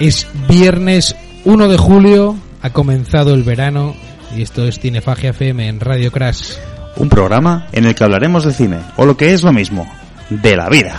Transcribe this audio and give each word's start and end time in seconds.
Es 0.00 0.26
viernes 0.48 1.14
1 1.44 1.68
de 1.68 1.76
julio, 1.76 2.34
ha 2.62 2.70
comenzado 2.70 3.34
el 3.34 3.42
verano 3.42 3.94
y 4.34 4.40
esto 4.40 4.66
es 4.66 4.80
Cinefagia 4.80 5.30
FM 5.30 5.68
en 5.68 5.78
Radio 5.78 6.10
Crash. 6.10 6.54
Un 6.96 7.10
programa 7.10 7.66
en 7.72 7.84
el 7.84 7.94
que 7.94 8.04
hablaremos 8.04 8.46
de 8.46 8.54
cine, 8.54 8.78
o 8.96 9.04
lo 9.04 9.18
que 9.18 9.34
es 9.34 9.42
lo 9.42 9.52
mismo, 9.52 9.86
de 10.30 10.56
la 10.56 10.70
vida. 10.70 10.98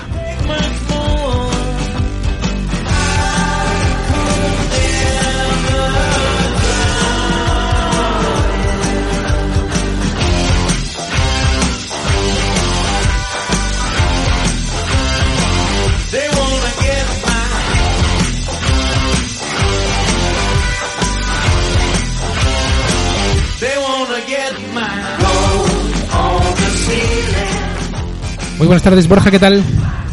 Muy 28.62 28.67
buenas 28.67 28.84
tardes, 28.84 29.08
Borja, 29.08 29.31
¿qué 29.31 29.40
tal? 29.40 29.64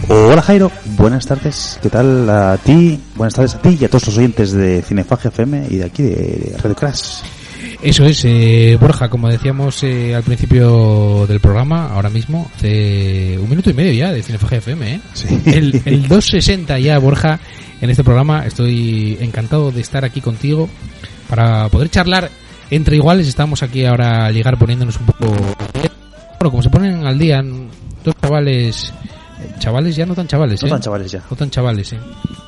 Hola 0.08 0.40
Jairo, 0.40 0.72
buenas 0.96 1.26
tardes, 1.26 1.78
¿qué 1.82 1.90
tal 1.90 2.30
a 2.30 2.56
ti? 2.56 2.98
Buenas 3.14 3.34
tardes 3.34 3.54
a 3.54 3.60
ti 3.60 3.76
y 3.78 3.84
a 3.84 3.88
todos 3.88 4.06
los 4.06 4.16
oyentes 4.16 4.52
de 4.52 4.80
Cinefagia 4.80 5.28
FM 5.28 5.66
y 5.68 5.76
de 5.76 5.84
aquí 5.84 6.02
de 6.02 6.56
Radio 6.56 6.74
Crash. 6.74 7.20
Eso 7.82 8.06
es, 8.06 8.24
eh, 8.24 8.78
Borja, 8.80 9.10
como 9.10 9.28
decíamos 9.28 9.82
eh, 9.82 10.14
al 10.14 10.22
principio 10.22 11.26
del 11.26 11.40
programa, 11.40 11.88
ahora 11.92 12.08
mismo, 12.08 12.50
hace 12.56 13.38
un 13.38 13.50
minuto 13.50 13.68
y 13.68 13.74
medio 13.74 13.92
ya 13.92 14.12
de 14.12 14.22
Cinefagia 14.22 14.56
FM, 14.56 14.94
¿eh? 14.94 15.00
Sí. 15.12 15.42
El, 15.44 15.82
el 15.84 16.08
260 16.08 16.78
ya, 16.78 16.98
Borja, 16.98 17.40
en 17.82 17.90
este 17.90 18.02
programa. 18.02 18.46
Estoy 18.46 19.18
encantado 19.20 19.70
de 19.72 19.82
estar 19.82 20.06
aquí 20.06 20.22
contigo 20.22 20.70
para 21.28 21.68
poder 21.68 21.90
charlar 21.90 22.30
entre 22.70 22.96
iguales. 22.96 23.28
Estamos 23.28 23.62
aquí 23.62 23.84
ahora 23.84 24.24
a 24.24 24.30
llegar 24.30 24.58
poniéndonos 24.58 24.98
un 25.00 25.04
poco... 25.04 25.36
Bueno, 26.40 26.50
como 26.50 26.62
se 26.62 26.70
ponen 26.70 27.04
al 27.04 27.18
día 27.18 27.42
dos 28.08 28.16
chavales... 28.22 28.92
Chavales 29.60 29.94
ya 29.94 30.04
no 30.04 30.14
tan 30.16 30.26
chavales, 30.26 30.60
No 30.62 30.66
¿eh? 30.66 30.70
tan 30.72 30.80
chavales 30.80 31.12
ya. 31.12 31.22
No 31.30 31.36
tan 31.36 31.48
chavales, 31.48 31.92
¿eh? 31.92 31.98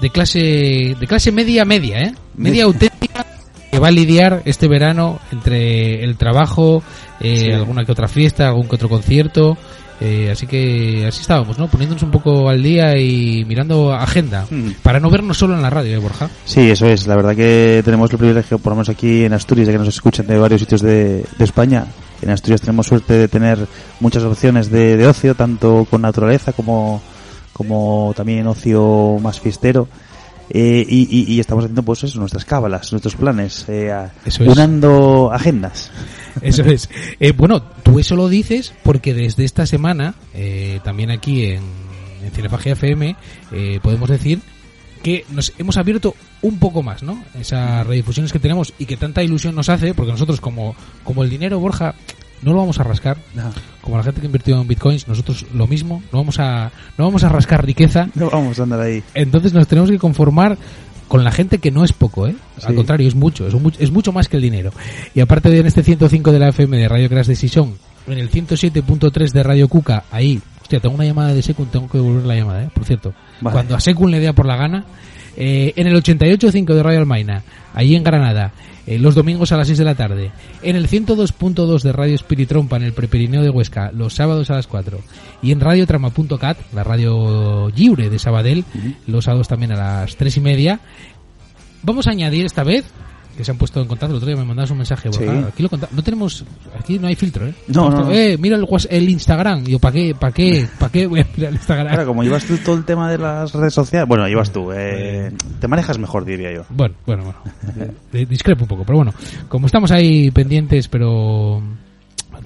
De 0.00 0.10
clase, 0.10 0.96
de 0.98 1.06
clase 1.06 1.30
media 1.30 1.64
media, 1.64 2.00
¿eh? 2.00 2.14
Media 2.36 2.64
auténtica 2.64 3.24
que 3.70 3.78
va 3.78 3.88
a 3.88 3.92
lidiar 3.92 4.42
este 4.44 4.66
verano 4.66 5.20
entre 5.30 6.02
el 6.02 6.16
trabajo, 6.16 6.82
eh, 7.20 7.36
Sí. 7.38 7.52
alguna 7.52 7.84
que 7.84 7.92
otra 7.92 8.08
fiesta, 8.08 8.48
algún 8.48 8.66
que 8.68 8.74
otro 8.74 8.88
concierto. 8.88 9.56
eh, 10.02 10.30
así 10.32 10.46
que 10.46 11.04
así 11.06 11.20
estábamos, 11.20 11.58
¿no? 11.58 11.68
Poniéndonos 11.68 12.02
un 12.02 12.10
poco 12.10 12.48
al 12.48 12.62
día 12.62 12.96
y 12.98 13.44
mirando 13.44 13.92
agenda. 13.92 14.46
Mm. 14.50 14.70
Para 14.82 14.98
no 14.98 15.10
vernos 15.10 15.36
solo 15.38 15.54
en 15.54 15.60
la 15.62 15.68
radio, 15.70 15.94
¿eh, 15.94 15.98
Borja? 15.98 16.28
Sí, 16.46 16.70
eso 16.70 16.86
es. 16.86 17.06
La 17.06 17.14
verdad 17.16 17.36
que 17.36 17.82
tenemos 17.84 18.10
el 18.10 18.16
privilegio, 18.18 18.58
por 18.58 18.70
lo 18.72 18.76
menos 18.76 18.88
aquí 18.88 19.24
en 19.26 19.34
Asturias, 19.34 19.66
de 19.68 19.74
que 19.74 19.78
nos 19.78 19.88
escuchan 19.88 20.26
de 20.26 20.38
varios 20.38 20.60
sitios 20.62 20.80
de, 20.80 21.24
de 21.38 21.44
España. 21.44 21.84
En 22.22 22.30
Asturias 22.30 22.60
tenemos 22.60 22.86
suerte 22.86 23.14
de 23.14 23.28
tener 23.28 23.66
muchas 24.00 24.22
opciones 24.24 24.70
de, 24.70 24.96
de 24.96 25.06
ocio, 25.06 25.34
tanto 25.34 25.86
con 25.90 26.02
naturaleza 26.02 26.52
como, 26.52 27.00
como 27.52 28.12
también 28.16 28.46
ocio 28.46 29.18
más 29.22 29.40
fiestero. 29.40 29.88
Eh, 30.52 30.84
y, 30.88 31.06
y- 31.16 31.32
y 31.34 31.38
estamos 31.40 31.64
haciendo 31.64 31.84
pues 31.84 32.02
eso, 32.02 32.18
nuestras 32.18 32.44
cábalas, 32.44 32.90
nuestros 32.92 33.14
planes, 33.14 33.64
eh, 33.68 33.94
es. 34.24 34.40
unando 34.40 35.30
agendas. 35.32 35.90
Eso 36.42 36.62
es. 36.64 36.88
Eh, 37.20 37.32
bueno, 37.32 37.60
tú 37.82 37.98
eso 38.00 38.16
lo 38.16 38.28
dices 38.28 38.72
porque 38.82 39.14
desde 39.14 39.44
esta 39.44 39.64
semana, 39.66 40.14
eh, 40.34 40.80
también 40.84 41.10
aquí 41.12 41.44
en, 41.44 41.62
en 42.24 42.30
Cinefagia 42.32 42.72
FM, 42.72 43.14
podemos 43.82 44.08
decir 44.08 44.40
que 45.02 45.24
nos 45.30 45.52
hemos 45.58 45.76
abierto 45.76 46.14
un 46.42 46.58
poco 46.58 46.82
más, 46.82 47.02
¿no? 47.02 47.22
Esas 47.38 47.86
redifusiones 47.86 48.32
que 48.32 48.38
tenemos 48.38 48.72
y 48.78 48.86
que 48.86 48.96
tanta 48.96 49.22
ilusión 49.22 49.54
nos 49.54 49.68
hace, 49.68 49.94
porque 49.94 50.12
nosotros 50.12 50.40
como, 50.40 50.74
como 51.04 51.22
el 51.24 51.30
dinero, 51.30 51.58
Borja, 51.60 51.94
no 52.42 52.52
lo 52.52 52.58
vamos 52.58 52.78
a 52.80 52.84
rascar, 52.84 53.18
como 53.82 53.96
la 53.98 54.02
gente 54.02 54.20
que 54.20 54.26
invirtió 54.26 54.60
en 54.60 54.66
bitcoins, 54.68 55.08
nosotros 55.08 55.44
lo 55.54 55.66
mismo, 55.66 56.02
no 56.12 56.18
vamos 56.18 56.38
a, 56.38 56.70
no 56.96 57.04
vamos 57.04 57.22
a 57.24 57.28
rascar 57.28 57.64
riqueza, 57.64 58.08
No 58.14 58.30
vamos 58.30 58.58
a 58.58 58.62
andar 58.62 58.80
ahí. 58.80 59.02
entonces 59.14 59.52
nos 59.52 59.66
tenemos 59.68 59.90
que 59.90 59.98
conformar 59.98 60.56
con 61.08 61.24
la 61.24 61.32
gente 61.32 61.58
que 61.58 61.70
no 61.70 61.84
es 61.84 61.92
poco, 61.92 62.28
¿eh? 62.28 62.36
Al 62.62 62.74
contrario, 62.76 63.08
es 63.08 63.14
mucho, 63.14 63.46
es, 63.46 63.54
mu- 63.54 63.72
es 63.78 63.90
mucho 63.90 64.12
más 64.12 64.28
que 64.28 64.36
el 64.36 64.42
dinero. 64.42 64.70
Y 65.14 65.20
aparte 65.20 65.50
de 65.50 65.58
en 65.58 65.66
este 65.66 65.82
105 65.82 66.30
de 66.32 66.38
la 66.38 66.48
FM 66.50 66.76
de 66.78 66.88
Radio 66.88 67.08
Crash 67.08 67.26
de 67.26 67.34
Sison, 67.36 67.74
en 68.06 68.18
el 68.18 68.30
107.3 68.30 69.32
de 69.32 69.42
Radio 69.42 69.68
Cuca, 69.68 70.04
ahí, 70.10 70.40
hostia, 70.62 70.78
tengo 70.80 70.94
una 70.94 71.04
llamada 71.04 71.34
de 71.34 71.42
Secund, 71.42 71.70
tengo 71.70 71.88
que 71.88 71.98
devolver 71.98 72.24
la 72.26 72.36
llamada, 72.36 72.62
¿eh? 72.64 72.70
Por 72.72 72.84
cierto. 72.84 73.12
Vale. 73.40 73.54
Cuando 73.54 73.74
a 73.74 73.80
Secund 73.80 74.10
le 74.10 74.20
dé 74.20 74.32
por 74.32 74.46
la 74.46 74.56
gana, 74.56 74.84
eh, 75.36 75.72
en 75.76 75.86
el 75.86 75.96
88.5 76.02 76.74
de 76.74 76.82
Radio 76.82 76.98
Almaina, 76.98 77.42
ahí 77.74 77.94
en 77.94 78.02
Granada, 78.02 78.52
eh, 78.86 78.98
los 78.98 79.14
domingos 79.14 79.52
a 79.52 79.56
las 79.56 79.68
6 79.68 79.78
de 79.78 79.84
la 79.84 79.94
tarde, 79.94 80.32
en 80.62 80.76
el 80.76 80.88
102.2 80.88 81.82
de 81.82 81.92
Radio 81.92 82.14
Espiritrompa 82.14 82.76
en 82.76 82.82
el 82.82 82.92
Prepirineo 82.92 83.42
de 83.42 83.50
Huesca, 83.50 83.92
los 83.92 84.14
sábados 84.14 84.50
a 84.50 84.54
las 84.56 84.66
4, 84.66 85.00
y 85.42 85.52
en 85.52 85.60
radiotrama.cat, 85.60 86.58
la 86.72 86.84
radio 86.84 87.70
libre 87.74 88.10
de 88.10 88.18
Sabadell, 88.18 88.64
los 89.06 89.24
sábados 89.24 89.48
también 89.48 89.72
a 89.72 89.76
las 89.76 90.16
3 90.16 90.36
y 90.36 90.40
media. 90.40 90.80
Vamos 91.82 92.06
a 92.06 92.10
añadir 92.10 92.44
esta 92.44 92.64
vez, 92.64 92.84
que 93.40 93.44
se 93.44 93.50
han 93.50 93.58
puesto 93.58 93.80
en 93.80 93.88
contacto, 93.88 94.12
el 94.12 94.16
otro 94.18 94.26
día 94.28 94.36
me 94.36 94.44
mandabas 94.44 94.70
un 94.70 94.76
mensaje, 94.78 95.08
Borja, 95.08 95.24
Sí. 95.24 95.44
aquí 95.48 95.62
lo 95.62 95.70
no 95.90 96.02
tenemos, 96.02 96.44
aquí 96.78 96.98
no 96.98 97.08
hay 97.08 97.14
filtro, 97.16 97.46
¿eh? 97.46 97.54
No, 97.68 97.90
no, 97.90 98.04
no. 98.04 98.12
Eh, 98.12 98.36
mira 98.38 98.56
el 98.90 99.08
Instagram, 99.08 99.64
y 99.66 99.72
yo, 99.72 99.78
¿para 99.78 99.92
qué, 99.92 100.14
para 100.14 100.32
qué, 100.32 100.68
para 100.78 100.92
qué 100.92 101.06
voy 101.06 101.20
a 101.20 101.26
mirar 101.36 101.50
el 101.50 101.54
Instagram? 101.56 101.88
Claro, 101.88 102.06
como 102.06 102.22
llevas 102.22 102.44
tú 102.44 102.56
todo 102.58 102.76
el 102.76 102.84
tema 102.84 103.10
de 103.10 103.18
las 103.18 103.52
redes 103.52 103.74
sociales, 103.74 104.06
bueno, 104.08 104.26
llevas 104.28 104.52
tú, 104.52 104.70
eh, 104.72 105.32
te 105.60 105.68
manejas 105.68 105.98
mejor, 105.98 106.24
diría 106.24 106.52
yo. 106.52 106.64
Bueno, 106.70 106.94
bueno, 107.06 107.24
bueno. 107.24 107.92
Eh, 108.12 108.26
Discrepo 108.28 108.64
un 108.64 108.68
poco, 108.68 108.84
pero 108.84 108.96
bueno. 108.98 109.14
Como 109.48 109.66
estamos 109.66 109.90
ahí 109.90 110.30
pendientes, 110.30 110.88
pero 110.88 111.62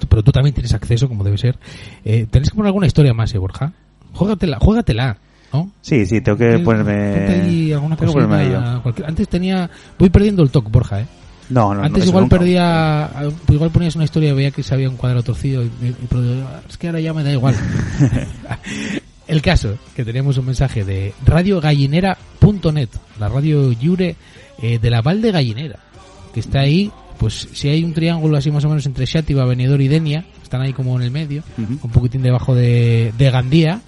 pero 0.09 0.23
tú 0.23 0.31
también 0.31 0.53
tienes 0.53 0.73
acceso, 0.73 1.07
como 1.07 1.23
debe 1.23 1.37
ser. 1.37 1.57
Eh, 2.03 2.27
Tenéis 2.29 2.49
que 2.49 2.55
poner 2.55 2.67
alguna 2.67 2.87
historia 2.87 3.13
más, 3.13 3.33
¿eh, 3.33 3.37
Borja? 3.37 3.73
Juégatela, 4.13 4.57
juégatela, 4.59 5.17
¿no? 5.55 5.71
Sí, 5.81 6.05
sí, 6.05 6.21
tengo 6.21 6.37
que 6.37 6.59
ponerme... 6.59 7.71
alguna 7.73 7.95
tengo 7.95 8.13
ponerme 8.13 8.81
cualquier- 8.83 9.07
Antes 9.07 9.27
tenía... 9.29 9.69
Voy 9.97 10.09
perdiendo 10.09 10.43
el 10.43 10.49
toque, 10.49 10.69
Borja, 10.69 11.01
¿eh? 11.01 11.05
No, 11.49 11.73
no, 11.75 11.83
Antes 11.83 12.07
igual 12.07 12.23
nunca. 12.25 12.37
perdía... 12.37 13.09
Igual 13.49 13.69
ponías 13.71 13.95
una 13.95 14.05
historia 14.05 14.31
y 14.31 14.33
veía 14.33 14.51
que 14.51 14.63
se 14.63 14.73
había 14.73 14.89
un 14.89 14.97
cuadrado 14.97 15.23
torcido 15.23 15.63
y, 15.63 15.67
y- 15.67 15.87
y- 15.87 15.95
pero 16.09 16.21
es 16.67 16.77
que 16.77 16.87
ahora 16.87 16.99
ya 16.99 17.13
me 17.13 17.23
da 17.23 17.31
igual. 17.31 17.55
El 19.27 19.41
caso, 19.41 19.77
que 19.95 20.05
teníamos 20.05 20.37
un 20.37 20.45
mensaje 20.45 20.83
de 20.85 21.13
radiogallinera.net, 21.25 22.89
la 23.19 23.27
radio 23.29 23.71
lliure 23.71 24.15
eh, 24.61 24.77
de 24.79 24.89
la 24.89 25.01
Val 25.01 25.21
de 25.21 25.31
Gallinera, 25.31 25.79
que 26.33 26.39
está 26.41 26.59
ahí, 26.59 26.91
pues 27.17 27.47
si 27.53 27.69
hay 27.69 27.83
un 27.83 27.93
triángulo 27.93 28.37
así 28.37 28.51
más 28.51 28.63
o 28.65 28.69
menos 28.69 28.85
entre 28.85 29.05
Xàtiva, 29.05 29.47
Benidorm 29.47 29.81
y 29.81 29.87
Denia, 29.87 30.25
están 30.43 30.61
ahí 30.61 30.73
como 30.73 30.95
en 30.97 31.01
el 31.03 31.11
medio, 31.11 31.41
un 31.57 31.89
poquitín 31.91 32.21
debajo 32.21 32.53
de, 32.53 33.13
de 33.17 33.31
Gandía, 33.31 33.81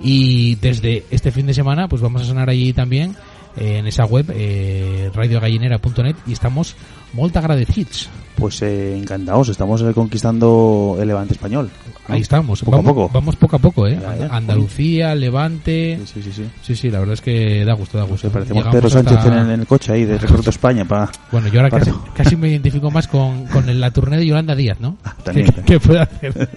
y 0.00 0.56
desde 0.56 1.04
este 1.10 1.30
fin 1.30 1.46
de 1.46 1.54
semana 1.54 1.88
pues 1.88 2.02
vamos 2.02 2.22
a 2.22 2.24
sonar 2.24 2.50
allí 2.50 2.72
también 2.72 3.16
en 3.56 3.86
esa 3.86 4.04
web 4.04 4.26
eh, 4.34 5.10
radiogallinera.net 5.14 6.16
y 6.26 6.32
estamos 6.32 6.74
molt 7.12 7.36
agradecidos. 7.36 8.08
Pues 8.34 8.60
eh, 8.62 8.96
encantados, 8.98 9.48
estamos 9.48 9.80
eh, 9.82 9.92
conquistando 9.94 10.96
el 11.00 11.06
Levante 11.06 11.34
español. 11.34 11.70
¿no? 12.08 12.14
Ahí 12.14 12.20
estamos, 12.20 12.60
Poco 12.60 12.72
vamos, 12.78 12.90
a 12.90 12.94
poco. 12.94 13.10
vamos 13.14 13.36
poco 13.36 13.56
a 13.56 13.58
poco, 13.60 13.86
¿eh? 13.86 13.96
Ya, 14.02 14.16
ya. 14.16 14.26
Andalucía, 14.34 15.14
Levante, 15.14 16.00
Sí, 16.04 16.20
sí, 16.20 16.32
sí. 16.32 16.44
Sí, 16.60 16.74
sí, 16.74 16.90
la 16.90 16.98
verdad 16.98 17.14
es 17.14 17.20
que 17.20 17.64
da 17.64 17.74
gusto, 17.74 17.96
da 17.96 18.02
gusto. 18.04 18.26
Se 18.26 18.30
parecemos 18.30 18.64
Llegamos 18.64 18.74
Pedro 18.76 18.90
Sánchez 18.90 19.18
hasta- 19.18 19.40
en, 19.52 19.60
el- 19.60 19.66
coche 19.68 19.92
ahí 19.92 20.04
de 20.04 20.18
Recorrido 20.18 20.50
España 20.50 20.84
para... 20.84 21.08
Bueno, 21.30 21.46
yo 21.46 21.60
ahora 21.60 21.70
casi, 21.78 21.92
casi 22.14 22.34
me 22.36 22.48
identifico 22.48 22.90
más 22.90 23.06
con, 23.06 23.46
con 23.46 23.80
la 23.80 23.90
tournée 23.92 24.18
de 24.18 24.26
Yolanda 24.26 24.56
Díaz, 24.56 24.80
¿no? 24.80 24.96
también. 25.22 25.46
¿Qué, 25.54 25.62
qué 25.62 25.80
puede 25.80 26.00
hacer? 26.00 26.48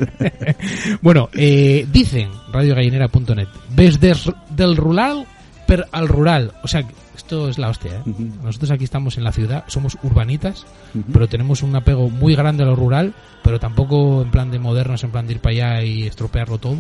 bueno, 1.04 1.30
eh, 1.34 1.86
dicen 1.92 2.30
radiogallinera.net, 2.52 3.48
desde 3.76 4.14
del 4.50 4.76
rural 4.76 5.26
per 5.68 5.88
al 5.92 6.08
rural. 6.08 6.54
O 6.64 6.68
sea, 6.68 6.84
esto 7.16 7.50
es 7.50 7.58
la 7.58 7.70
hostia, 7.70 7.92
¿eh? 8.06 8.12
Nosotros 8.44 8.72
aquí 8.72 8.84
estamos 8.84 9.18
en 9.18 9.24
la 9.24 9.32
ciudad, 9.32 9.64
somos 9.68 9.98
urbanitas, 10.04 10.66
pero 11.12 11.28
tenemos 11.28 11.62
un 11.62 11.76
apego 11.76 12.10
muy 12.10 12.36
grande 12.36 12.64
a 12.64 12.66
lo 12.68 12.76
rural, 12.76 13.14
pero 13.44 13.60
tampoco 13.60 14.22
en 14.22 14.32
plan 14.32 14.50
de 14.50 14.60
modernos, 14.60 15.04
en 15.04 15.12
plan 15.12 15.28
de 15.28 15.34
ir 15.34 15.40
para 15.40 15.52
allá 15.54 15.84
y 15.84 16.04
estropearlo 16.04 16.58
todo. 16.58 16.78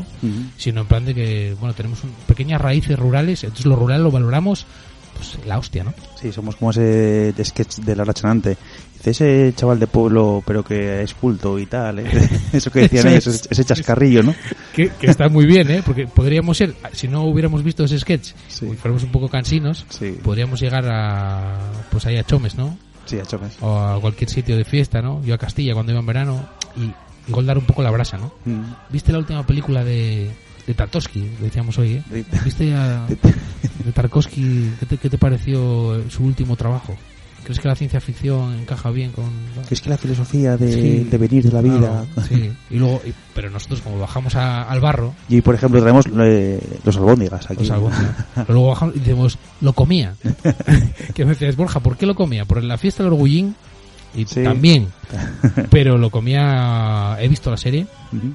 Sino 0.57 0.81
en 0.81 0.87
plan 0.87 1.05
de 1.05 1.13
que, 1.13 1.55
bueno, 1.59 1.73
tenemos 1.75 2.03
un- 2.03 2.11
pequeñas 2.27 2.61
raíces 2.61 2.97
rurales, 2.97 3.43
entonces 3.43 3.65
lo 3.65 3.75
rural 3.75 4.03
lo 4.03 4.11
valoramos, 4.11 4.65
pues 5.15 5.37
la 5.47 5.57
hostia, 5.57 5.83
¿no? 5.83 5.93
Sí, 6.21 6.31
somos 6.31 6.55
como 6.55 6.69
ese 6.71 7.33
sketch 7.43 7.77
de 7.79 7.95
la 7.95 8.03
rachanante. 8.03 8.55
Dice 9.03 9.09
ese 9.11 9.53
chaval 9.55 9.79
de 9.79 9.87
pueblo, 9.87 10.43
pero 10.45 10.63
que 10.63 11.01
es 11.03 11.13
culto 11.13 11.57
y 11.59 11.65
tal. 11.65 11.99
¿eh? 11.99 12.05
Eso 12.53 12.71
que 12.71 12.81
decían 12.81 13.07
ellos, 13.07 13.27
es. 13.27 13.47
ese 13.49 13.63
chascarrillo, 13.63 14.23
¿no? 14.23 14.35
Que, 14.75 14.89
que 14.89 15.07
está 15.07 15.29
muy 15.29 15.45
bien, 15.45 15.69
¿eh? 15.71 15.81
Porque 15.85 16.07
podríamos 16.07 16.57
ser, 16.57 16.73
si 16.93 17.07
no 17.07 17.23
hubiéramos 17.23 17.63
visto 17.63 17.83
ese 17.83 17.99
sketch, 17.99 18.31
Sí. 18.47 18.65
y 18.71 18.75
fuéramos 18.75 19.03
un 19.03 19.11
poco 19.11 19.29
cansinos, 19.29 19.85
Sí, 19.89 20.17
podríamos 20.23 20.59
llegar 20.59 20.85
a, 20.89 21.57
pues 21.91 22.05
ahí 22.05 22.17
a 22.17 22.23
Chomes, 22.23 22.55
¿no? 22.55 22.77
sí, 23.05 23.17
a 23.19 23.23
choques. 23.25 23.57
O 23.61 23.77
a 23.79 24.01
cualquier 24.01 24.29
sitio 24.29 24.57
de 24.57 24.65
fiesta, 24.65 25.01
¿no? 25.01 25.23
Yo 25.23 25.33
a 25.33 25.37
Castilla 25.37 25.73
cuando 25.73 25.93
iba 25.93 26.01
en 26.01 26.05
verano, 26.05 26.45
y 26.75 26.91
igual 27.29 27.45
dar 27.45 27.57
un 27.57 27.65
poco 27.65 27.81
la 27.83 27.91
brasa, 27.91 28.17
¿no? 28.17 28.33
Mm. 28.45 28.63
¿Viste 28.89 29.11
la 29.13 29.19
última 29.19 29.45
película 29.47 29.83
de, 29.85 30.29
de 30.65 30.73
Tarkovsky, 30.73 31.29
decíamos 31.41 31.77
hoy, 31.77 32.01
¿eh? 32.13 32.23
¿Viste 32.43 32.73
a, 32.73 33.05
de 33.85 33.91
Tarkovsky? 33.93 34.71
¿Qué 34.81 34.85
te, 34.85 34.97
qué 34.97 35.09
te 35.09 35.17
pareció 35.17 36.03
su 36.09 36.23
último 36.25 36.55
trabajo? 36.57 36.97
¿Crees 37.47 37.61
que 37.61 37.67
la 37.69 37.75
ciencia 37.75 38.01
ficción 38.01 38.55
encaja 38.59 38.91
bien 38.91 39.13
con...? 39.13 39.29
Que 39.69 39.73
es 39.73 39.79
que 39.79 39.89
la 39.89 39.97
filosofía 39.97 40.57
de, 40.57 40.69
Sí. 40.73 41.03
de 41.09 41.17
venir 41.17 41.45
de 41.45 41.51
la 41.53 41.61
vida. 41.61 42.05
Claro, 42.13 42.27
sí. 42.27 42.51
Y 42.69 42.75
luego, 42.75 43.01
y- 43.05 43.13
pero 43.33 43.49
nosotros 43.49 43.79
como 43.79 43.97
bajamos 43.99 44.35
a- 44.35 44.63
al 44.63 44.81
barro, 44.81 45.13
Y 45.29 45.39
por 45.39 45.55
ejemplo 45.55 45.79
traemos 45.81 46.03
eh, 46.19 46.59
los 46.83 46.97
albóndigas 46.97 47.49
aquí. 47.49 47.69
Algo, 47.69 47.89
pero 48.35 48.53
luego 48.53 48.67
bajamos 48.67 48.97
y 48.97 48.99
decimos, 48.99 49.37
lo 49.61 49.71
comía. 49.71 50.13
que 51.15 51.23
me 51.23 51.31
decías, 51.31 51.55
Borja, 51.55 51.79
¿por 51.79 51.95
qué 51.95 52.05
lo 52.05 52.15
comía? 52.15 52.43
Por 52.43 52.61
la 52.61 52.77
fiesta 52.77 53.03
del 53.03 53.13
orgullín 53.13 53.55
y 54.13 54.25
Sí. 54.25 54.43
también. 54.43 54.89
pero 55.69 55.97
lo 55.97 56.09
comía, 56.09 57.15
he 57.21 57.29
visto 57.29 57.49
la 57.49 57.55
serie, 57.57 57.87
Ujú. 58.11 58.33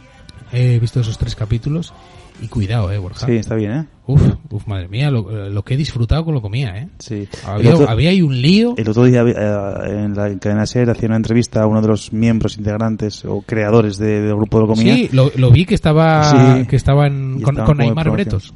he 0.53 0.79
visto 0.79 1.01
esos 1.01 1.19
tres 1.19 1.35
capítulos 1.37 1.93
y 2.41 2.49
cuidado, 2.49 2.91
eh, 2.91 2.99
Borja. 2.99 3.27
Sí, 3.27 3.33
está 3.37 3.55
bien, 3.55 3.73
¿eh? 3.73 3.87
Uf, 4.05 4.21
uf, 4.51 4.67
madre 4.67 4.89
mía, 4.89 5.13
lo, 5.13 5.49
lo 5.49 5.63
que 5.63 5.75
he 5.75 5.77
disfrutado 5.77 6.25
con 6.25 6.35
lo 6.35 6.43
comía, 6.43 6.77
eh. 6.77 6.89
Sí. 6.99 7.29
Había, 7.47 7.69
el, 7.71 7.75
otro, 7.77 7.89
había 7.89 8.11
ahí 8.11 8.21
un 8.21 8.43
lío. 8.43 8.75
el 8.77 8.89
otro 8.89 9.05
día 9.05 9.23
eh, 9.23 10.05
en 10.05 10.15
la 10.17 10.27
en 10.27 10.41
cadena 10.41 10.67
SER 10.67 10.91
hacía 10.91 11.07
una 11.07 11.17
entrevista 11.17 11.63
a 11.63 11.67
uno 11.69 11.81
de 11.81 11.87
los 11.87 12.13
miembros 12.13 12.59
integrantes 12.59 13.25
o 13.25 13.43
creadores 13.43 13.99
de- 13.99 14.23
del 14.23 14.35
grupo 14.35 14.59
de 14.59 14.63
Locomía. 14.67 14.95
Sí, 14.97 15.09
lo, 15.13 15.31
lo 15.37 15.53
vi 15.53 15.65
que 15.67 15.77
estaba, 15.77 16.25
Sí. 16.59 16.67
que 16.67 16.75
estaban 16.75 17.41
con, 17.43 17.55
con 17.55 17.77
promoción. 17.77 18.13
Bretos. 18.15 18.55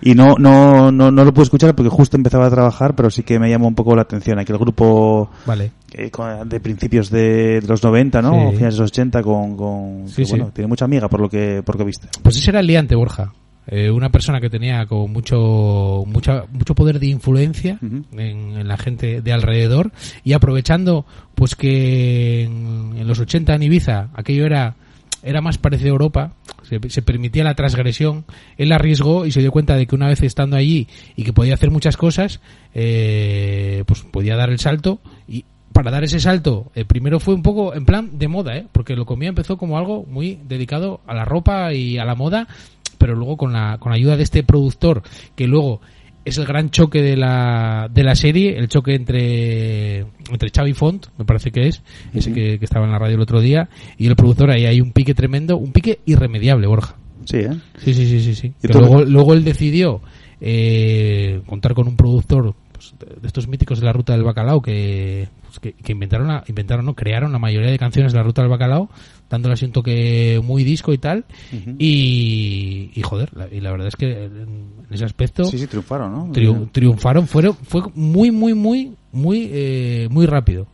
Y 0.00 0.14
no, 0.14 0.36
no, 0.38 0.90
no, 0.90 1.10
no 1.10 1.24
lo 1.24 1.34
pude 1.34 1.44
escuchar 1.44 1.74
porque 1.74 1.90
justo 1.90 2.16
empezaba 2.16 2.46
a 2.46 2.50
trabajar, 2.50 2.94
pero 2.96 3.10
sí 3.10 3.22
que 3.22 3.38
me 3.38 3.50
llamó 3.50 3.68
un 3.68 3.74
poco 3.74 3.94
la 3.94 4.02
atención. 4.02 4.38
Aquel 4.38 4.56
grupo 4.56 5.28
Vale. 5.44 5.72
Eh, 5.94 6.10
con- 6.10 6.48
de 6.48 6.60
principios 6.60 7.10
de, 7.10 7.60
de 7.60 7.66
los 7.66 7.82
90, 7.82 8.22
¿no? 8.22 8.32
Sí. 8.32 8.38
O 8.46 8.52
finales 8.52 8.74
de 8.74 8.80
los 8.80 8.90
80 8.90 9.22
con, 9.22 9.56
con 9.56 10.08
Sí, 10.08 10.24
que, 10.24 10.30
bueno, 10.30 10.50
tiene 10.54 10.68
mucha 10.68 10.84
amiga 10.84 11.08
por 11.08 11.20
lo 11.20 11.28
que, 11.28 11.62
por 11.64 11.74
lo 11.74 11.78
que 11.80 11.84
viste. 11.84 12.08
Pues 12.22 12.36
ese 12.36 12.50
era 12.50 12.60
el 12.60 12.66
liante, 12.66 12.94
Borja. 12.94 13.32
Eh, 13.68 13.90
una 13.92 14.10
persona 14.10 14.40
que 14.40 14.50
tenía 14.50 14.86
como 14.86 15.06
mucho, 15.06 16.02
mucha, 16.06 16.44
mucho 16.50 16.74
poder 16.74 16.98
de 16.98 17.06
influencia 17.06 17.78
en, 17.80 18.04
en 18.56 18.66
la 18.66 18.76
gente 18.76 19.20
de 19.22 19.32
alrededor 19.32 19.92
y 20.24 20.32
aprovechando 20.32 21.06
pues 21.36 21.54
que 21.54 22.42
en, 22.42 22.94
en 22.98 23.06
los 23.06 23.20
80 23.20 23.54
en 23.54 23.62
Ibiza 23.62 24.08
aquello 24.14 24.46
era 24.46 24.74
era 25.24 25.40
más 25.40 25.56
parecido 25.56 25.90
a 25.90 25.92
Europa, 25.92 26.32
se, 26.64 26.80
se 26.90 27.00
permitía 27.00 27.44
la 27.44 27.54
transgresión, 27.54 28.24
él 28.56 28.72
arriesgó 28.72 29.24
y 29.24 29.30
se 29.30 29.38
dio 29.38 29.52
cuenta 29.52 29.76
de 29.76 29.86
que 29.86 29.94
una 29.94 30.08
vez 30.08 30.20
estando 30.24 30.56
allí 30.56 30.88
y 31.14 31.22
que 31.22 31.32
podía 31.32 31.54
hacer 31.54 31.70
muchas 31.70 31.96
cosas, 31.96 32.40
eh, 32.74 33.84
pues 33.86 34.02
podía 34.02 34.34
dar 34.34 34.50
el 34.50 34.58
salto 34.58 34.98
para 35.72 35.90
dar 35.90 36.04
ese 36.04 36.20
salto, 36.20 36.70
eh, 36.74 36.84
primero 36.84 37.18
fue 37.20 37.34
un 37.34 37.42
poco 37.42 37.74
en 37.74 37.84
plan 37.84 38.18
de 38.18 38.28
moda, 38.28 38.56
¿eh? 38.56 38.66
porque 38.72 38.94
lo 38.96 39.04
comía 39.06 39.28
empezó 39.28 39.56
como 39.56 39.78
algo 39.78 40.04
muy 40.08 40.38
dedicado 40.46 41.00
a 41.06 41.14
la 41.14 41.24
ropa 41.24 41.72
y 41.74 41.98
a 41.98 42.04
la 42.04 42.14
moda, 42.14 42.46
pero 42.98 43.14
luego 43.14 43.36
con 43.36 43.52
la, 43.52 43.78
con 43.78 43.90
la 43.90 43.96
ayuda 43.96 44.16
de 44.16 44.22
este 44.22 44.42
productor, 44.42 45.02
que 45.34 45.46
luego 45.46 45.80
es 46.24 46.38
el 46.38 46.46
gran 46.46 46.70
choque 46.70 47.02
de 47.02 47.16
la, 47.16 47.88
de 47.92 48.04
la 48.04 48.14
serie, 48.14 48.56
el 48.56 48.68
choque 48.68 48.94
entre, 48.94 49.98
entre 50.30 50.50
Xavi 50.54 50.72
Font, 50.72 51.06
me 51.18 51.24
parece 51.24 51.50
que 51.50 51.66
es, 51.66 51.82
ese 52.14 52.32
que, 52.32 52.58
que 52.60 52.64
estaba 52.64 52.84
en 52.86 52.92
la 52.92 52.98
radio 52.98 53.16
el 53.16 53.20
otro 53.22 53.40
día, 53.40 53.68
y 53.98 54.06
el 54.06 54.14
productor, 54.14 54.50
ahí 54.52 54.64
hay 54.66 54.80
un 54.80 54.92
pique 54.92 55.14
tremendo, 55.14 55.56
un 55.56 55.72
pique 55.72 55.98
irremediable, 56.06 56.68
Borja. 56.68 56.94
Sí, 57.24 57.38
¿eh? 57.38 57.50
Sí, 57.78 57.92
sí, 57.94 58.06
sí, 58.06 58.20
sí. 58.20 58.34
sí. 58.36 58.46
¿Y 58.62 58.66
Que 58.68 58.72
tú- 58.72 58.78
luego, 58.80 59.02
luego 59.04 59.32
él 59.34 59.42
decidió 59.44 60.00
eh, 60.40 61.40
contar 61.46 61.72
con 61.74 61.86
un 61.88 61.96
productor 61.96 62.54
pues, 62.98 63.20
de 63.22 63.26
estos 63.26 63.48
míticos 63.48 63.78
de 63.80 63.86
la 63.86 63.92
ruta 63.92 64.12
del 64.12 64.22
bacalao 64.24 64.60
que, 64.62 65.28
pues, 65.46 65.58
que, 65.60 65.72
que 65.72 65.92
inventaron, 65.92 66.28
la- 66.28 66.44
inventaron, 66.48 66.84
no, 66.84 66.94
crearon 66.94 67.32
la 67.32 67.38
mayoría 67.38 67.70
de 67.70 67.78
canciones 67.78 68.12
de 68.12 68.18
la 68.18 68.24
ruta 68.24 68.42
del 68.42 68.50
bacalao, 68.50 68.88
dándole 69.30 69.54
así 69.54 69.64
un 69.64 69.72
toque 69.72 70.40
muy 70.42 70.64
disco 70.64 70.92
y 70.92 70.98
tal. 70.98 71.24
Y, 71.78 72.90
y 72.94 73.02
joder, 73.02 73.30
la, 73.36 73.48
y 73.52 73.60
la 73.60 73.70
verdad 73.70 73.88
es 73.88 73.96
que 73.96 74.24
en, 74.24 74.72
ese 74.90 75.04
aspecto 75.04 75.44
Sí, 75.44 75.58
sí, 75.58 75.66
triunfaron, 76.32 76.68
triunfaron, 76.72 77.26
fueron, 77.26 77.54
fue 77.54 77.82
muy, 77.94 78.30
muy, 78.30 78.54
muy, 78.54 78.92
muy, 79.12 79.48
eh, 79.52 80.08
muy 80.10 80.26
rápido. 80.26 80.66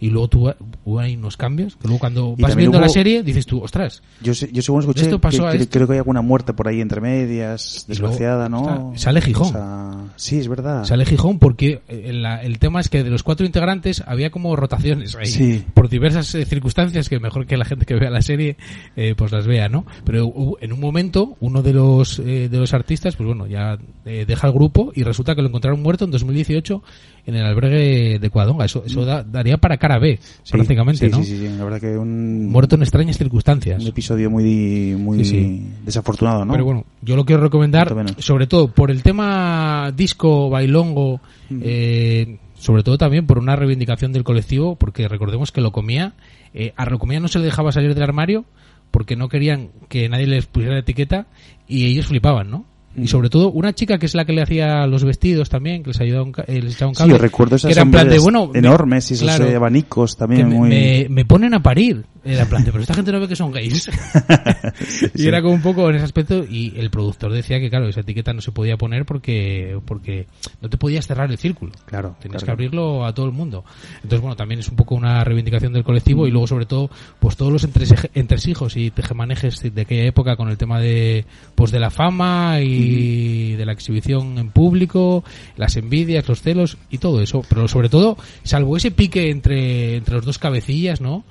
Y 0.00 0.08
luego 0.10 0.28
tuvo, 0.28 0.54
hubo 0.84 0.98
ahí 0.98 1.14
unos 1.16 1.36
cambios. 1.36 1.76
que 1.76 1.86
luego 1.86 1.98
cuando 1.98 2.34
Y 2.38 2.42
vas 2.42 2.56
viendo 2.56 2.80
la 2.80 2.86
hubo- 2.86 2.92
serie, 2.92 3.22
dices 3.22 3.44
tú, 3.46 3.62
ostras, 3.62 4.02
Yo, 4.22 4.32
yo 4.32 4.62
según 4.62 4.80
escuché, 4.80 5.02
esto 5.02 5.20
pasó 5.20 5.42
que- 5.42 5.48
a 5.48 5.52
esto. 5.52 5.68
creo 5.70 5.86
que 5.86 5.92
hay 5.92 5.98
alguna 5.98 6.22
muerte 6.22 6.52
por 6.54 6.68
ahí 6.68 6.80
entre 6.80 7.00
medias, 7.02 7.84
Y 7.88 7.92
luego, 7.98 8.08
desgraciada, 8.08 8.48
¿no? 8.48 8.92
sale 8.96 9.20
Gijón. 9.20 9.48
O 9.48 9.50
sea, 9.52 9.90
sí, 10.16 10.38
es 10.38 10.48
verdad. 10.48 10.84
Sale 10.84 11.04
Gijón 11.04 11.38
porque 11.38 11.82
eh, 11.88 12.12
la- 12.14 12.42
el 12.42 12.58
tema 12.58 12.80
es 12.80 12.88
que 12.88 13.04
de 13.04 13.10
los 13.10 13.22
cuatro 13.22 13.44
integrantes 13.46 14.02
había 14.06 14.30
como 14.30 14.56
rotaciones 14.56 15.14
ahí. 15.16 15.26
Sí. 15.26 15.64
Por 15.74 15.88
diversas 15.90 16.34
eh, 16.34 16.44
circunstancias 16.46 17.08
que 17.08 17.20
mejor 17.20 17.46
que 17.46 17.56
la 17.58 17.64
gente 17.66 17.84
que 17.84 17.94
vea 17.94 18.10
la 18.10 18.22
serie 18.22 18.56
eh, 18.96 19.14
pues 19.16 19.32
las 19.32 19.46
vea, 19.46 19.68
¿no? 19.68 19.84
Pero 20.04 20.32
en 20.60 20.72
un 20.72 20.80
momento 20.80 21.36
uno 21.40 21.62
de 21.62 21.72
los 21.74 22.18
eh, 22.20 22.48
de 22.48 22.58
los 22.58 22.72
artistas 22.72 23.16
pues 23.16 23.26
bueno, 23.26 23.46
ya 23.46 23.76
eh, 24.06 24.24
deja 24.26 24.46
el 24.46 24.52
grupo 24.54 24.92
y 24.94 25.02
resulta 25.02 25.34
que 25.34 25.42
lo 25.42 25.48
encontraron 25.48 25.82
muerto 25.82 26.04
en 26.06 26.10
2018 26.10 26.82
en 27.26 27.34
el 27.34 27.44
albergue 27.44 28.18
de 28.18 28.30
Cuadonga. 28.30 28.64
Eso 28.64 28.82
eso 28.86 29.04
da- 29.04 29.22
daría 29.22 29.58
para 29.58 29.76
cara 29.76 29.89
B, 29.98 30.18
Sí, 30.42 30.52
prácticamente, 30.52 31.06
sí, 31.06 31.10
¿no? 31.10 31.22
Sí, 31.22 31.36
sí, 31.36 31.38
sí, 31.38 31.56
la 31.56 31.64
verdad 31.64 31.80
que 31.80 31.96
un, 31.96 32.48
Muerto 32.48 32.76
en 32.76 32.82
extrañas 32.82 33.18
circunstancias. 33.18 33.82
un 33.82 33.88
episodio 33.88 34.30
muy, 34.30 34.94
muy 34.98 35.62
desafortunado, 35.84 36.44
¿no? 36.44 36.52
Pero 36.52 36.64
bueno, 36.64 36.84
yo 37.02 37.16
lo 37.16 37.24
quiero 37.24 37.42
recomendar, 37.42 37.94
sobre 38.18 38.46
todo 38.46 38.68
por 38.68 38.90
el 38.90 39.02
tema 39.02 39.92
disco, 39.96 40.50
bailongo, 40.50 41.20
eh, 41.50 42.38
sobre 42.54 42.82
todo 42.82 42.98
también 42.98 43.26
por 43.26 43.38
una 43.38 43.56
reivindicación 43.56 44.12
del 44.12 44.24
colectivo, 44.24 44.76
porque 44.76 45.08
recordemos 45.08 45.52
que 45.52 45.60
lo 45.60 45.72
comía, 45.72 46.14
eh, 46.54 46.72
a 46.76 46.88
lo 46.88 46.98
comía 46.98 47.20
no 47.20 47.28
se 47.28 47.38
le 47.38 47.46
dejaba 47.46 47.72
salir 47.72 47.94
del 47.94 48.02
armario 48.02 48.44
porque 48.90 49.16
no 49.16 49.28
querían 49.28 49.70
que 49.88 50.08
nadie 50.08 50.26
les 50.26 50.46
pusiera 50.46 50.78
etiqueta 50.78 51.26
y 51.68 51.86
ellos 51.86 52.06
flipaban, 52.06 52.50
¿no? 52.50 52.64
Y 52.96 53.06
sobre 53.06 53.30
todo 53.30 53.50
una 53.52 53.72
chica 53.72 53.98
que 53.98 54.06
es 54.06 54.14
la 54.14 54.24
que 54.24 54.32
le 54.32 54.42
hacía 54.42 54.86
los 54.86 55.04
vestidos 55.04 55.48
también, 55.48 55.82
que 55.82 55.90
les 55.90 56.00
ayudaba 56.00 56.24
un, 56.24 56.32
eh, 56.46 56.60
les 56.60 56.74
echaba 56.74 56.88
un 56.88 56.94
Sí, 56.96 56.98
cable. 56.98 57.12
yo 57.12 57.18
recuerdo 57.18 57.56
esas 57.56 57.72
que 57.74 57.86
plan 57.86 58.08
de, 58.08 58.18
bueno, 58.18 58.48
me- 58.48 58.58
enormes 58.58 59.10
y 59.10 59.14
esos 59.14 59.28
claro, 59.28 59.46
eh, 59.46 59.54
abanicos 59.54 60.16
también 60.16 60.48
me, 60.48 60.54
muy... 60.56 60.68
me- 60.68 61.06
me 61.08 61.24
ponen 61.24 61.54
a 61.54 61.62
parir. 61.62 62.04
Era 62.22 62.44
plan 62.44 62.62
de, 62.64 62.70
pero 62.70 62.82
esta 62.82 62.92
gente 62.92 63.12
no 63.12 63.20
ve 63.20 63.28
que 63.28 63.36
son 63.36 63.50
gays. 63.50 63.88
y 65.14 65.18
Sí. 65.20 65.28
era 65.28 65.40
como 65.40 65.54
un 65.54 65.62
poco 65.62 65.88
en 65.88 65.96
ese 65.96 66.04
aspecto 66.04 66.44
y 66.44 66.74
el 66.76 66.90
productor 66.90 67.32
decía 67.32 67.58
que 67.60 67.70
claro, 67.70 67.88
esa 67.88 68.00
etiqueta 68.00 68.34
no 68.34 68.42
se 68.42 68.52
podía 68.52 68.76
poner 68.76 69.06
porque 69.06 69.78
porque 69.86 70.26
no 70.60 70.68
te 70.68 70.76
podías 70.76 71.06
cerrar 71.06 71.30
el 71.30 71.38
círculo. 71.38 71.72
Claro, 71.86 72.16
Tenías 72.20 72.42
claro. 72.42 72.46
que 72.58 72.64
abrirlo 72.64 73.06
a 73.06 73.14
todo 73.14 73.24
el 73.26 73.32
mundo. 73.32 73.64
Entonces, 73.96 74.20
bueno, 74.20 74.36
también 74.36 74.60
es 74.60 74.68
un 74.68 74.76
poco 74.76 74.94
una 74.96 75.24
reivindicación 75.24 75.72
del 75.72 75.84
colectivo 75.84 76.26
y 76.26 76.30
luego, 76.30 76.46
sobre 76.46 76.66
todo, 76.66 76.90
pues 77.20 77.36
todos 77.36 77.52
los 77.52 77.66
entresijos 78.14 78.76
y 78.76 78.90
tejemanejes 78.90 79.62
de 79.74 79.80
aquella 79.80 80.04
época 80.04 80.36
con 80.36 80.48
el 80.50 80.58
tema 80.58 80.78
de, 80.80 81.24
pues 81.54 81.70
de 81.70 81.80
la 81.80 81.90
fama 81.90 82.60
y 82.60 82.79
de 82.80 83.64
la 83.64 83.72
exhibición 83.72 84.38
en 84.38 84.50
público, 84.50 85.24
las 85.56 85.76
envidias, 85.76 86.28
los 86.28 86.42
celos 86.42 86.78
y 86.90 86.98
todo 86.98 87.20
eso. 87.20 87.42
Pero 87.48 87.68
sobre 87.68 87.88
todo, 87.88 88.16
salvo 88.42 88.76
ese 88.76 88.90
pique 88.90 89.30
entre, 89.30 89.96
entre 89.96 90.16
los 90.16 90.24
dos 90.24 90.38
cabecillas, 90.38 91.00
¿no? 91.00 91.24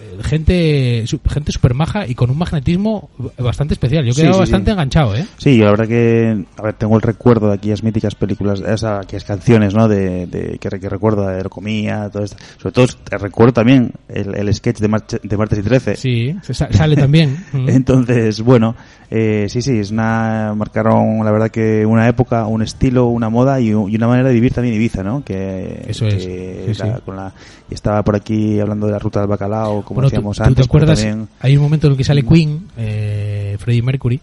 Eh, 0.00 0.16
Gente, 0.22 1.04
gente 1.28 1.52
super 1.52 1.74
maja 1.74 2.06
y 2.06 2.14
con 2.14 2.30
un 2.30 2.38
magnetismo 2.38 3.10
bastante 3.38 3.74
especial. 3.74 4.04
Yo 4.04 4.10
he 4.10 4.14
Sí, 4.14 4.20
quedado 4.20 4.34
sí, 4.36 4.40
bastante 4.40 4.70
sí. 4.70 4.72
enganchado, 4.72 5.16
¿eh? 5.16 5.26
Sí, 5.38 5.58
la 5.58 5.70
verdad 5.70 5.88
que, 5.88 6.44
a 6.56 6.62
ver, 6.62 6.74
tengo 6.74 6.96
el 6.96 7.02
recuerdo 7.02 7.48
de 7.48 7.54
aquellas 7.54 7.82
míticas 7.82 8.14
películas, 8.14 8.60
de 8.60 8.72
esas 8.74 9.04
aquellas 9.04 9.24
canciones, 9.24 9.74
¿no? 9.74 9.88
De, 9.88 10.26
de 10.26 10.58
que, 10.58 10.68
que 10.68 10.88
recuerdo 10.88 11.26
de 11.26 11.42
Locomía, 11.42 12.08
todo 12.10 12.22
esto. 12.22 12.36
Sobre 12.58 12.72
todo, 12.72 12.86
te 13.04 13.18
recuerdo 13.18 13.52
también 13.54 13.92
el, 14.08 14.34
el 14.36 14.54
sketch 14.54 14.78
de, 14.78 14.88
Marche- 14.88 15.20
de 15.22 15.36
Martes 15.36 15.58
y 15.58 15.62
Trece. 15.62 15.96
Sí, 15.96 16.36
se 16.42 16.54
sa- 16.54 16.72
sale 16.72 16.96
también. 16.96 17.44
Entonces, 17.66 18.40
bueno, 18.42 18.76
eh, 19.10 19.46
sí, 19.48 19.60
sí, 19.62 19.78
es 19.78 19.90
una, 19.90 20.54
marcaron 20.56 21.24
la 21.24 21.32
verdad 21.32 21.50
que 21.50 21.84
una 21.84 22.06
época, 22.08 22.46
un 22.46 22.62
estilo, 22.62 23.06
una 23.06 23.28
moda 23.28 23.60
y, 23.60 23.68
y 23.68 23.72
una 23.72 24.06
manera 24.08 24.28
de 24.28 24.34
vivir 24.34 24.52
también 24.52 24.74
Ibiza, 24.76 25.02
¿no? 25.02 25.24
Que, 25.24 25.82
Eso 25.88 26.06
es, 26.06 26.24
que 26.26 26.72
la-. 26.78 27.00
Con 27.00 27.16
la, 27.16 27.32
y 27.70 27.74
estaba 27.74 28.02
por 28.02 28.16
aquí 28.16 28.58
hablando 28.60 28.86
de 28.86 28.92
la 28.92 28.98
ruta 28.98 29.20
del 29.20 29.28
bacalao, 29.28 29.82
como 29.82 29.96
Bueno, 29.96 30.08
tú- 30.10 30.16
decíamos 30.16 30.36
tú, 30.36 30.42
antes. 30.42 30.56
te 30.66 30.68
pero 30.72 30.84
acuerdas? 30.84 31.02
también- 31.04 31.28
Hay 31.40 31.56
un 31.56 31.62
momento 31.62 31.86
en 31.86 31.92
el 31.92 31.96
que 31.96 32.04
sale 32.04 32.22
Queen, 32.24 32.66
eh, 32.76 33.56
Freddie 33.58 33.82
Mercury, 33.82 34.20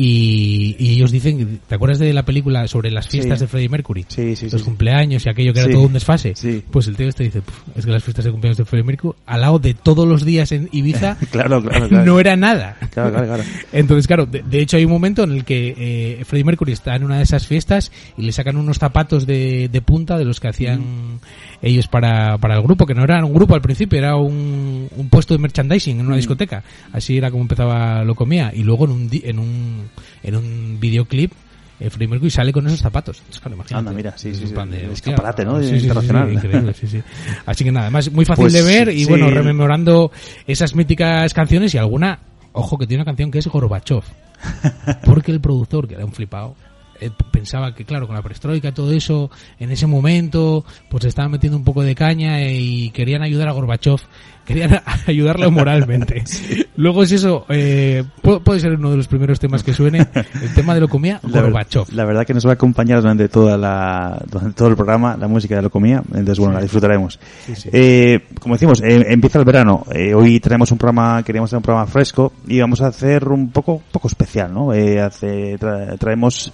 y, 0.00 0.76
y 0.78 0.90
ellos 0.94 1.10
dicen, 1.10 1.58
¿te 1.66 1.74
acuerdas 1.74 1.98
de 1.98 2.12
la 2.12 2.24
película 2.24 2.68
sobre 2.68 2.88
las 2.92 3.08
fiestas 3.08 3.40
Sí. 3.40 3.44
de 3.44 3.48
Freddie 3.48 3.68
Mercury? 3.68 4.04
Sí, 4.06 4.36
sí. 4.36 4.48
Los 4.48 4.60
sí. 4.60 4.64
cumpleaños 4.64 5.26
y 5.26 5.28
aquello 5.28 5.52
que 5.52 5.58
era 5.58 5.72
todo 5.72 5.82
un 5.82 5.92
desfase. 5.92 6.34
Pues 6.70 6.86
el 6.86 6.94
tío 6.94 7.08
este 7.08 7.24
dice, 7.24 7.42
"Puf, 7.42 7.56
es 7.74 7.84
que 7.84 7.90
las 7.90 8.04
fiestas 8.04 8.24
de 8.24 8.30
cumpleaños 8.30 8.58
de 8.58 8.64
Freddie 8.64 8.84
Mercury, 8.86 9.16
al 9.26 9.40
lado 9.40 9.58
de 9.58 9.74
todos 9.74 10.06
los 10.06 10.24
días 10.24 10.52
en 10.52 10.68
Ibiza, 10.70 11.16
Claro, 11.32 11.60
claro, 11.60 11.88
claro. 11.88 12.04
no 12.06 12.20
era 12.20 12.36
nada. 12.36 12.76
Claro, 12.92 13.10
claro, 13.10 13.26
claro. 13.26 13.42
Entonces, 13.72 14.06
claro, 14.06 14.26
de, 14.26 14.42
de 14.44 14.60
hecho 14.60 14.76
hay 14.76 14.84
un 14.84 14.92
momento 14.92 15.24
en 15.24 15.32
el 15.32 15.44
que 15.44 15.74
eh, 15.76 16.24
Freddie 16.24 16.44
Mercury 16.44 16.72
está 16.74 16.94
en 16.94 17.02
una 17.02 17.16
de 17.16 17.24
esas 17.24 17.48
fiestas 17.48 17.90
y 18.16 18.22
le 18.22 18.30
sacan 18.30 18.56
unos 18.56 18.78
zapatos 18.78 19.26
de, 19.26 19.68
de 19.68 19.82
punta 19.82 20.16
de 20.16 20.24
los 20.24 20.38
que 20.38 20.46
hacían 20.46 21.18
ellos 21.62 21.88
para, 21.88 22.38
para 22.38 22.56
el 22.56 22.62
grupo, 22.62 22.86
que 22.86 22.94
no 22.94 23.04
era 23.04 23.24
un 23.24 23.34
grupo 23.34 23.54
al 23.54 23.60
principio, 23.60 23.98
era 23.98 24.16
un, 24.16 24.88
un 24.96 25.08
puesto 25.08 25.34
de 25.34 25.38
merchandising 25.40 26.00
en 26.00 26.06
una 26.06 26.16
discoteca. 26.16 26.62
Así 26.92 27.16
era 27.16 27.30
como 27.30 27.42
empezaba 27.42 28.04
lo 28.04 28.14
comía. 28.14 28.52
Y 28.54 28.62
luego 28.62 28.84
en 28.84 28.90
un, 28.92 29.10
en 29.12 29.38
un, 29.38 29.88
en 30.22 30.36
un 30.36 30.78
videoclip 30.80 31.32
eh, 31.80 31.90
Freddie 31.90 32.08
Mercury 32.08 32.30
sale 32.30 32.52
con 32.52 32.66
esos 32.66 32.80
zapatos. 32.80 33.22
Claro, 33.40 33.54
imagínate. 33.54 33.74
Anda, 33.78 33.92
mira, 33.92 34.18
sí, 34.18 34.30
Es 34.30 34.38
sí, 34.38 34.44
un 34.44 34.48
sí, 34.48 34.54
de, 34.54 34.84
el 34.84 34.90
hostia, 34.90 35.12
escaparate, 35.12 35.44
¿no? 35.44 35.62
sí, 35.62 35.76
Internacional. 35.76 36.32
increíble, 36.32 36.74
sí, 36.74 36.86
sí. 36.88 37.02
Así 37.46 37.64
que 37.64 37.70
nada, 37.70 37.86
además 37.86 38.10
muy 38.10 38.24
fácil 38.24 38.44
Pues, 38.44 38.52
de 38.52 38.62
ver 38.62 38.88
y 38.88 39.04
bueno, 39.04 39.30
rememorando 39.30 40.10
esas 40.46 40.74
míticas 40.74 41.32
canciones 41.34 41.74
y 41.74 41.78
alguna, 41.78 42.18
ojo 42.52 42.76
que 42.78 42.86
tiene 42.86 43.02
una 43.02 43.10
canción 43.10 43.30
que 43.30 43.38
es 43.38 43.46
Gorbachev. 43.46 44.02
porque 45.04 45.32
el 45.32 45.40
productor, 45.40 45.86
que 45.88 45.94
era 45.94 46.04
un 46.04 46.12
flipado, 46.12 46.56
eh, 47.00 47.10
pensaba 47.30 47.74
que, 47.74 47.84
claro, 47.84 48.06
con 48.06 48.16
la 48.16 48.22
perestroika, 48.22 48.72
todo 48.72 48.92
eso, 48.92 49.30
en 49.58 49.70
ese 49.70 49.86
momento, 49.86 50.64
pues 50.88 51.02
se 51.02 51.08
estaba 51.08 51.28
metiendo 51.28 51.56
un 51.58 51.64
poco 51.64 51.82
de 51.82 51.94
caña 51.94 52.42
y 52.50 52.90
querían 52.90 53.22
ayudar 53.22 53.48
a 53.48 53.52
Gorbachev, 53.52 54.00
querían 54.46 54.80
ayudarlo 55.06 55.50
moralmente. 55.50 56.24
Luego 56.76 57.02
es 57.02 57.12
eso, 57.12 57.44
eh, 57.48 58.02
pu- 58.22 58.42
puede 58.42 58.60
ser 58.60 58.72
uno 58.74 58.90
de 58.90 58.96
los 58.96 59.08
primeros 59.08 59.38
temas 59.40 59.62
que 59.62 59.72
suene, 59.74 60.06
el 60.42 60.54
tema 60.54 60.74
de 60.74 60.80
Locomía, 60.80 61.20
La, 61.28 61.40
ver- 61.42 61.50
Gorbachev. 61.50 61.92
la 61.92 62.04
verdad 62.04 62.26
que 62.26 62.34
nos 62.34 62.46
va 62.46 62.50
a 62.50 62.54
acompañar 62.54 63.00
durante 63.02 63.28
toda 63.28 63.56
la, 63.58 64.22
durante 64.30 64.54
todo 64.54 64.68
el 64.68 64.76
programa 64.76 65.16
la 65.16 65.28
música 65.28 65.56
de 65.56 65.62
Locomía, 65.62 66.02
entonces 66.08 66.38
bueno, 66.38 66.54
la 66.54 66.62
disfrutaremos. 66.62 67.18
Sí. 67.54 67.68
Eh, 67.72 68.20
como 68.40 68.54
decimos, 68.54 68.80
eh, 68.82 69.04
empieza 69.08 69.38
el 69.38 69.44
verano. 69.44 69.84
Eh, 69.92 70.14
hoy 70.14 70.40
traemos 70.40 70.70
un 70.72 70.78
programa, 70.78 71.22
queríamos 71.24 71.48
hacer 71.48 71.58
un 71.58 71.62
programa 71.62 71.86
fresco 71.86 72.32
y 72.46 72.58
vamos 72.60 72.80
a 72.80 72.86
hacer 72.86 73.28
un 73.28 73.50
poco, 73.50 73.82
poco 73.92 74.08
especial, 74.08 74.54
¿no? 74.54 74.72
Eh, 74.72 75.00
hace, 75.00 75.58
tra- 75.58 75.98
traemos 75.98 76.52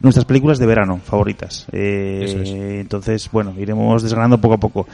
nuestras 0.00 0.24
películas 0.24 0.58
de 0.58 0.66
verano 0.66 1.00
favoritas. 1.04 1.66
Eh, 1.72 2.42
es. 2.42 2.50
Entonces, 2.50 3.28
bueno, 3.30 3.54
iremos 3.58 4.02
desgranando 4.02 4.40
poco 4.40 4.54
a 4.54 4.58
poco. 4.58 4.86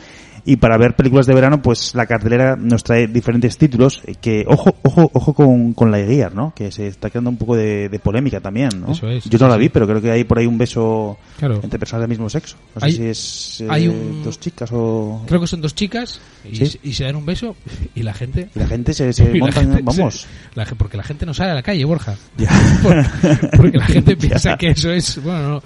Y 0.48 0.56
para 0.56 0.78
ver 0.78 0.94
películas 0.94 1.26
de 1.26 1.34
verano, 1.34 1.60
pues 1.60 1.92
la 1.96 2.06
cartelera 2.06 2.54
nos 2.54 2.84
trae 2.84 3.08
diferentes 3.08 3.58
títulos 3.58 4.00
que, 4.20 4.44
ojo, 4.46 4.76
ojo, 4.84 5.10
ojo 5.12 5.34
con, 5.34 5.74
con 5.74 5.90
la 5.90 5.98
Guiar, 5.98 6.34
¿no? 6.36 6.52
Que 6.54 6.70
se 6.70 6.86
está 6.86 7.10
creando 7.10 7.30
un 7.30 7.36
poco 7.36 7.56
de, 7.56 7.88
de 7.88 7.98
polémica 7.98 8.40
también, 8.40 8.68
¿no? 8.80 8.92
Eso 8.92 9.08
es, 9.08 9.24
Yo 9.24 9.38
no 9.40 9.46
sí, 9.46 9.50
la 9.50 9.54
sí. 9.54 9.60
vi, 9.62 9.68
pero 9.70 9.88
creo 9.88 10.00
que 10.00 10.10
hay 10.12 10.22
por 10.22 10.38
ahí 10.38 10.46
un 10.46 10.56
beso 10.56 11.18
Claro. 11.38 11.58
entre 11.62 11.80
personas 11.80 12.02
del 12.02 12.10
mismo 12.10 12.30
sexo. 12.30 12.56
No 12.76 12.80
sé 12.80 12.92
si 12.92 13.02
es 13.06 13.60
eh, 13.62 13.66
hay 13.68 13.88
un- 13.88 14.22
dos 14.22 14.38
chicas 14.38 14.70
o... 14.72 15.24
Creo 15.26 15.40
que 15.40 15.48
son 15.48 15.60
dos 15.60 15.74
chicas 15.74 16.20
y, 16.48 16.54
Sí. 16.54 16.66
se- 16.66 16.80
y 16.84 16.92
se 16.94 17.02
dan 17.04 17.16
un 17.16 17.26
beso 17.26 17.56
y 17.96 18.04
la 18.04 18.14
gente... 18.14 18.48
Y 18.54 18.58
la 18.60 18.68
gente 18.68 18.94
se, 18.94 19.12
se 19.12 19.24
monta, 19.34 19.60
gente 19.62 19.82
vamos. 19.82 20.20
se- 20.20 20.28
la 20.54 20.64
porque 20.78 20.96
la 20.96 21.02
gente 21.02 21.26
no 21.26 21.34
sale 21.34 21.50
a 21.50 21.54
la 21.54 21.62
calle, 21.64 21.84
Borja. 21.84 22.14
Ya. 22.36 22.48
Porque 23.56 23.78
la 23.78 23.86
gente 23.88 24.16
piensa 24.16 24.56
que 24.56 24.68
eso 24.68 24.92
es 24.92 25.20
bueno, 25.22 25.42
no, 25.42 25.54
no 25.54 25.60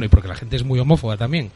te- 0.00 0.06
y 0.06 0.08
porque 0.08 0.28
la 0.28 0.34
gente 0.36 0.56
es 0.56 0.64
muy 0.64 0.78
homófoba 0.78 1.16
también 1.18 1.50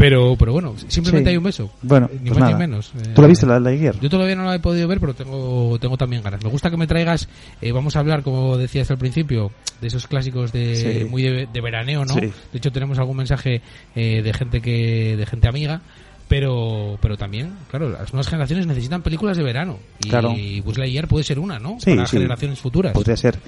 pero 0.00 0.34
pero 0.36 0.52
bueno 0.52 0.74
simplemente 0.88 1.28
Sí. 1.28 1.32
hay 1.32 1.36
un 1.36 1.44
beso 1.44 1.70
Bueno, 1.82 2.08
ni 2.12 2.18
pues 2.30 2.30
más 2.30 2.38
nada. 2.38 2.52
ni 2.52 2.58
menos 2.58 2.92
Eh, 2.96 3.12
¿Tú 3.14 3.22
la 3.22 3.28
viste, 3.28 3.46
la, 3.46 3.60
la 3.60 3.70
Guiar? 3.70 4.00
yo 4.00 4.08
todavía 4.10 4.34
no 4.34 4.44
la 4.44 4.54
he 4.54 4.58
podido 4.58 4.88
ver 4.88 4.98
pero 4.98 5.14
tengo 5.14 5.78
tengo 5.78 5.96
también 5.96 6.22
ganas 6.22 6.42
me 6.42 6.50
gusta 6.50 6.70
que 6.70 6.76
me 6.76 6.86
traigas 6.86 7.28
eh, 7.60 7.70
vamos 7.72 7.94
a 7.96 8.00
hablar 8.00 8.22
como 8.22 8.56
decías 8.56 8.90
al 8.90 8.98
principio 8.98 9.50
de 9.80 9.86
esos 9.88 10.06
clásicos 10.06 10.52
de 10.52 10.74
Sí. 10.74 11.04
muy 11.04 11.22
de, 11.22 11.46
de 11.52 11.60
veraneo 11.60 12.04
no 12.04 12.14
Sí. 12.14 12.20
de 12.20 12.32
hecho 12.58 12.72
tenemos 12.72 12.98
algún 12.98 13.18
mensaje 13.18 13.60
eh, 13.94 14.22
de 14.22 14.32
gente 14.32 14.60
que 14.60 15.16
de 15.16 15.26
gente 15.26 15.48
amiga 15.48 15.82
pero 16.28 16.96
pero 17.02 17.16
también 17.16 17.52
claro 17.68 17.90
las 17.90 18.12
nuevas 18.12 18.28
generaciones 18.28 18.66
necesitan 18.66 19.02
películas 19.02 19.36
de 19.36 19.42
verano 19.42 19.78
y 20.02 20.08
Claro. 20.08 20.34
Buzz 20.64 20.78
Lightyear 20.78 21.08
puede 21.08 21.24
ser 21.24 21.38
una 21.38 21.58
no 21.58 21.76
Sí, 21.80 21.94
para 21.94 22.06
generaciones 22.06 22.58
futuras 22.60 22.92
Podría 22.92 23.16
ser. 23.16 23.38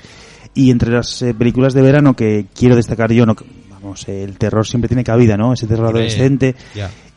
Y 0.55 0.71
entre 0.71 0.91
las 0.93 1.23
eh, 1.23 1.35
películas 1.35 1.75
de 1.75 1.83
verano 1.83 2.15
que 2.15 2.47
quiero 2.55 2.77
destacar 2.77 3.13
yo, 3.13 3.25
no, 3.25 3.35
vamos, 3.71 4.07
eh, 4.09 4.23
el 4.23 4.39
terror 4.39 4.67
siempre 4.67 4.89
tiene 4.89 5.05
cabida, 5.05 5.37
¿no? 5.37 5.53
Ese 5.53 5.67
terror 5.67 5.87
adolescente. 5.87 6.55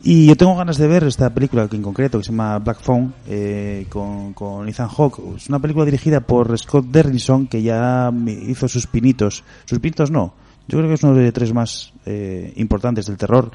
Y 0.02 0.26
yo 0.26 0.36
tengo 0.36 0.54
ganas 0.54 0.78
de 0.78 0.86
ver 0.86 1.04
esta 1.04 1.30
película 1.34 1.66
que 1.68 1.76
en 1.76 1.82
concreto, 1.82 2.18
que 2.18 2.24
se 2.24 2.30
llama 2.30 2.58
Black 2.58 2.80
Phone, 2.80 3.12
eh, 3.28 3.86
con, 3.88 4.34
con 4.34 4.68
Ethan 4.68 4.88
Hawke. 4.88 5.20
Es 5.36 5.48
una 5.48 5.58
película 5.58 5.84
dirigida 5.84 6.20
por 6.20 6.56
Scott 6.56 6.86
Derrickson, 6.86 7.46
que 7.48 7.62
ya 7.62 8.12
hizo 8.46 8.68
sus 8.68 8.86
pinitos. 8.86 9.42
Sus 9.64 9.80
pinitos 9.80 10.10
no. 10.10 10.34
Yo 10.68 10.78
creo 10.78 10.88
que 10.88 10.94
es 10.94 11.02
uno 11.02 11.14
de 11.14 11.32
tres 11.32 11.52
más 11.52 11.92
eh, 12.04 12.52
importantes 12.56 13.06
del 13.06 13.16
terror. 13.16 13.50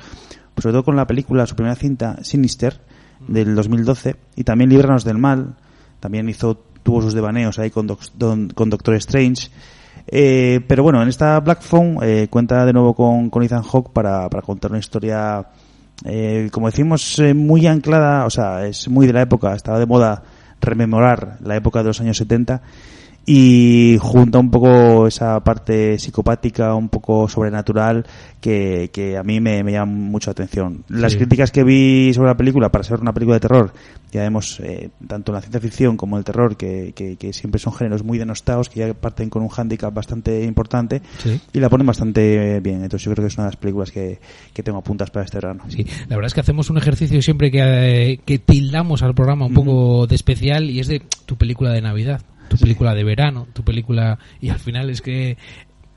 Sobre 0.57 0.73
todo 0.73 0.83
con 0.83 0.95
la 0.95 1.07
película, 1.07 1.47
su 1.47 1.55
primera 1.55 1.75
cinta, 1.75 2.17
Sinister, 2.21 2.81
del 3.27 3.55
2012. 3.55 4.15
Y 4.35 4.43
también 4.43 4.69
Líbranos 4.69 5.03
del 5.03 5.17
Mal. 5.17 5.55
También 6.01 6.27
hizo, 6.27 6.57
tuvo 6.83 7.01
sus 7.01 7.13
devaneos 7.13 7.57
ahí 7.59 7.69
con, 7.71 7.87
Doc- 7.87 8.11
don- 8.17 8.49
con 8.49 8.69
Doctor 8.69 8.95
Strange. 8.95 9.47
Eh, 10.07 10.59
pero 10.67 10.83
bueno, 10.83 11.01
en 11.01 11.07
esta 11.07 11.39
Black 11.39 11.61
Phone 11.61 11.97
eh, 12.01 12.27
cuenta 12.29 12.65
de 12.65 12.73
nuevo 12.73 12.93
con, 12.93 13.29
con 13.29 13.43
Ethan 13.43 13.63
Hawke 13.63 13.91
para, 13.93 14.29
para 14.29 14.41
contar 14.41 14.71
una 14.71 14.79
historia 14.79 15.45
eh, 16.03 16.49
como 16.51 16.65
decimos, 16.67 17.19
eh, 17.19 17.33
muy 17.35 17.67
anclada, 17.67 18.25
o 18.25 18.29
sea, 18.31 18.65
es 18.65 18.87
muy 18.89 19.05
de 19.05 19.13
la 19.13 19.21
época, 19.21 19.53
estaba 19.53 19.77
de 19.77 19.85
moda 19.85 20.23
rememorar 20.59 21.37
la 21.43 21.55
época 21.55 21.79
de 21.79 21.85
los 21.89 22.01
años 22.01 22.17
70 22.17 22.61
y 23.25 23.97
junta 24.01 24.39
un 24.39 24.49
poco 24.49 25.05
esa 25.07 25.39
parte 25.41 25.97
psicopática, 25.99 26.73
un 26.75 26.89
poco 26.89 27.27
sobrenatural 27.29 28.05
que, 28.41 28.89
que 28.91 29.15
a 29.17 29.23
mí 29.23 29.39
me, 29.39 29.63
me 29.63 29.71
llama 29.73 29.91
mucho 29.91 30.29
la 30.29 30.33
atención. 30.33 30.83
Las 30.89 31.11
Sí. 31.11 31.19
críticas 31.19 31.51
que 31.51 31.63
vi 31.63 32.11
sobre 32.13 32.29
la 32.29 32.37
película, 32.37 32.69
para 32.71 32.83
ser 32.83 32.99
una 32.99 33.13
película 33.13 33.35
de 33.35 33.41
terror, 33.41 33.73
ya 34.11 34.21
vemos 34.23 34.59
eh, 34.61 34.89
tanto 35.07 35.31
en 35.31 35.35
la 35.35 35.41
ciencia 35.41 35.59
ficción 35.61 35.97
como 35.97 36.17
el 36.17 36.23
terror, 36.23 36.57
que, 36.57 36.93
que, 36.95 37.15
que 37.15 37.31
siempre 37.31 37.59
son 37.59 37.73
géneros 37.73 38.03
muy 38.03 38.17
denostados, 38.17 38.69
que 38.69 38.79
ya 38.79 38.93
parten 38.93 39.29
con 39.29 39.43
un 39.43 39.49
hándicap 39.49 39.93
bastante 39.93 40.43
importante 40.43 41.01
sí 41.19 41.39
y 41.53 41.59
la 41.59 41.69
ponen 41.69 41.85
bastante 41.87 42.59
bien. 42.59 42.83
Entonces 42.83 43.05
yo 43.05 43.11
creo 43.13 43.23
que 43.23 43.27
es 43.27 43.37
una 43.37 43.45
de 43.45 43.51
las 43.51 43.57
películas 43.57 43.91
que, 43.91 44.19
que 44.53 44.63
tengo 44.63 44.79
apuntas 44.79 45.11
para 45.11 45.25
este 45.25 45.37
verano. 45.37 45.63
Sí, 45.69 45.85
la 46.09 46.15
verdad 46.15 46.27
es 46.27 46.33
que 46.33 46.39
hacemos 46.41 46.69
un 46.71 46.77
ejercicio 46.79 47.21
siempre 47.21 47.51
que, 47.51 47.59
eh, 47.61 48.19
que 48.25 48.39
tildamos 48.39 49.03
al 49.03 49.13
programa 49.13 49.45
un 49.45 49.53
poco 49.53 50.07
de 50.07 50.15
especial 50.15 50.69
y 50.71 50.79
es 50.79 50.87
de 50.87 51.01
tu 51.27 51.35
película 51.37 51.71
de 51.71 51.81
Navidad, 51.81 52.21
tu 52.51 52.57
película 52.57 52.93
de 52.93 53.03
verano, 53.05 53.47
tu 53.53 53.63
película... 53.63 54.19
Y 54.41 54.49
al 54.49 54.59
final 54.59 54.89
es 54.89 55.01
que... 55.01 55.37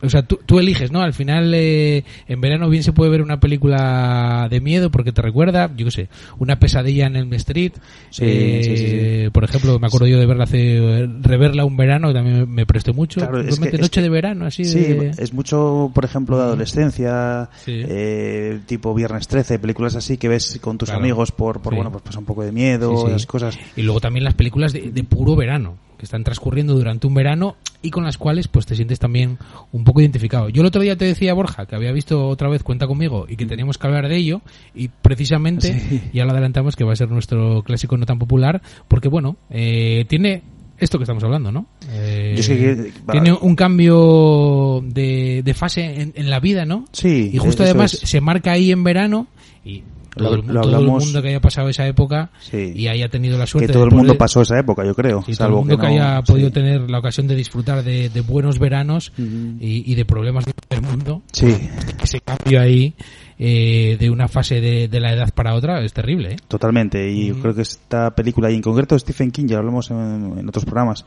O 0.02 0.08
sea, 0.10 0.22
tú, 0.22 0.38
tú 0.44 0.58
eliges, 0.58 0.92
¿no? 0.92 1.00
Al 1.00 1.14
final, 1.14 1.54
eh, 1.54 2.04
en 2.28 2.40
verano 2.40 2.68
bien 2.68 2.82
se 2.82 2.92
puede 2.92 3.10
ver 3.10 3.22
una 3.22 3.40
película 3.40 4.48
de 4.50 4.60
miedo 4.60 4.90
porque 4.90 5.12
te 5.12 5.22
recuerda, 5.22 5.70
yo 5.74 5.86
qué 5.86 5.90
sé, 5.90 6.08
una 6.38 6.58
pesadilla 6.58 7.06
en 7.06 7.16
el 7.16 7.32
Street. 7.34 7.72
Sí, 8.10 8.24
eh, 8.26 8.60
sí, 8.64 8.76
sí, 8.76 9.30
Por 9.30 9.44
ejemplo, 9.44 9.78
me 9.78 9.86
acuerdo 9.86 10.06
yo 10.06 10.18
de 10.18 10.26
verla 10.26 10.44
hace, 10.44 11.08
reverla 11.22 11.64
un 11.64 11.76
verano 11.78 12.08
que 12.08 12.14
también 12.14 12.50
me, 12.50 12.66
presté 12.66 12.92
mucho. 12.92 13.20
Claro, 13.20 13.40
es 13.40 13.58
que- 13.58 13.68
es 13.68 13.80
noche 13.80 14.00
que- 14.00 14.02
de 14.02 14.08
verano, 14.10 14.44
así 14.44 14.64
Sí, 14.64 14.80
de... 14.80 15.12
es 15.16 15.32
mucho, 15.32 15.90
por 15.94 16.04
ejemplo, 16.04 16.36
de 16.36 16.42
adolescencia, 16.42 17.48
Sí. 17.64 17.80
eh, 17.88 18.58
tipo 18.66 18.92
Viernes 18.94 19.26
13, 19.28 19.58
películas 19.58 19.94
así 19.96 20.18
que 20.18 20.28
ves 20.28 20.58
con 20.60 20.76
tus 20.76 20.90
Claro. 20.90 21.00
amigos 21.02 21.32
por, 21.32 21.62
por 21.62 21.74
bueno, 21.74 21.90
pues 21.90 22.02
pasa 22.02 22.18
un 22.18 22.26
poco 22.26 22.42
de 22.42 22.52
miedo, 22.52 23.06
esas 23.08 23.24
cosas. 23.26 23.58
Y 23.74 23.82
luego 23.82 24.00
también 24.00 24.24
las 24.24 24.34
películas 24.34 24.72
de, 24.74 24.90
de 24.90 25.04
puro 25.04 25.34
verano, 25.34 25.76
que 25.98 26.04
están 26.04 26.24
transcurriendo 26.24 26.74
durante 26.74 27.06
un 27.06 27.14
verano 27.14 27.56
y 27.82 27.90
con 27.90 28.04
las 28.04 28.18
cuales 28.18 28.48
pues 28.48 28.66
te 28.66 28.74
sientes 28.76 28.98
también 28.98 29.38
un 29.72 29.84
poco 29.84 30.00
identificado. 30.00 30.48
Yo 30.48 30.62
el 30.62 30.66
otro 30.66 30.82
día 30.82 30.96
te 30.96 31.04
decía, 31.04 31.34
Borja, 31.34 31.66
que 31.66 31.76
había 31.76 31.92
visto 31.92 32.28
otra 32.28 32.48
vez 32.48 32.62
Cuenta 32.62 32.86
conmigo 32.86 33.26
y 33.28 33.36
que 33.36 33.46
teníamos 33.46 33.78
que 33.78 33.86
hablar 33.86 34.08
de 34.08 34.16
ello 34.16 34.40
y 34.74 34.88
precisamente 34.88 35.78
Sí. 35.88 36.02
ya 36.12 36.24
lo 36.24 36.32
adelantamos 36.32 36.76
que 36.76 36.84
va 36.84 36.92
a 36.92 36.96
ser 36.96 37.10
nuestro 37.10 37.62
clásico 37.62 37.96
no 37.96 38.06
tan 38.06 38.18
popular 38.18 38.62
porque 38.88 39.08
bueno, 39.08 39.36
eh, 39.50 40.04
tiene 40.08 40.42
esto 40.78 40.98
que 40.98 41.04
estamos 41.04 41.22
hablando, 41.22 41.52
¿no? 41.52 41.66
Eh, 41.90 42.32
Yo 42.36 42.40
es 42.40 42.48
que- 42.48 42.92
va- 43.08 43.12
tiene 43.12 43.32
un 43.32 43.54
cambio 43.54 44.82
de, 44.84 45.42
de 45.44 45.54
fase 45.54 46.00
en, 46.02 46.12
en 46.16 46.30
la 46.30 46.40
vida, 46.40 46.64
¿no? 46.64 46.84
Sí, 46.92 47.30
Y 47.32 47.38
justo 47.38 47.62
además 47.62 47.94
es. 47.94 48.00
se 48.10 48.20
marca 48.20 48.52
ahí 48.52 48.72
en 48.72 48.82
verano 48.82 49.28
y 49.64 49.82
todo, 50.14 50.36
lo 50.36 50.60
todo 50.62 50.78
el 50.78 50.86
mundo 50.86 51.22
que 51.22 51.28
haya 51.28 51.40
pasado 51.40 51.68
esa 51.68 51.86
época 51.86 52.30
Sí. 52.40 52.72
y 52.74 52.88
haya 52.88 53.08
tenido 53.08 53.36
la 53.38 53.46
suerte 53.46 53.66
que 53.68 53.72
todo 53.72 53.84
el 53.84 53.90
mundo 53.90 54.08
poder- 54.08 54.18
pasó 54.18 54.42
esa 54.42 54.58
época, 54.58 54.84
yo 54.84 54.94
creo. 54.94 55.24
y 55.26 55.34
todo 55.34 55.48
el 55.48 55.54
mundo 55.54 55.76
que, 55.76 55.82
no- 55.82 55.88
haya 55.88 56.16
sí. 56.24 56.32
podido 56.32 56.50
tener 56.50 56.90
la 56.90 56.98
ocasión 56.98 57.26
de 57.26 57.34
disfrutar 57.36 57.82
de, 57.82 58.08
de 58.08 58.20
buenos 58.20 58.58
veranos 58.58 59.12
y, 59.18 59.90
y 59.90 59.94
de 59.94 60.04
problemas 60.04 60.44
del 60.70 60.82
mundo, 60.82 61.22
Sí, 61.32 61.54
ese 62.02 62.20
cambio 62.20 62.60
ahí 62.60 62.94
eh, 63.38 63.96
de 63.98 64.10
una 64.10 64.28
fase 64.28 64.60
de, 64.60 64.86
de 64.88 65.00
la 65.00 65.12
edad 65.12 65.32
para 65.34 65.54
otra 65.54 65.82
es 65.84 65.92
terrible. 65.92 66.34
¿eh? 66.34 66.36
totalmente. 66.46 67.10
Y 67.10 67.28
yo 67.28 67.40
creo 67.40 67.54
que 67.54 67.62
esta 67.62 68.14
película, 68.14 68.50
y 68.50 68.54
en 68.54 68.62
concreto 68.62 68.96
Stephen 68.98 69.30
King, 69.32 69.46
ya 69.46 69.54
lo 69.54 69.60
hablamos 69.60 69.90
en, 69.90 70.38
en 70.38 70.48
otros 70.48 70.64
programas, 70.64 71.04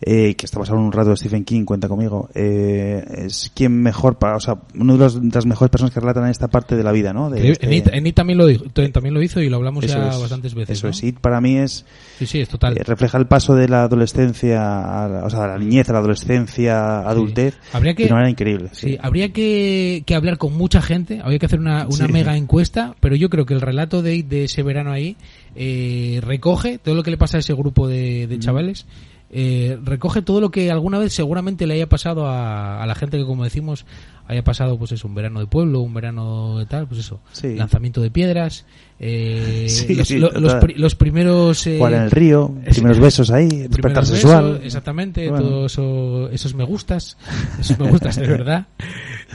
eh, 0.00 0.34
que 0.36 0.46
está 0.46 0.58
basado 0.60 0.78
en 0.78 0.84
un 0.84 0.92
rato 0.92 1.10
de 1.10 1.16
Stephen 1.16 1.44
King, 1.44 1.64
cuenta 1.64 1.88
conmigo, 1.88 2.28
eh, 2.34 3.04
es 3.26 3.50
quien 3.54 3.72
mejor, 3.82 4.16
para, 4.18 4.36
o 4.36 4.40
sea, 4.40 4.58
uno 4.78 4.92
de, 4.92 4.98
los- 5.00 5.20
de 5.20 5.30
las 5.34 5.44
mejores 5.46 5.70
personas 5.70 5.92
que 5.92 5.98
relatan 6.00 6.28
esta 6.30 6.46
parte 6.48 6.76
de 6.76 6.84
la 6.84 6.92
vida, 6.92 7.12
¿no? 7.12 7.30
De 7.30 7.40
En 7.40 7.46
este- 7.52 7.74
It, 7.74 7.88
en 7.92 8.06
It 8.06 8.14
también, 8.14 8.38
lo, 8.38 8.46
dijo- 8.46 8.64
también 8.92 9.12
lo 9.14 9.22
hizo 9.22 9.40
y 9.40 9.48
lo 9.48 9.56
hablamos 9.56 9.84
Eso 9.84 9.98
ya 9.98 10.08
es, 10.10 10.20
bastantes 10.20 10.54
veces. 10.54 10.78
Eso 10.78 10.86
¿no? 10.86 10.90
es, 10.92 11.02
It 11.02 11.18
para 11.18 11.40
mí 11.40 11.56
es, 11.58 11.84
Sí, 12.18 12.26
sí, 12.26 12.40
es 12.40 12.48
total. 12.48 12.78
eh, 12.78 12.82
refleja 12.84 13.18
el 13.18 13.26
paso 13.26 13.54
de 13.56 13.68
la 13.68 13.82
adolescencia, 13.84 15.04
a 15.04 15.08
la- 15.08 15.24
o 15.24 15.30
sea, 15.30 15.40
de 15.42 15.48
la 15.48 15.58
niñez 15.58 15.88
a 15.90 15.92
la 15.94 15.98
adolescencia, 15.98 17.00
adultez, 17.00 17.54
Habría 17.72 17.94
que, 17.94 18.04
de 18.04 18.08
una 18.08 18.16
manera 18.16 18.30
increíble. 18.30 18.68
Sí, 18.72 18.96
habría 19.00 19.32
que, 19.32 20.04
que 20.06 20.14
hablar 20.14 20.38
con 20.38 20.56
mucha 20.56 20.80
gente, 20.80 21.20
habría 21.22 21.38
que 21.38 21.46
hacer 21.46 21.58
una, 21.60 21.86
una 21.86 22.06
Sí. 22.06 22.12
mega 22.12 22.36
encuesta, 22.36 22.94
pero 23.00 23.16
yo 23.16 23.28
creo 23.30 23.46
que 23.46 23.54
el 23.54 23.60
relato 23.60 24.02
de, 24.02 24.22
de 24.22 24.44
ese 24.44 24.62
verano 24.62 24.92
ahí 24.92 25.16
eh, 25.56 26.20
recoge 26.22 26.78
todo 26.78 26.94
lo 26.94 27.02
que 27.02 27.10
le 27.10 27.16
pasa 27.16 27.38
a 27.38 27.40
ese 27.40 27.52
grupo 27.54 27.88
de, 27.88 28.26
de 28.28 28.38
chavales, 28.38 28.86
eh, 29.30 29.78
recoge 29.82 30.22
todo 30.22 30.40
lo 30.40 30.50
que 30.50 30.70
alguna 30.70 30.98
vez 30.98 31.12
seguramente 31.12 31.66
le 31.66 31.74
haya 31.74 31.88
pasado 31.88 32.26
a, 32.26 32.82
a 32.82 32.86
la 32.86 32.94
gente 32.94 33.18
que, 33.18 33.24
como 33.24 33.44
decimos, 33.44 33.84
haya 34.28 34.44
pasado 34.44 34.78
pues 34.78 34.92
eso, 34.92 35.08
un 35.08 35.14
verano 35.14 35.40
de 35.40 35.46
pueblo, 35.46 35.80
un 35.80 35.92
verano 35.94 36.58
de 36.58 36.66
tal, 36.66 36.86
pues 36.86 37.00
eso, 37.00 37.20
Sí. 37.32 37.56
lanzamiento 37.56 38.00
de 38.00 38.10
piedras, 38.10 38.66
eh, 39.00 39.66
Sí, 39.68 39.94
los, 39.94 40.06
sí, 40.08 40.18
lo- 40.18 40.28
total. 40.28 40.42
los, 40.42 40.54
pri- 40.56 40.74
los 40.74 40.94
primeros... 40.94 41.66
eh, 41.66 41.78
en 41.80 41.94
el 41.94 42.10
río, 42.10 42.54
primeros 42.70 43.00
besos 43.00 43.30
ahí, 43.30 43.48
despertar 43.48 44.04
sexual. 44.06 44.44
besos, 44.52 44.66
exactamente, 44.66 45.28
Bueno. 45.28 45.44
todo 45.44 45.66
eso, 45.66 46.28
esos 46.30 46.54
me 46.54 46.64
gustas, 46.64 47.16
esos 47.58 47.78
me 47.78 47.88
gustas 47.90 48.16
de 48.16 48.26
verdad. 48.28 48.66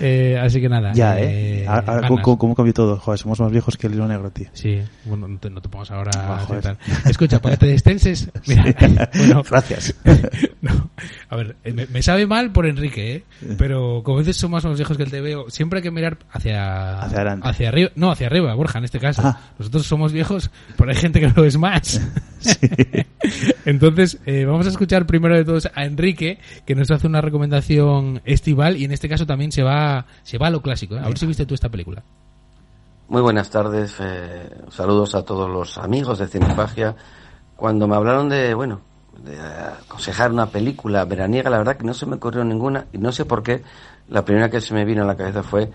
Eh, 0.01 0.39
así 0.41 0.59
que 0.59 0.67
nada. 0.67 0.91
Ya, 0.93 1.19
¿eh? 1.19 1.61
eh, 1.61 1.65
Ah, 1.67 1.83
ah, 1.85 1.93
ganas. 2.01 2.21
¿cómo, 2.21 2.35
cómo 2.39 2.55
cambió 2.55 2.73
todo? 2.73 2.97
Joder, 2.97 3.19
somos 3.19 3.39
más 3.39 3.51
viejos 3.51 3.77
que 3.77 3.85
el 3.85 3.93
hilo 3.93 4.07
negro, 4.07 4.31
tío. 4.31 4.47
Sí, 4.53 4.79
bueno, 5.05 5.27
no 5.27 5.37
te, 5.37 5.51
no 5.51 5.61
te 5.61 5.69
pongas 5.69 5.91
ahora 5.91 6.09
Ah, 6.15 6.35
a 6.41 6.45
joder. 6.47 6.63
tal. 6.63 6.77
Escucha, 7.05 7.39
para 7.39 7.55
que 7.55 7.67
te 7.67 7.71
destenses, 7.73 8.27
mira, 8.47 8.65
bueno, 9.13 9.43
Gracias. 9.47 9.93
no, 10.61 10.89
a 11.29 11.35
ver, 11.35 11.55
eh, 11.63 11.73
me, 11.73 11.85
me 11.85 12.01
sabe 12.01 12.25
mal 12.25 12.51
por 12.51 12.65
Enrique, 12.65 13.17
¿eh? 13.17 13.23
pero 13.55 14.01
como 14.03 14.17
dices 14.17 14.35
somos 14.35 14.65
más 14.65 14.79
viejos 14.83 14.97
que 14.97 15.03
el 15.03 15.11
TVO, 15.11 15.49
siempre 15.49 15.79
hay 15.79 15.83
que 15.83 15.91
mirar 15.91 16.17
hacia 16.31 16.99
Hacia 17.01 17.17
adelante. 17.17 17.47
hacia 17.47 17.69
arriba, 17.69 17.91
no, 17.95 18.11
hacia 18.11 18.27
arriba, 18.27 18.53
Borja, 18.53 18.79
en 18.79 18.85
este 18.85 18.99
caso. 18.99 19.21
Ah. 19.25 19.39
Nosotros 19.57 19.85
somos 19.85 20.11
viejos, 20.11 20.51
pero 20.77 20.91
hay 20.91 20.97
gente 20.97 21.19
que 21.19 21.29
lo 21.29 21.45
es 21.45 21.57
más. 21.57 22.01
Entonces, 23.65 24.19
eh, 24.25 24.45
vamos 24.45 24.65
a 24.65 24.69
escuchar 24.69 25.05
primero 25.05 25.35
de 25.35 25.45
todos 25.45 25.69
a 25.73 25.85
Enrique, 25.85 26.39
que 26.65 26.75
nos 26.75 26.91
hace 26.91 27.07
una 27.07 27.21
recomendación 27.21 28.21
estival 28.25 28.77
y 28.77 28.83
en 28.85 28.91
este 28.91 29.07
caso 29.09 29.25
también 29.25 29.51
se 29.51 29.63
va 29.63 30.05
se 30.23 30.37
va 30.37 30.47
a 30.47 30.51
lo 30.51 30.61
clásico. 30.61 30.95
¿eh? 30.95 30.99
A 30.99 31.07
ver 31.07 31.17
si 31.17 31.25
viste 31.25 31.45
tú 31.45 31.53
esta 31.53 31.69
película. 31.69 32.03
Muy 33.07 33.21
buenas 33.21 33.49
tardes, 33.49 33.95
eh, 33.99 34.49
saludos 34.69 35.13
a 35.15 35.23
todos 35.23 35.49
los 35.49 35.77
amigos 35.77 36.19
de 36.19 36.27
Cinefagia. 36.27 36.95
Cuando 37.55 37.87
me 37.87 37.95
hablaron 37.95 38.27
de, 38.29 38.53
bueno, 38.53 38.81
de 39.23 39.39
aconsejar 39.39 40.31
una 40.31 40.47
película 40.47 41.05
veraniega, 41.05 41.49
la 41.49 41.57
verdad 41.59 41.77
que 41.77 41.83
no 41.85 41.93
se 41.93 42.05
me 42.05 42.15
ocurrió 42.15 42.43
ninguna 42.43 42.87
y 42.91 42.97
no 42.97 43.11
sé 43.11 43.25
por 43.25 43.43
qué. 43.43 43.61
La 44.09 44.23
primera 44.25 44.49
que 44.49 44.61
se 44.61 44.73
me 44.73 44.85
vino 44.85 45.03
a 45.03 45.05
la 45.05 45.15
cabeza 45.15 45.43
fue 45.43 45.69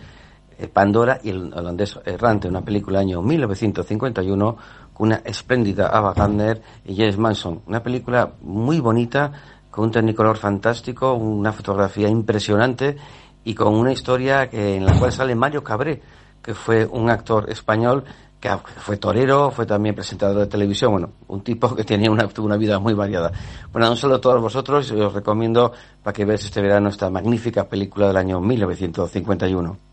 eh, 0.58 0.68
Pandora 0.68 1.20
y 1.22 1.30
el 1.30 1.52
holandés 1.54 1.98
errante, 2.04 2.48
una 2.48 2.62
película 2.62 3.00
año 3.00 3.22
1951 3.22 4.56
con 4.92 5.08
una 5.08 5.22
espléndida 5.24 5.88
Ava 5.88 6.12
Gardner 6.12 6.60
y 6.84 6.96
James 6.96 7.16
Manson. 7.16 7.62
Una 7.66 7.82
película 7.82 8.32
muy 8.42 8.80
bonita, 8.80 9.32
con 9.70 9.84
un 9.84 9.90
tecnicolor 9.92 10.36
fantástico, 10.36 11.14
una 11.14 11.52
fotografía 11.52 12.08
impresionante 12.08 12.96
y 13.44 13.54
con 13.54 13.74
una 13.74 13.92
historia 13.92 14.50
que, 14.50 14.76
en 14.76 14.84
la 14.84 14.98
cual 14.98 15.12
sale 15.12 15.34
Mario 15.34 15.62
Cabré, 15.62 16.02
que 16.42 16.54
fue 16.54 16.84
un 16.84 17.10
actor 17.10 17.48
español 17.48 18.04
que 18.40 18.50
fue 18.78 18.96
torero, 18.96 19.50
fue 19.50 19.66
también 19.66 19.94
presentador 19.94 20.38
de 20.38 20.46
televisión, 20.46 20.92
bueno, 20.92 21.10
un 21.26 21.42
tipo 21.42 21.74
que 21.74 21.84
tenía 21.84 22.10
una, 22.10 22.28
tuvo 22.28 22.46
una 22.46 22.56
vida 22.56 22.78
muy 22.78 22.94
variada. 22.94 23.32
Bueno, 23.72 23.90
un 23.90 23.96
saludo 23.96 24.18
a 24.18 24.20
todos 24.20 24.40
vosotros 24.40 24.90
y 24.90 25.00
os 25.00 25.12
recomiendo 25.12 25.72
para 26.02 26.12
que 26.14 26.24
veáis 26.24 26.44
este 26.44 26.60
verano 26.60 26.88
esta 26.88 27.10
magnífica 27.10 27.68
película 27.68 28.08
del 28.08 28.16
año 28.16 28.40
1951. 28.40 29.88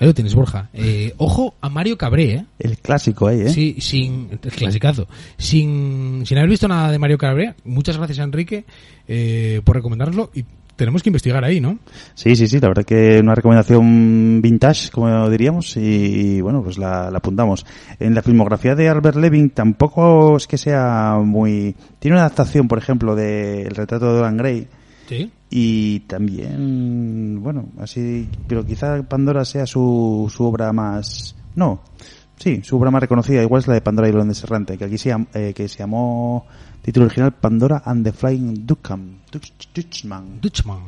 Ahí 0.00 0.06
lo 0.06 0.14
tienes, 0.14 0.34
Borja. 0.34 0.70
Eh, 0.72 1.12
ojo 1.18 1.56
a 1.60 1.68
Mario 1.68 1.98
Cabré, 1.98 2.32
¿eh? 2.32 2.46
El 2.58 2.78
clásico 2.78 3.26
ahí, 3.26 3.42
¿eh? 3.42 3.50
Sí, 3.50 3.76
sin. 3.80 4.30
el 4.30 4.38
Clasicazo. 4.38 5.06
Sin, 5.36 6.22
sin 6.24 6.38
haber 6.38 6.48
visto 6.48 6.66
nada 6.66 6.90
de 6.90 6.98
Mario 6.98 7.18
Cabré. 7.18 7.54
Muchas 7.64 7.98
gracias, 7.98 8.18
Enrique, 8.18 8.64
eh, 9.06 9.60
por 9.62 9.76
recomendárnoslo. 9.76 10.30
Y 10.32 10.46
tenemos 10.80 11.02
que 11.02 11.10
investigar 11.10 11.44
ahí, 11.44 11.60
¿no? 11.60 11.78
Sí, 12.14 12.34
sí, 12.34 12.46
sí, 12.46 12.58
la 12.58 12.68
verdad 12.68 12.86
que 12.86 13.20
una 13.20 13.34
recomendación 13.34 14.40
vintage, 14.40 14.90
como 14.90 15.28
diríamos, 15.28 15.76
y, 15.76 15.80
y, 15.80 16.40
bueno, 16.40 16.62
pues 16.62 16.78
la, 16.78 17.10
la 17.10 17.18
apuntamos. 17.18 17.66
En 17.98 18.14
la 18.14 18.22
filmografía 18.22 18.74
de 18.74 18.88
Albert 18.88 19.18
Levin 19.18 19.50
tampoco 19.50 20.38
es 20.38 20.46
que 20.46 20.56
sea 20.56 21.18
muy... 21.22 21.76
Tiene 21.98 22.14
una 22.16 22.22
adaptación, 22.24 22.66
por 22.66 22.78
ejemplo, 22.78 23.14
de 23.14 23.64
El 23.64 23.74
retrato 23.74 24.06
de 24.06 24.12
Dorian 24.14 24.38
Gray, 24.38 24.68
Sí. 25.06 25.30
y 25.50 26.00
también, 26.00 27.42
bueno, 27.42 27.68
así, 27.78 28.26
pero 28.48 28.64
quizá 28.64 29.02
Pandora 29.02 29.44
sea 29.44 29.66
su, 29.66 30.32
su 30.34 30.44
obra 30.44 30.72
más... 30.72 31.36
No, 31.56 31.82
sí, 32.38 32.62
su 32.62 32.78
obra 32.78 32.90
más 32.90 33.02
reconocida, 33.02 33.42
igual 33.42 33.60
es 33.60 33.68
la 33.68 33.74
de 33.74 33.82
Pandora 33.82 34.08
y 34.08 34.12
el 34.12 34.16
Holandés 34.16 34.42
Errante, 34.44 34.78
que 34.78 34.84
aquí 34.86 34.96
se, 34.96 35.14
eh, 35.34 35.52
que 35.54 35.68
se 35.68 35.80
llamó, 35.80 36.46
título 36.82 37.06
original, 37.06 37.32
Pandora 37.32 37.82
and 37.84 38.04
the 38.04 38.12
Flying 38.12 38.66
Dutchman. 38.66 39.20
Dutch- 39.30 39.68
Dutchman. 39.74 40.40
Dutchman. 40.40 40.80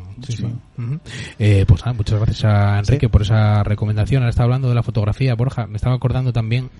Ujú. 0.78 1.00
Eh, 1.38 1.64
pues 1.66 1.80
nada, 1.82 1.92
muchas 1.92 2.18
gracias 2.20 2.44
a 2.44 2.78
Enrique 2.78 3.06
Sí. 3.06 3.10
por 3.10 3.22
esa 3.22 3.62
recomendación. 3.62 4.22
Ahora 4.22 4.30
estaba 4.30 4.44
hablando 4.46 4.68
de 4.68 4.74
la 4.74 4.82
fotografía, 4.82 5.34
Borja. 5.34 5.66
Me 5.66 5.76
estaba 5.76 5.94
acordando 5.94 6.32
también. 6.32 6.70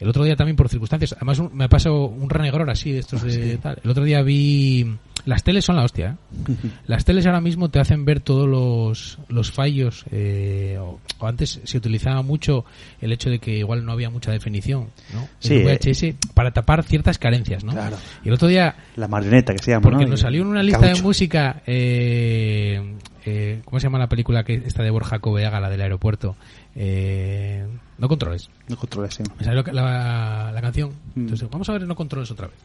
El 0.00 0.08
otro 0.08 0.24
día 0.24 0.36
también 0.36 0.56
por 0.56 0.68
circunstancias. 0.68 1.12
Además 1.14 1.38
un- 1.40 1.50
me 1.56 1.68
pasó 1.68 2.06
un 2.06 2.30
renegror 2.30 2.68
así 2.70 2.92
de 2.92 3.00
estos 3.00 3.22
de 3.22 3.56
tal. 3.58 3.78
El 3.82 3.90
otro 3.90 4.04
día 4.04 4.22
vi... 4.22 4.96
Las 5.24 5.42
teles 5.42 5.64
son 5.64 5.76
la 5.76 5.82
hostia. 5.84 6.16
¿eh? 6.48 6.52
Las 6.86 7.04
teles 7.04 7.26
ahora 7.26 7.40
mismo 7.40 7.68
te 7.68 7.80
hacen 7.80 8.04
ver 8.04 8.20
todos 8.20 8.48
los, 8.48 9.18
los 9.28 9.50
fallos. 9.50 10.04
eh, 10.12 10.78
o, 10.80 11.00
o 11.18 11.26
antes 11.26 11.60
se 11.64 11.76
utilizaba 11.76 12.22
mucho 12.22 12.64
el 13.00 13.12
hecho 13.12 13.28
de 13.28 13.38
que 13.40 13.58
igual 13.58 13.84
no 13.84 13.92
había 13.92 14.08
mucha 14.08 14.30
definición, 14.30 14.86
¿no? 15.12 15.28
Sí, 15.40 15.54
eh. 15.56 16.14
Para 16.32 16.52
tapar 16.52 16.84
ciertas 16.84 17.18
carencias, 17.18 17.64
¿no? 17.64 17.72
Claro. 17.72 17.96
Y 18.24 18.28
el 18.28 18.34
otro 18.34 18.48
día 18.48 18.76
La 18.96 19.08
marioneta 19.08 19.52
que 19.52 19.58
se 19.62 19.72
llama, 19.72 19.82
porque 19.82 20.04
¿no? 20.04 20.12
nos 20.12 20.20
salió 20.20 20.42
en 20.42 20.46
una 20.48 20.62
lista 20.62 20.86
de 20.86 21.02
música, 21.02 21.62
eh, 21.66 22.94
eh, 23.26 23.60
¿cómo 23.64 23.80
se 23.80 23.86
llama 23.86 23.98
la 23.98 24.08
película 24.08 24.44
que 24.44 24.54
esta 24.64 24.82
de 24.82 24.90
Borja 24.90 25.18
Coveaga, 25.18 25.60
la 25.60 25.68
del 25.68 25.80
aeropuerto? 25.82 26.36
Eh, 26.80 27.66
no 27.98 28.08
controles. 28.08 28.48
No 28.68 28.76
controles, 28.76 29.14
sí. 29.14 29.24
Me 29.36 29.44
salió 29.44 29.64
la, 29.72 30.52
la 30.54 30.60
canción. 30.62 30.90
Mm. 31.16 31.20
Entonces, 31.22 31.50
vamos 31.50 31.68
a 31.68 31.72
ver 31.72 31.82
No 31.82 31.96
controles 31.96 32.30
otra 32.30 32.46
vez. 32.46 32.56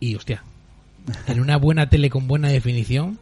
Y, 0.00 0.16
hostia, 0.16 0.42
en 1.28 1.40
una 1.40 1.56
buena 1.56 1.88
tele 1.88 2.10
con 2.10 2.26
buena 2.26 2.48
definición, 2.48 3.20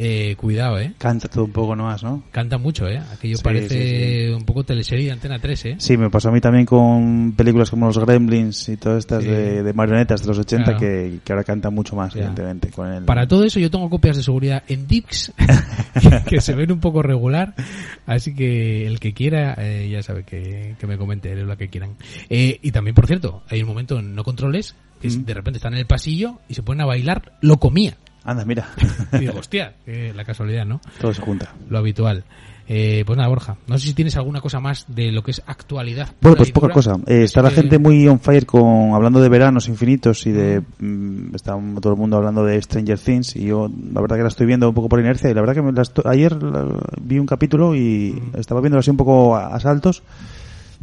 eh, 0.00 0.36
cuidado, 0.36 0.78
¿eh? 0.78 0.92
Canta 0.96 1.26
todo 1.28 1.44
un 1.44 1.50
poco 1.52 1.74
nomás, 1.74 2.02
¿no? 2.04 2.22
Canta 2.30 2.56
mucho, 2.56 2.86
¿eh? 2.86 2.98
Aquello 3.12 3.36
Sí, 3.36 3.42
parece 3.42 4.26
sí, 4.28 4.32
un 4.32 4.44
poco 4.44 4.62
teleserie 4.64 5.06
de 5.06 5.12
Antena 5.12 5.38
3, 5.40 5.64
¿eh? 5.66 5.74
Sí, 5.78 5.96
me 5.96 6.08
pasó 6.08 6.28
a 6.28 6.32
mí 6.32 6.40
también 6.40 6.64
con 6.64 7.32
películas 7.36 7.68
como 7.68 7.86
Los 7.86 7.98
Gremlins 7.98 8.68
y 8.68 8.76
todas 8.76 9.00
estas 9.00 9.24
de, 9.24 9.62
de 9.62 9.72
marionetas 9.72 10.22
de 10.22 10.28
los 10.28 10.38
80 10.38 10.64
Claro. 10.64 10.78
que, 10.80 11.18
que 11.24 11.32
ahora 11.32 11.42
cantan 11.44 11.74
mucho 11.74 11.96
más, 11.96 12.14
evidentemente. 12.14 12.70
Con 12.70 12.92
el... 12.92 13.04
Para 13.04 13.26
todo 13.26 13.42
eso 13.44 13.58
yo 13.58 13.70
tengo 13.70 13.90
copias 13.90 14.16
de 14.16 14.22
seguridad 14.22 14.62
en 14.68 14.86
Dix 14.86 15.32
que 16.28 16.40
se 16.40 16.54
ven 16.54 16.70
un 16.72 16.80
poco 16.80 17.02
regular, 17.02 17.54
así 18.06 18.34
que 18.34 18.86
el 18.86 19.00
que 19.00 19.12
quiera 19.12 19.54
eh, 19.58 19.88
ya 19.90 20.02
sabe 20.02 20.22
que, 20.22 20.76
que 20.78 20.86
me 20.86 20.96
comente 20.96 21.34
lo 21.34 21.56
que 21.56 21.68
quieran. 21.68 21.96
Eh, 22.30 22.58
y 22.62 22.70
también, 22.70 22.94
por 22.94 23.06
cierto, 23.06 23.42
hay 23.48 23.62
un 23.62 23.68
momento 23.68 23.98
en 23.98 24.14
No 24.14 24.22
Controles 24.24 24.76
que 25.00 25.08
Mm. 25.08 25.24
de 25.26 25.34
repente 25.34 25.58
están 25.58 25.74
en 25.74 25.78
el 25.80 25.86
pasillo 25.86 26.40
y 26.48 26.54
se 26.54 26.62
ponen 26.62 26.80
a 26.80 26.86
bailar, 26.86 27.32
lo 27.40 27.58
comía. 27.58 27.96
Anda, 28.24 28.44
mira. 28.44 28.68
Y 29.12 29.18
digo, 29.18 29.38
hostia, 29.38 29.74
la 29.86 30.24
casualidad, 30.24 30.66
¿no? 30.66 30.80
todo 31.00 31.12
se 31.14 31.22
junta. 31.22 31.52
Lo 31.68 31.78
habitual. 31.78 32.24
Eh, 32.70 33.02
pues 33.06 33.16
nada, 33.16 33.30
Borja, 33.30 33.56
no 33.66 33.78
sé 33.78 33.86
si 33.86 33.94
tienes 33.94 34.14
alguna 34.18 34.42
cosa 34.42 34.60
más 34.60 34.84
de 34.88 35.10
lo 35.10 35.22
que 35.22 35.30
es 35.30 35.42
actualidad. 35.46 36.10
Bueno, 36.20 36.36
pues 36.36 36.52
poca 36.52 36.68
cosa. 36.68 36.96
Eh, 37.06 37.22
está 37.22 37.40
la 37.40 37.48
que- 37.48 37.54
gente 37.54 37.78
muy 37.78 38.06
on 38.06 38.20
fire 38.20 38.44
con 38.44 38.92
hablando 38.92 39.22
de 39.22 39.30
veranos 39.30 39.68
infinitos 39.68 40.26
y 40.26 40.32
de 40.32 40.60
mm, 40.78 41.34
está 41.34 41.56
todo 41.80 41.94
el 41.94 41.98
mundo 41.98 42.18
hablando 42.18 42.44
de 42.44 42.60
Stranger 42.60 42.98
Things 42.98 43.36
y 43.36 43.46
yo 43.46 43.70
la 43.94 44.02
verdad 44.02 44.16
que 44.16 44.22
la 44.22 44.28
estoy 44.28 44.46
viendo 44.46 44.68
un 44.68 44.74
poco 44.74 44.90
por 44.90 45.00
inercia 45.00 45.30
y 45.30 45.34
la 45.34 45.40
verdad 45.40 45.54
que 45.54 45.62
me 45.62 45.72
la 45.72 45.82
ayer 46.10 46.42
la- 46.42 46.66
vi 47.00 47.18
un 47.18 47.24
capítulo 47.26 47.74
y 47.74 48.22
estaba 48.34 48.60
viéndolo 48.60 48.80
así 48.80 48.90
un 48.90 48.98
poco 48.98 49.34
a, 49.34 49.46
a 49.54 49.60
saltos 49.60 50.02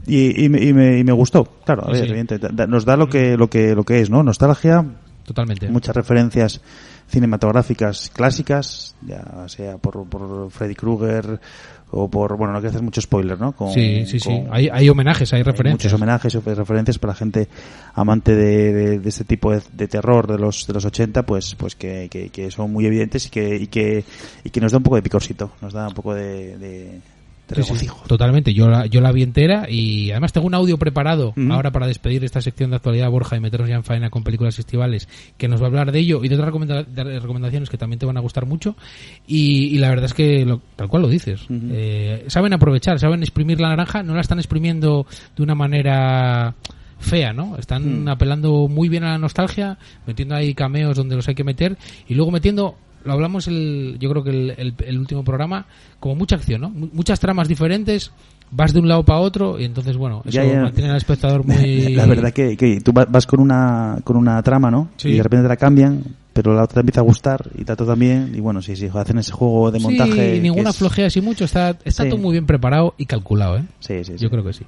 y, 0.08 0.44
y 0.44 0.50
me, 0.50 0.64
y 0.64 0.74
me- 0.74 0.98
y 0.98 1.04
me 1.04 1.12
gustó. 1.12 1.44
Claro, 1.66 1.84
a 1.88 1.92
ver, 1.92 1.98
sí. 1.98 2.08
evidente, 2.10 2.40
da- 2.40 2.50
da- 2.52 2.66
nos 2.66 2.84
da 2.86 2.98
lo 2.98 3.08
que 3.10 3.38
lo 3.38 3.48
que 3.48 3.76
lo 3.76 3.84
que 3.84 4.00
es, 4.02 4.10
¿no? 4.10 4.24
Nostalgia, 4.24 4.84
Totalmente. 5.24 5.70
muchas 5.70 5.96
referencias 5.96 6.62
cinematográficas 7.08 8.10
clásicas, 8.14 8.96
ya 9.06 9.46
sea 9.48 9.78
por, 9.78 10.06
por 10.08 10.50
Freddy 10.52 10.76
Krueger 10.76 11.40
o 11.92 12.10
por, 12.10 12.36
bueno, 12.36 12.52
no 12.52 12.60
quiero 12.60 12.72
hacer 12.72 12.82
mucho 12.82 13.00
spoiler, 13.00 13.40
¿no? 13.40 13.52
Con- 13.54 13.72
sí, 13.72 14.06
sí, 14.06 14.20
sí. 14.20 14.28
con- 14.30 14.48
Hay, 14.54 14.68
hay 14.72 14.90
homenajes, 14.90 15.32
hay 15.34 15.38
hay 15.40 15.44
referencias. 15.44 15.92
muchos 15.94 16.02
homenajes 16.02 16.34
y 16.36 16.40
referencias 16.40 16.98
para 17.00 17.14
la 17.14 17.18
gente 17.18 17.48
amante 17.94 18.36
de, 18.36 18.74
de, 18.74 19.00
de 19.00 19.10
este 19.10 19.24
tipo 19.24 19.52
de, 19.52 19.62
de 19.72 19.88
terror 19.88 20.28
de 20.28 20.38
los 20.38 20.66
de 20.68 20.74
los 20.74 20.84
80 20.84 21.24
pues 21.24 21.56
pues 21.56 21.76
que, 21.76 22.08
que, 22.10 22.30
que 22.30 22.52
son 22.52 22.72
muy 22.74 22.86
evidentes 22.86 23.28
y 23.28 23.30
que, 23.30 23.56
y 23.56 23.68
que 23.68 24.04
y 24.44 24.50
que 24.50 24.60
nos 24.60 24.72
da 24.72 24.80
un 24.80 24.84
poco 24.84 24.96
de 24.98 25.04
picorcito 25.04 25.52
nos 25.62 25.74
da 25.74 25.88
un 25.88 25.94
poco 25.94 26.14
de, 26.16 26.58
de 27.48 27.64
Sí, 27.64 27.88
totalmente. 28.08 28.54
Yo 28.54 28.68
la, 28.68 28.86
yo 28.88 29.02
la 29.02 29.12
vi 29.12 29.22
entera 29.24 29.68
y 29.70 30.12
además 30.12 30.34
tengo 30.34 30.48
un 30.48 30.56
audio 30.56 30.78
preparado 30.78 31.34
ahora 31.52 31.72
para 31.72 31.86
despedir 31.88 32.24
esta 32.24 32.42
sección 32.42 32.70
de 32.72 32.78
actualidad, 32.78 33.10
Borja, 33.10 33.36
y 33.36 33.40
meternos 33.40 33.70
ya 33.70 33.76
en 33.76 33.84
faena 33.84 34.10
con 34.10 34.24
películas 34.24 34.56
festivales, 34.56 35.08
que 35.38 35.48
nos 35.48 35.62
va 35.62 35.66
a 35.66 35.68
hablar 35.68 35.92
de 35.92 36.00
ello 36.00 36.24
y 36.24 36.28
de 36.30 36.36
otras 36.36 36.50
recomenda- 36.52 36.84
de 36.84 37.20
recomendaciones 37.20 37.70
que 37.70 37.78
también 37.78 38.00
te 38.00 38.06
van 38.06 38.18
a 38.18 38.22
gustar 38.22 38.46
mucho. 38.46 38.76
Y, 39.28 39.66
y 39.68 39.78
la 39.78 39.90
verdad 39.90 40.06
es 40.06 40.14
que, 40.14 40.46
lo- 40.46 40.62
tal 40.76 40.88
cual 40.88 41.04
lo 41.04 41.08
dices, 41.08 41.42
eh, 41.50 42.26
saben 42.28 42.54
aprovechar, 42.54 43.00
saben 43.00 43.22
exprimir 43.22 43.60
la 43.62 43.70
naranja, 43.70 44.02
no 44.04 44.16
la 44.16 44.22
están 44.22 44.40
exprimiendo 44.40 45.06
de 45.36 45.44
una 45.44 45.56
manera 45.56 46.56
fea, 46.98 47.34
¿no? 47.34 47.58
Están 47.58 48.04
Mm. 48.06 48.08
apelando 48.08 48.68
muy 48.68 48.90
bien 48.90 49.04
a 49.04 49.12
la 49.12 49.18
nostalgia, 49.18 49.78
metiendo 50.08 50.34
ahí 50.36 50.54
cameos 50.56 50.96
donde 50.98 51.16
los 51.16 51.28
hay 51.28 51.36
que 51.36 51.44
meter 51.44 51.78
y 52.08 52.16
luego 52.16 52.32
metiendo 52.32 52.78
lo 53.06 53.14
hablamos 53.14 53.48
el, 53.48 53.98
yo 54.00 54.10
creo 54.10 54.24
que 54.24 54.30
el, 54.32 54.54
el- 54.58 54.74
el 54.86 55.00
último 55.00 55.24
programa, 55.24 55.66
como 56.00 56.16
mucha 56.16 56.36
acción, 56.36 56.62
¿no? 56.62 56.70
Mu- 56.70 56.90
Muchas 56.94 57.20
tramas 57.20 57.48
diferentes, 57.48 58.12
vas 58.52 58.74
de 58.74 58.80
un 58.80 58.88
lado 58.88 59.04
para 59.04 59.20
otro 59.20 59.60
y 59.60 59.64
entonces, 59.66 59.96
bueno, 59.98 60.22
eso 60.26 60.32
Ya, 60.42 60.46
ya. 60.46 60.62
mantiene 60.62 60.90
al 60.92 60.98
espectador 60.98 61.44
muy... 61.48 61.94
la 61.96 62.06
verdad 62.06 62.32
que, 62.34 62.58
que 62.58 62.80
tú 62.82 62.92
va- 62.94 63.06
vas 63.06 63.26
con 63.26 63.40
una 63.40 63.98
con 64.04 64.18
una 64.18 64.42
trama 64.44 64.70
no 64.72 64.90
Sí. 64.98 65.10
y 65.10 65.14
de 65.18 65.24
repente 65.24 65.44
te 65.44 65.50
la 65.50 65.58
cambian 65.58 66.04
pero 66.34 66.54
la 66.54 66.64
otra 66.64 66.76
te 66.76 66.80
empieza 66.82 67.00
a 67.00 67.04
gustar 67.04 67.50
y 67.58 67.64
tanto 67.64 67.86
también 67.86 68.34
y 68.36 68.42
bueno 68.42 68.62
sí 68.62 68.76
sí 68.76 68.90
hacen 68.94 69.18
ese 69.20 69.32
juego 69.32 69.72
de 69.72 69.80
montaje 69.80 70.36
Sí, 70.36 70.42
ninguna 70.42 70.70
es- 70.72 70.78
flojea 70.78 71.08
así 71.08 71.22
mucho, 71.22 71.46
está, 71.46 71.78
está 71.86 72.04
Sí. 72.04 72.10
todo 72.10 72.20
muy 72.20 72.34
bien 72.34 72.46
preparado 72.46 72.94
y 72.98 73.06
calculado, 73.06 73.58
¿eh? 73.58 73.64
sí 73.80 74.04
sí, 74.04 74.14
sí. 74.18 74.24
Yo 74.24 74.30
creo 74.30 74.44
que 74.44 74.54
sí. 74.54 74.64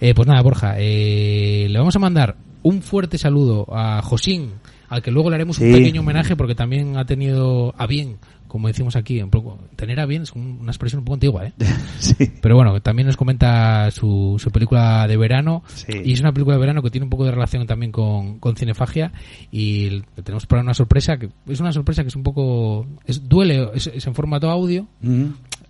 Eh, 0.00 0.14
pues 0.14 0.28
nada, 0.28 0.42
Borja, 0.42 0.74
eh, 0.78 1.66
le 1.70 1.78
vamos 1.78 1.96
a 1.96 1.98
mandar 1.98 2.36
un 2.62 2.82
fuerte 2.82 3.16
saludo 3.18 3.66
a 3.72 4.02
Josín, 4.02 4.50
al 4.88 5.02
que 5.02 5.10
luego 5.10 5.30
le 5.30 5.36
haremos 5.36 5.58
un 5.58 5.72
pequeño 5.72 6.00
homenaje 6.00 6.36
porque 6.36 6.54
también 6.54 6.96
ha 6.96 7.04
tenido 7.04 7.74
a 7.78 7.86
bien 7.86 8.16
como 8.48 8.68
decimos 8.68 8.94
aquí, 8.94 9.20
un 9.20 9.28
poco, 9.28 9.58
tener 9.74 9.98
a 9.98 10.06
bien 10.06 10.22
es 10.22 10.32
un- 10.32 10.58
una 10.62 10.70
expresión 10.70 11.00
un 11.00 11.04
poco 11.04 11.14
antigua, 11.14 11.46
¿eh? 11.46 11.52
sí. 11.98 12.14
Pero 12.40 12.54
bueno, 12.54 12.80
también 12.80 13.06
nos 13.06 13.16
comenta 13.16 13.90
su, 13.90 14.36
su 14.38 14.50
película 14.52 15.06
de 15.08 15.16
verano. 15.16 15.62
Sí. 15.74 15.92
Y 16.04 16.12
es 16.12 16.20
una 16.20 16.32
película 16.32 16.54
de 16.54 16.60
verano 16.60 16.80
que 16.80 16.90
tiene 16.90 17.04
un 17.04 17.10
poco 17.10 17.24
de 17.24 17.32
relación 17.32 17.66
también 17.66 17.90
con, 17.92 18.38
con 18.38 18.54
Cinefagia. 18.56 19.12
Y 19.50 20.00
tenemos 20.22 20.46
para 20.46 20.62
una 20.62 20.74
sorpresa 20.74 21.18
que 21.18 21.28
es 21.48 21.60
una 21.60 21.72
sorpresa 21.72 22.02
que 22.02 22.08
es 22.08 22.16
un 22.16 22.22
poco. 22.22 22.86
Es, 23.04 23.28
duele, 23.28 23.68
es, 23.74 23.88
es 23.88 24.06
en 24.06 24.14
formato 24.14 24.48
audio. 24.48 24.86
Mm, 25.02 25.24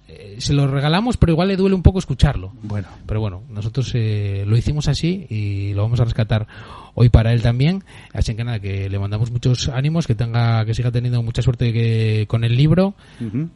Eh, 0.08 0.36
se 0.38 0.52
lo 0.52 0.68
regalamos, 0.68 1.16
pero 1.16 1.32
igual 1.32 1.48
le 1.48 1.56
duele 1.56 1.74
un 1.74 1.82
poco 1.82 1.98
escucharlo. 1.98 2.52
Bueno, 2.62 2.86
Pero 3.06 3.20
bueno, 3.20 3.42
nosotros 3.48 3.90
eh, 3.94 4.44
lo 4.46 4.56
hicimos 4.56 4.86
así 4.86 5.26
y 5.28 5.72
lo 5.74 5.82
vamos 5.82 5.98
a 5.98 6.04
rescatar 6.04 6.46
hoy 6.96 7.10
para 7.10 7.32
él 7.32 7.42
también. 7.42 7.84
Así 8.12 8.34
que 8.34 8.42
nada, 8.42 8.58
que 8.58 8.88
le 8.88 8.98
mandamos 8.98 9.30
muchos 9.30 9.68
ánimos, 9.68 10.06
que 10.06 10.14
tenga, 10.16 10.64
que 10.64 10.74
siga 10.74 10.90
teniendo 10.90 11.22
mucha 11.22 11.42
suerte 11.42 11.72
que, 11.72 12.24
con 12.26 12.42
el 12.42 12.56
libro, 12.56 12.94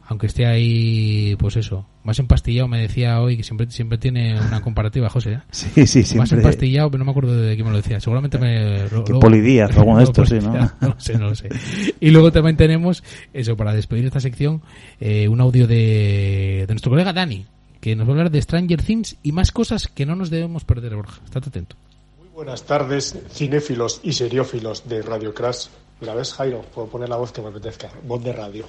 aunque 0.07 0.27
esté 0.27 0.45
ahí, 0.45 1.35
pues 1.37 1.57
eso, 1.57 1.85
más 2.03 2.17
empastillado. 2.19 2.67
Me 2.67 2.79
decía 2.79 3.19
hoy 3.19 3.35
que 3.35 3.43
siempre 3.43 3.69
siempre 3.71 3.97
tiene 3.97 4.39
una 4.39 4.61
comparativa, 4.61 5.09
José. 5.09 5.33
¿eh? 5.33 5.39
sí, 5.51 5.85
sí, 5.85 6.15
Más 6.17 6.29
siempre. 6.29 6.37
empastillado, 6.47 6.89
pero 6.91 6.99
no 6.99 7.05
me 7.05 7.11
acuerdo 7.11 7.35
de 7.35 7.55
quién 7.55 7.65
me 7.65 7.71
lo 7.71 7.77
decía. 7.77 7.99
Seguramente 7.99 8.37
me. 8.37 8.85
Que 9.03 9.13
o 9.13 9.19
alguno 9.79 9.97
de 9.97 10.03
estos, 10.03 10.29
sí, 10.29 10.39
¿no? 10.39 10.53
No 10.81 10.87
lo 10.89 10.99
sé, 10.99 11.17
no 11.17 11.29
lo 11.29 11.35
sé. 11.35 11.49
Y 11.99 12.11
luego 12.11 12.31
también 12.31 12.55
tenemos, 12.57 13.03
eso, 13.33 13.57
para 13.57 13.73
despedir 13.73 14.05
esta 14.05 14.19
sección, 14.19 14.61
eh, 14.99 15.27
un 15.27 15.41
audio 15.41 15.67
de, 15.67 16.65
de 16.67 16.73
nuestro 16.73 16.91
colega 16.91 17.11
Dani, 17.11 17.45
que 17.79 17.95
nos 17.95 18.07
va 18.07 18.11
a 18.11 18.13
hablar 18.13 18.31
de 18.31 18.41
Stranger 18.41 18.81
Things 18.83 19.17
y 19.23 19.31
más 19.31 19.51
cosas 19.51 19.87
que 19.87 20.05
no 20.05 20.15
nos 20.15 20.29
debemos 20.29 20.63
perder, 20.63 20.95
Borja. 20.95 21.21
Estate 21.25 21.49
atento. 21.49 21.75
Buenas 22.41 22.63
tardes, 22.63 23.15
cinéfilos 23.29 23.99
y 24.01 24.13
seriófilos 24.13 24.89
de 24.89 25.03
Radio 25.03 25.31
Crash. 25.31 25.67
¿La 25.99 26.15
ves, 26.15 26.33
Jairo? 26.33 26.63
Puedo 26.73 26.87
poner 26.87 27.07
la 27.07 27.17
voz 27.17 27.31
que 27.31 27.39
me 27.39 27.49
apetezca, 27.49 27.89
voz 28.01 28.23
de 28.23 28.33
radio. 28.33 28.65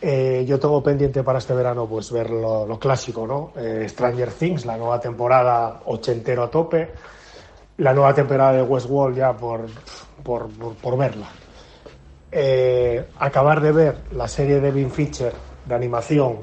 Eh, 0.00 0.44
yo 0.48 0.58
tengo 0.58 0.82
pendiente 0.82 1.22
para 1.22 1.38
este 1.38 1.54
verano 1.54 1.86
pues 1.86 2.10
ver 2.10 2.28
lo, 2.28 2.66
lo 2.66 2.76
clásico, 2.76 3.24
¿no? 3.24 3.52
Eh, 3.56 3.86
Stranger 3.88 4.32
Things, 4.32 4.66
la 4.66 4.76
nueva 4.76 4.98
temporada 4.98 5.80
ochentero 5.84 6.42
a 6.42 6.50
tope, 6.50 6.90
la 7.76 7.94
nueva 7.94 8.12
temporada 8.12 8.54
de 8.54 8.62
Westworld 8.62 9.16
ya 9.16 9.32
por, 9.36 9.66
por, 10.24 10.48
por, 10.48 10.98
verla. 10.98 11.28
Eh, 12.32 13.10
acabar 13.20 13.60
de 13.60 13.70
ver 13.70 13.96
la 14.10 14.26
serie 14.26 14.58
de 14.58 14.72
Vin 14.72 14.90
Fisher 14.90 15.32
de 15.64 15.72
animación 15.72 16.38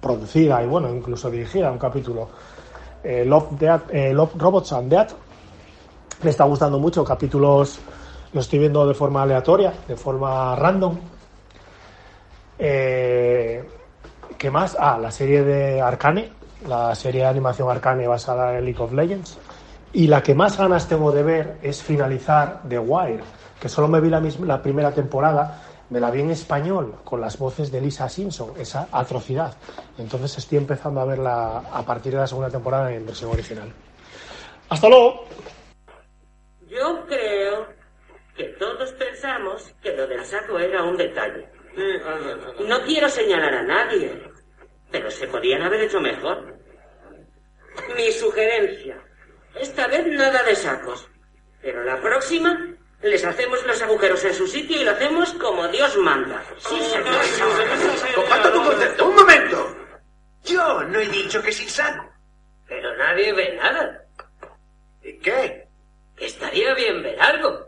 producida 0.00 0.64
y 0.64 0.66
bueno, 0.66 0.92
incluso 0.92 1.30
dirigida, 1.30 1.70
un 1.70 1.78
capítulo, 1.78 2.28
Love, 3.04 3.52
Death- 3.52 4.12
Love, 4.12 4.32
Robots 4.36 4.72
and 4.72 4.90
Death, 4.90 5.12
me 6.22 6.30
está 6.30 6.44
gustando 6.44 6.78
mucho, 6.78 7.04
capítulos 7.04 7.80
los 8.32 8.44
estoy 8.44 8.60
viendo 8.60 8.86
de 8.86 8.94
forma 8.94 9.22
aleatoria, 9.22 9.72
de 9.88 9.96
forma 9.96 10.54
random. 10.54 10.96
Eh, 12.58 13.64
¿Qué 14.38 14.50
más? 14.50 14.76
Ah, 14.78 14.98
la 15.00 15.10
serie 15.10 15.42
de 15.42 15.80
Arcane, 15.80 16.30
la 16.68 16.94
serie 16.94 17.22
de 17.22 17.26
animación 17.26 17.68
Arcane 17.68 18.06
basada 18.06 18.56
en 18.56 18.64
League 18.64 18.80
of 18.80 18.92
Legends. 18.92 19.38
Y 19.92 20.06
la 20.06 20.22
que 20.22 20.34
más 20.34 20.56
ganas 20.56 20.86
tengo 20.86 21.10
de 21.10 21.22
ver 21.24 21.58
es 21.62 21.82
finalizar 21.82 22.60
The 22.68 22.78
Wire, 22.78 23.24
que 23.60 23.68
solo 23.68 23.88
me 23.88 24.00
vi 24.00 24.08
la, 24.08 24.20
misma, 24.20 24.46
la 24.46 24.62
primera 24.62 24.92
temporada, 24.92 25.62
me 25.90 25.98
la 25.98 26.12
vi 26.12 26.20
en 26.20 26.30
español, 26.30 26.94
con 27.02 27.20
las 27.20 27.36
voces 27.36 27.72
de 27.72 27.80
Lisa 27.80 28.08
Simpson, 28.08 28.52
esa 28.56 28.86
atrocidad. 28.92 29.54
Entonces 29.98 30.38
estoy 30.38 30.58
empezando 30.58 31.00
a 31.00 31.04
verla 31.04 31.64
a 31.72 31.82
partir 31.82 32.12
de 32.12 32.18
la 32.18 32.28
segunda 32.28 32.50
temporada 32.50 32.92
en 32.92 33.04
versión 33.04 33.32
original. 33.32 33.72
¡Hasta 34.68 34.88
luego! 34.88 35.24
Yo 36.70 37.04
creo 37.06 37.66
que 38.36 38.44
todos 38.60 38.92
pensamos 38.92 39.74
que 39.82 39.92
lo 39.96 40.06
del 40.06 40.24
saco 40.24 40.56
era 40.56 40.84
un 40.84 40.96
detalle. 40.96 41.48
No 42.60 42.84
quiero 42.84 43.08
señalar 43.08 43.54
a 43.54 43.62
nadie, 43.62 44.22
pero 44.92 45.10
se 45.10 45.26
podían 45.26 45.62
haber 45.62 45.80
hecho 45.80 46.00
mejor. 46.00 46.56
Mi 47.96 48.12
sugerencia. 48.12 49.02
Esta 49.56 49.88
vez 49.88 50.06
nada 50.06 50.44
de 50.44 50.54
sacos. 50.54 51.08
Pero 51.60 51.82
la 51.82 52.00
próxima 52.00 52.76
les 53.02 53.24
hacemos 53.24 53.66
los 53.66 53.82
agujeros 53.82 54.24
en 54.24 54.34
su 54.34 54.46
sitio 54.46 54.80
y 54.80 54.84
lo 54.84 54.92
hacemos 54.92 55.34
como 55.34 55.66
Dios 55.68 55.96
manda. 55.96 56.40
Sí, 56.58 56.80
señor. 56.82 58.14
Comparto 58.14 58.52
tu 58.52 58.62
concepto. 58.62 59.08
¡Un 59.08 59.16
momento! 59.16 59.76
Yo 60.44 60.84
no 60.84 61.00
he 61.00 61.08
dicho 61.08 61.42
que 61.42 61.50
sin 61.50 61.68
saco. 61.68 62.08
Pero 62.68 62.96
nadie 62.96 63.32
ve 63.32 63.56
nada. 63.56 64.04
¿Y 65.02 65.18
qué? 65.18 65.59
Estaría 66.20 66.74
bien 66.74 67.02
ver 67.02 67.20
algo. 67.20 67.66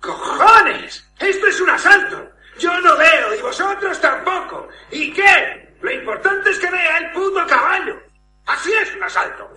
¡Cojones! 0.00 1.04
¡Esto 1.18 1.46
es 1.48 1.60
un 1.60 1.70
asalto! 1.70 2.30
Yo 2.58 2.80
no 2.80 2.96
veo 2.96 3.34
y 3.34 3.42
vosotros 3.42 4.00
tampoco. 4.00 4.68
¿Y 4.90 5.12
qué? 5.12 5.74
Lo 5.80 5.90
importante 5.90 6.50
es 6.50 6.58
que 6.58 6.70
vea 6.70 6.98
el 6.98 7.12
puto 7.12 7.44
caballo. 7.46 8.00
Así 8.46 8.72
es 8.72 8.94
un 8.94 9.02
asalto. 9.02 9.50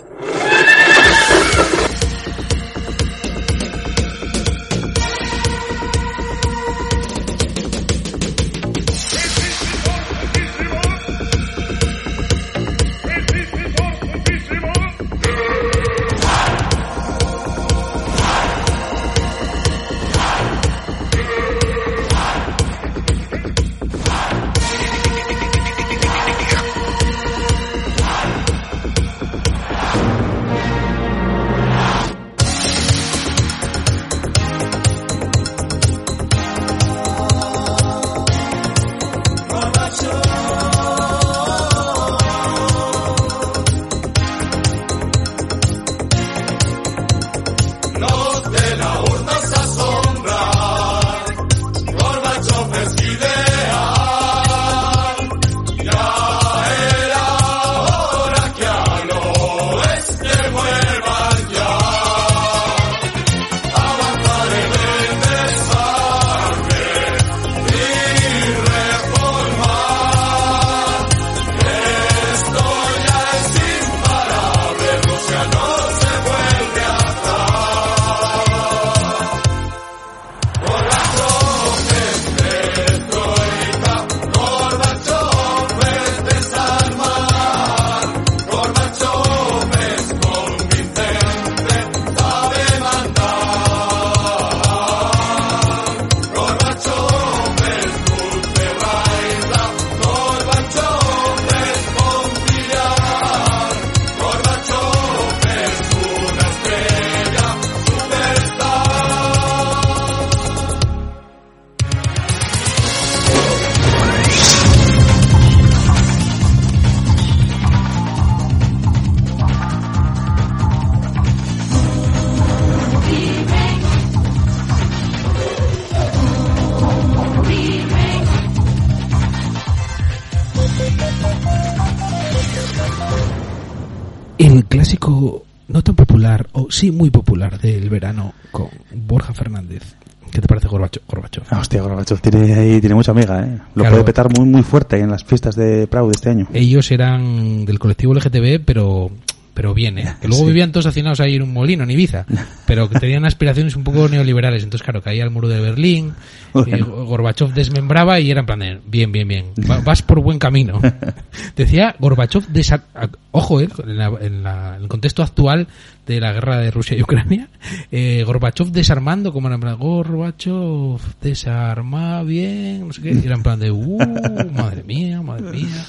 Gorbachev 142.12 142.22
tiene, 142.22 142.54
ahí, 142.54 142.80
tiene 142.80 142.96
mucha 142.96 143.12
amiga, 143.12 143.42
¿eh? 143.44 143.58
Lo 143.76 143.82
Claro. 143.84 143.92
puede 143.92 144.04
petar 144.04 144.30
muy, 144.38 144.48
muy 144.48 144.64
fuerte 144.64 145.00
en 145.00 145.10
las 145.12 145.24
fiestas 145.24 145.56
de 145.56 145.88
Prado 145.88 146.08
de 146.08 146.14
este 146.16 146.30
año. 146.30 146.48
Ellos 146.54 146.92
eran 146.92 147.66
del 147.66 147.80
colectivo 147.80 148.14
LGTB, 148.14 148.64
pero 148.66 149.10
pero 149.54 149.74
bien, 149.74 149.98
¿eh? 150.00 150.16
Que 150.22 150.30
luego 150.30 150.44
Sí. 150.44 150.48
vivían 150.48 150.72
todos 150.72 150.86
hacinados 150.86 151.20
ahí 151.20 151.36
en 151.36 151.42
un 151.42 151.52
molino, 151.52 151.84
en 151.84 151.92
Ibiza, 151.92 152.26
pero 152.66 152.90
que 152.90 152.98
tenían 153.00 153.26
aspiraciones 153.26 153.76
un 153.76 153.84
poco 153.84 154.08
neoliberales. 154.08 154.64
Entonces, 154.64 154.84
claro, 154.84 155.02
caía 155.02 155.24
el 155.26 155.30
muro 155.30 155.50
de 155.50 155.60
Berlín, 155.60 156.14
Bueno. 156.54 156.78
eh, 156.78 156.82
Gorbachev 156.82 157.54
desmembraba 157.54 158.20
y 158.22 158.32
era 158.32 158.40
en 158.40 158.46
plan 158.46 158.60
de, 158.60 158.80
bien, 158.88 159.12
bien, 159.12 159.28
bien, 159.28 159.46
va- 159.70 159.82
vas 159.82 160.02
por 160.04 160.22
buen 160.22 160.40
camino. 160.40 160.80
Decía 161.56 161.96
Gorbachev, 162.00 162.48
desa- 162.48 162.84
ojo, 163.32 163.60
eh, 163.62 163.68
en, 163.86 163.98
la- 163.98 164.12
en 164.22 164.42
la- 164.44 164.76
en 164.78 164.84
el 164.84 164.88
contexto 164.88 165.22
actual 165.22 165.68
de 166.16 166.20
la 166.22 166.34
guerra 166.34 166.58
de 166.60 166.70
Rusia 166.72 166.98
y 166.98 167.02
Ucrania, 167.02 167.48
eh, 167.92 168.24
Gorbachev 168.26 168.68
desarmando, 168.72 169.32
como 169.34 169.48
era 169.48 169.56
en 169.56 169.62
plan, 169.62 169.78
Gorbachev 169.78 171.00
desarma 171.22 172.24
bien, 172.24 172.88
no 172.88 172.94
sé 172.94 173.02
qué, 173.02 173.12
y 173.14 173.26
era 173.26 173.36
en 173.36 173.44
plan 173.44 173.60
de, 173.60 173.72
uh, 173.72 173.98
madre 174.54 174.84
mía, 174.84 175.22
madre 175.22 175.52
mía. 175.52 175.86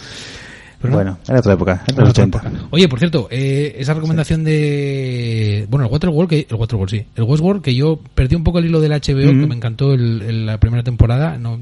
Pero 0.81 0.91
no, 0.93 0.97
Bueno, 0.97 1.19
era 1.29 1.39
otra 1.39 1.53
época, 1.53 1.73
era 1.87 1.95
Bueno, 1.95 2.01
los 2.03 2.11
otra 2.11 2.25
80. 2.25 2.39
época. 2.39 2.67
Oye, 2.73 2.89
por 2.89 2.99
cierto, 2.99 3.29
eh, 3.31 3.77
esa 3.79 3.95
recomendación 3.95 4.43
de... 4.43 5.67
Bueno, 5.71 5.87
el 5.87 5.93
Waterworld, 5.93 6.29
que, 6.29 6.47
el 6.51 6.57
Waterworld, 6.57 6.91
sí. 6.91 7.05
El 7.15 7.23
Westworld, 7.23 7.63
que 7.63 7.75
yo 7.75 8.01
perdí 8.15 8.35
un 8.35 8.43
poco 8.43 8.59
el 8.59 8.67
hilo 8.67 8.81
del 8.81 8.91
HBO, 8.91 9.29
que 9.31 9.47
me 9.47 9.55
encantó 9.55 9.93
el- 9.95 10.23
el- 10.23 10.47
la 10.47 10.59
primera 10.59 10.83
temporada, 10.83 11.39
no 11.39 11.59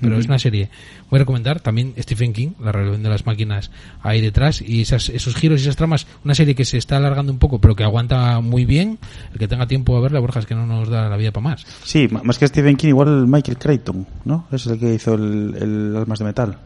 pero 0.00 0.18
es 0.18 0.26
una 0.26 0.38
serie. 0.38 0.68
Voy 1.10 1.18
a 1.18 1.20
recomendar 1.20 1.60
también 1.60 1.94
Stephen 1.98 2.32
King, 2.32 2.50
La 2.62 2.72
rebelión 2.72 3.02
de 3.02 3.08
las 3.08 3.26
máquinas 3.26 3.70
ahí 4.02 4.20
detrás, 4.20 4.60
y 4.60 4.80
esas, 4.82 5.08
esos 5.08 5.34
giros 5.34 5.60
y 5.60 5.64
esas 5.64 5.76
tramas. 5.76 6.06
Una 6.24 6.34
serie 6.34 6.54
que 6.54 6.64
se 6.64 6.78
está 6.78 6.96
alargando 6.96 7.32
un 7.32 7.38
poco, 7.38 7.60
pero 7.60 7.74
que 7.76 7.84
aguanta 7.84 8.40
muy 8.40 8.64
bien. 8.64 8.98
El 9.32 9.38
que 9.38 9.48
tenga 9.48 9.66
tiempo 9.66 9.96
a 9.96 10.00
verla, 10.00 10.20
Borja, 10.20 10.40
es 10.40 10.46
que 10.46 10.54
no 10.54 10.66
nos 10.66 10.88
da 10.88 11.08
la 11.08 11.16
vida 11.16 11.30
para 11.32 11.44
más. 11.44 11.66
Sí, 11.84 12.08
más 12.22 12.38
que 12.38 12.46
Stephen 12.48 12.76
King, 12.76 12.88
igual 12.88 13.26
Michael 13.26 13.58
Crichton, 13.58 14.06
¿no? 14.24 14.46
Es 14.52 14.66
el 14.66 14.78
que 14.78 14.94
hizo 14.94 15.14
el, 15.14 15.54
el 15.60 15.96
Almas 15.96 16.18
de 16.18 16.24
Metal. 16.24 16.58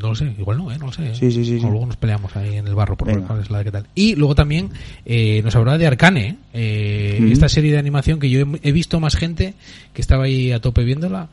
No 0.00 0.08
lo 0.08 0.14
sé, 0.14 0.34
igual 0.38 0.56
no, 0.56 0.72
¿eh? 0.72 0.78
No 0.78 0.86
lo 0.86 0.92
sé. 0.92 1.14
Sí, 1.14 1.30
sí, 1.30 1.44
sí, 1.44 1.56
O 1.56 1.60
sí. 1.60 1.66
luego 1.66 1.84
nos 1.84 1.96
peleamos 1.98 2.34
ahí 2.34 2.56
en 2.56 2.66
el 2.66 2.74
barro 2.74 2.96
por 2.96 3.08
ver 3.08 3.20
cuál 3.20 3.40
es 3.40 3.50
la 3.50 3.58
de 3.58 3.64
qué 3.64 3.70
tal. 3.70 3.86
Y 3.94 4.14
luego 4.14 4.34
también 4.34 4.70
eh, 5.04 5.42
nos 5.44 5.54
hablaba 5.54 5.76
de 5.76 5.86
Arcane, 5.86 6.38
eh, 6.54 7.18
Mm. 7.20 7.30
esta 7.32 7.46
serie 7.50 7.70
de 7.72 7.78
animación 7.78 8.18
que 8.20 8.30
yo 8.30 8.40
he, 8.40 8.46
he 8.62 8.72
visto 8.72 8.98
más 9.00 9.16
gente 9.16 9.52
que 9.92 10.00
estaba 10.00 10.24
ahí 10.24 10.50
a 10.52 10.60
tope 10.62 10.82
viéndola. 10.82 11.28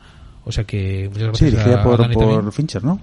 O 0.48 0.52
sea 0.52 0.64
que 0.64 1.10
muchas 1.12 1.38
Sí, 1.38 1.44
dirigida 1.44 1.76
a- 1.76 1.80
a 1.80 1.84
por, 1.84 1.98
Dani 1.98 2.14
por 2.14 2.52
Fincher, 2.52 2.82
¿no? 2.82 3.00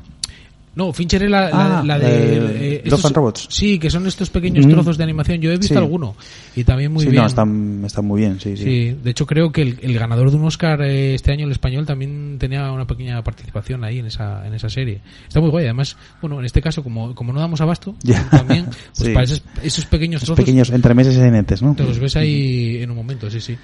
No, 0.76 0.92
Fincher 0.92 1.24
es 1.24 1.30
la, 1.30 1.50
la, 1.50 1.80
Ah, 1.80 1.84
la 1.86 1.98
de... 1.98 2.06
eh, 2.08 2.38
eh, 2.38 2.82
Love 2.86 2.94
estos- 2.96 3.06
and 3.06 3.16
Robots. 3.16 3.48
Sí, 3.50 3.80
que 3.80 3.90
son 3.90 4.06
estos 4.08 4.30
pequeños 4.30 4.66
Mm. 4.66 4.72
trozos 4.72 4.98
de 4.98 5.04
animación. 5.06 5.40
Yo 5.40 5.50
he 5.52 5.58
visto 5.58 5.74
Sí. 5.74 5.78
alguno 5.78 6.16
y 6.56 6.64
también 6.66 6.92
muy 6.92 7.04
sí, 7.04 7.10
bien. 7.10 7.22
no, 7.22 7.28
están, 7.28 7.84
están 7.86 8.06
muy 8.06 8.22
bien, 8.22 8.40
sí, 8.42 8.58
sí. 8.58 8.64
Sí, 8.64 8.98
de 9.02 9.12
hecho 9.12 9.26
creo 9.26 9.52
que 9.52 9.62
el, 9.62 9.80
el 9.82 9.98
ganador 9.98 10.30
de 10.32 10.38
un 10.38 10.46
Oscar 10.46 10.82
eh, 10.82 11.16
este 11.16 11.32
año, 11.32 11.46
el 11.46 11.52
español, 11.52 11.86
también 11.86 12.38
tenía 12.40 12.72
una 12.72 12.86
pequeña 12.86 13.24
participación 13.24 13.84
ahí 13.86 14.00
en 14.00 14.08
esa, 14.08 14.46
en 14.46 14.54
esa 14.54 14.68
serie. 14.70 15.00
Está 15.28 15.40
muy 15.40 15.50
guay, 15.50 15.64
además, 15.66 15.96
bueno, 16.22 16.40
en 16.40 16.46
este 16.46 16.62
caso, 16.62 16.84
como, 16.84 17.16
como 17.16 17.32
no 17.32 17.40
damos 17.40 17.62
abasto, 17.62 17.96
Ya. 18.04 18.30
también, 18.30 18.66
pues 18.66 18.80
Sí. 18.94 19.14
para 19.14 19.24
esos, 19.24 19.44
esos 19.64 19.86
pequeños 19.86 20.22
trozos, 20.22 20.36
pequeños 20.36 20.70
entremeses 20.72 21.16
y 21.16 21.20
netes, 21.32 21.62
¿no? 21.62 21.74
te 21.74 21.84
los 21.84 22.00
ves 22.00 22.16
ahí 22.18 22.80
en 22.82 22.90
un 22.92 22.98
momento, 22.98 23.30
sí, 23.32 23.40
sí. 23.40 23.58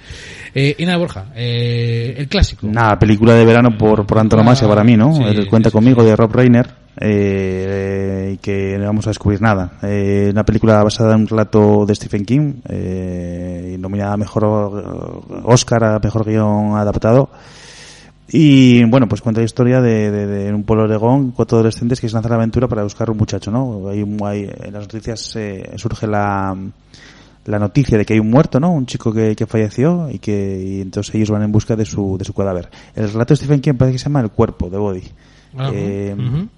Eh, 0.54 0.76
y 0.78 0.84
nada, 0.86 0.96
Borja, 0.96 1.26
eh, 1.36 2.14
el 2.16 2.28
clásico. 2.28 2.66
Nada, 2.68 2.98
película 2.98 3.34
de 3.34 3.44
verano 3.44 3.76
por, 3.76 4.06
por 4.06 4.18
antonomasia 4.18 4.66
para 4.66 4.82
mí, 4.82 4.96
¿no? 4.96 5.14
Sí, 5.14 5.22
El 5.22 5.46
Cuenta 5.48 5.68
sí, 5.68 5.72
sí, 5.72 5.76
conmigo 5.76 6.02
sí. 6.02 6.08
de 6.08 6.16
Rob 6.16 6.32
Reiner, 6.34 6.80
eh, 7.00 8.32
y 8.34 8.36
que 8.38 8.76
no 8.78 8.86
vamos 8.86 9.06
a 9.06 9.10
descubrir 9.10 9.40
nada. 9.40 9.72
Eh, 9.82 10.28
una 10.32 10.44
película 10.44 10.82
basada 10.82 11.14
en 11.14 11.22
un 11.22 11.26
relato 11.28 11.86
de 11.86 11.94
Stephen 11.94 12.24
King, 12.24 12.54
eh, 12.68 13.76
nominada 13.78 14.14
a 14.14 14.16
mejor 14.16 14.44
Oscar, 15.44 15.84
a 15.84 15.98
mejor 15.98 16.24
guion 16.24 16.76
adaptado. 16.76 17.30
Y 18.34 18.82
bueno, 18.84 19.06
pues 19.08 19.20
cuenta 19.20 19.40
la 19.40 19.44
historia 19.44 19.80
de, 19.82 20.10
de- 20.10 20.26
de 20.26 20.54
un 20.54 20.64
pueblo 20.64 20.84
Oregón, 20.84 21.32
cuatro 21.32 21.58
adolescentes 21.58 22.00
que 22.00 22.08
se 22.08 22.14
lanzan 22.14 22.32
a 22.32 22.36
la 22.36 22.42
aventura 22.42 22.66
para 22.66 22.82
buscar 22.82 23.10
un 23.10 23.18
muchacho, 23.18 23.50
¿no? 23.50 23.88
Hay, 23.88 24.00
hay- 24.24 24.50
en 24.62 24.72
las 24.72 24.82
noticias 24.84 25.36
eh, 25.36 25.70
surge 25.76 26.06
la, 26.06 26.56
la 27.44 27.58
noticia 27.58 27.98
de 27.98 28.06
que 28.06 28.14
hay 28.14 28.20
un 28.20 28.30
muerto, 28.30 28.58
¿no? 28.58 28.72
Un 28.72 28.86
chico 28.86 29.12
que, 29.12 29.36
que 29.36 29.46
falleció 29.46 30.08
y 30.10 30.18
que 30.18 30.62
y 30.64 30.80
entonces 30.80 31.14
ellos 31.14 31.30
van 31.30 31.42
en 31.42 31.52
busca 31.52 31.76
de 31.76 31.84
su, 31.84 32.16
de 32.16 32.24
su 32.24 32.32
cadáver. 32.32 32.70
El 32.94 33.12
relato 33.12 33.34
de 33.34 33.36
Stephen 33.36 33.60
King 33.60 33.74
parece 33.74 33.94
que 33.96 33.98
se 33.98 34.04
llama 34.04 34.20
El 34.20 34.30
cuerpo, 34.30 34.70
de 34.70 34.78
Body. 34.78 35.02
Eh, 35.74 36.14
ujú. 36.18 36.48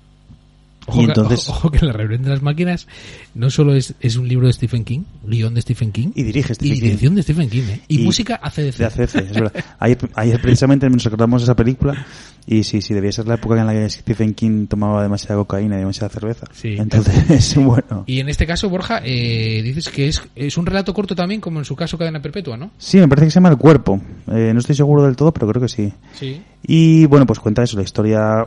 Ojo, 0.86 1.00
y 1.02 1.04
que- 1.06 1.10
entonces- 1.12 1.48
ojo, 1.48 1.58
ojo 1.58 1.70
que 1.70 1.84
La 1.84 1.92
rebelión 1.92 2.22
de 2.24 2.30
las 2.30 2.42
máquinas 2.42 2.86
no 3.34 3.50
solo 3.50 3.74
es, 3.74 3.94
es 4.00 4.16
un 4.16 4.28
libro 4.28 4.46
de 4.46 4.52
Stephen 4.52 4.84
King, 4.84 5.00
guion 5.26 5.54
de 5.54 5.62
Stephen 5.62 5.92
King, 5.92 6.08
Y 6.14 6.22
dirige 6.24 6.52
y 6.52 6.54
Stephen 6.54 6.74
King. 6.74 6.82
dirección 6.82 7.14
de 7.14 7.22
Stephen 7.22 7.50
King, 7.50 7.62
¿eh? 7.70 7.80
y, 7.88 8.00
Y- 8.00 8.04
música 8.04 8.38
ACDC. 8.42 8.76
De 8.78 8.84
ACC, 8.86 9.14
es 9.20 9.32
verdad. 9.32 9.64
Ayer, 9.78 9.98
ayer 10.14 10.40
precisamente 10.40 10.88
nos 10.90 11.02
recordamos 11.04 11.42
esa 11.42 11.54
película 11.56 12.06
y 12.46 12.62
sí, 12.64 12.82
sí, 12.82 12.92
debía 12.92 13.10
ser 13.12 13.26
la 13.26 13.34
época 13.36 13.58
en 13.58 13.66
la 13.66 13.72
que 13.72 13.88
Stephen 13.88 14.34
King 14.34 14.66
tomaba 14.66 15.02
demasiada 15.02 15.36
cocaína 15.36 15.76
y 15.76 15.78
demasiada 15.78 16.10
cerveza. 16.10 16.46
Sí. 16.52 16.76
Entonces, 16.78 17.54
bueno. 17.56 18.04
Y 18.06 18.20
en 18.20 18.28
este 18.28 18.46
caso, 18.46 18.68
Borja, 18.68 19.00
eh, 19.04 19.62
dices 19.62 19.88
que 19.88 20.08
es, 20.08 20.22
es 20.36 20.56
un 20.58 20.66
relato 20.66 20.92
corto 20.92 21.14
también, 21.14 21.40
como 21.40 21.58
en 21.58 21.64
su 21.64 21.74
caso 21.74 21.96
Cadena 21.96 22.20
Perpetua, 22.20 22.56
¿no? 22.58 22.70
Sí, 22.76 22.98
me 22.98 23.08
parece 23.08 23.26
que 23.26 23.30
se 23.30 23.34
llama 23.36 23.48
El 23.48 23.56
cuerpo. 23.56 24.00
Eh, 24.30 24.50
no 24.52 24.60
estoy 24.60 24.74
seguro 24.74 25.02
del 25.04 25.16
todo, 25.16 25.32
pero 25.32 25.48
creo 25.48 25.62
que 25.62 25.68
sí. 25.68 25.92
Sí. 26.12 26.42
Y 26.66 27.06
bueno, 27.06 27.26
pues 27.26 27.38
cuenta 27.40 27.62
eso, 27.62 27.76
la 27.76 27.82
historia, 27.82 28.46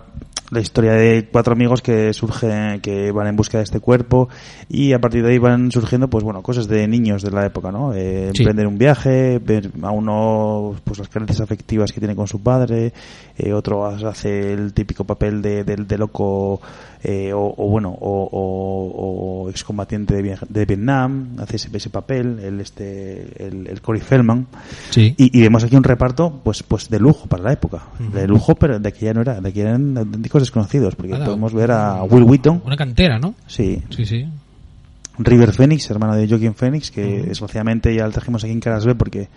la 0.50 0.62
historia 0.62 0.94
de 0.94 1.28
cuatro 1.30 1.54
amigos 1.54 1.82
que 1.82 2.14
surgen, 2.14 2.80
que 2.80 3.12
van 3.12 3.28
en 3.28 3.36
busca 3.36 3.58
de 3.58 3.66
este 3.66 3.80
cuerpo 3.82 4.30
y 4.70 4.94
a 4.94 5.00
partir 5.00 5.22
de 5.24 5.32
ahí 5.32 5.38
van 5.40 5.72
surgiendo, 5.72 6.10
pues 6.10 6.24
bueno, 6.24 6.42
cosas 6.42 6.68
de 6.70 6.88
niños 6.88 7.22
de 7.22 7.32
la 7.32 7.46
época, 7.46 7.72
¿no? 7.72 7.94
Eh, 7.94 8.32
Sí. 8.34 8.44
Emprender 8.44 8.68
un 8.68 8.78
viaje, 8.78 9.40
ver 9.40 9.72
a 9.82 9.92
uno, 9.92 10.76
pues 10.84 11.00
las 11.00 11.10
carencias 11.10 11.42
afectivas 11.42 11.92
que 11.92 12.00
tiene 12.00 12.16
con 12.16 12.28
su 12.28 12.42
padre, 12.42 12.94
eh, 13.38 13.54
otro 13.54 13.86
hace 13.86 14.54
el 14.54 14.74
típico 14.74 15.04
papel 15.04 15.42
de, 15.42 15.64
de, 15.64 15.76
de 15.76 15.98
loco, 15.98 16.62
eh, 17.04 17.32
o, 17.34 17.54
o 17.58 17.70
bueno, 17.70 17.90
o, 17.90 18.30
o, 18.32 19.44
o 19.44 19.50
excombatiente 19.50 20.16
de, 20.16 20.38
de 20.48 20.66
Vietnam, 20.66 21.36
hace 21.40 21.58
ese, 21.58 21.70
ese 21.76 21.90
papel, 21.90 22.40
el 22.40 22.60
este, 22.62 23.46
el, 23.46 23.68
el 23.68 23.82
Corey 23.82 24.02
Feldman. 24.02 24.48
Sí. 24.90 25.14
Y, 25.18 25.38
y 25.38 25.42
vemos 25.42 25.64
aquí 25.64 25.76
un 25.76 25.84
reparto, 25.84 26.40
pues, 26.44 26.64
pues 26.64 26.90
de 26.90 27.00
lujo 27.00 27.28
para 27.28 27.44
la 27.44 27.54
época. 27.54 27.84
De 28.14 28.28
lujo, 28.28 28.56
pero 28.56 28.80
de 28.80 28.92
que 28.94 29.06
ya 29.06 29.14
no 29.14 29.22
era, 29.22 29.40
de 29.42 29.54
que 29.54 29.62
eran 29.62 29.98
auténticos 29.98 30.37
desconocidos. 30.42 30.96
Porque 30.96 31.16
podemos 31.16 31.54
ver 31.54 31.72
a 31.72 32.04
Will 32.04 32.24
Wheaton, 32.24 32.62
Una 32.66 32.78
cantera, 32.78 33.20
¿no? 33.20 33.36
sí, 33.48 33.82
Sí, 33.90 34.06
sí. 34.06 34.26
River 35.20 35.52
Phoenix, 35.52 35.90
hermano 35.90 36.16
de 36.16 36.28
Joaquin 36.28 36.54
Phoenix, 36.54 36.92
que 36.92 37.20
Ujú. 37.22 37.30
desgraciadamente 37.30 37.94
ya 37.96 38.06
lo 38.06 38.12
trajimos 38.12 38.44
aquí 38.44 38.54
en 38.54 38.60
Caras 38.60 38.86
B 38.86 38.94
porque 38.96 39.30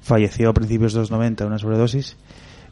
falleció 0.00 0.50
a 0.50 0.52
principios 0.54 0.92
de 0.92 1.00
los 1.00 1.10
90 1.10 1.44
de 1.44 1.48
una 1.48 1.58
sobredosis. 1.58 2.16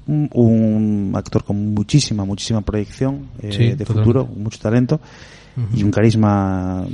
Un, 0.06 0.30
un 0.32 1.12
actor 1.16 1.42
con 1.42 1.74
muchísima, 1.74 2.24
muchísima 2.24 2.60
proyección 2.60 3.26
eh, 3.42 3.50
Sí, 3.50 3.58
de 3.64 3.76
totalmente. 3.76 3.84
futuro, 3.86 4.26
mucho 4.36 4.58
talento 4.60 5.00
Y 5.74 5.82
un 5.82 5.90
carisma 5.90 6.84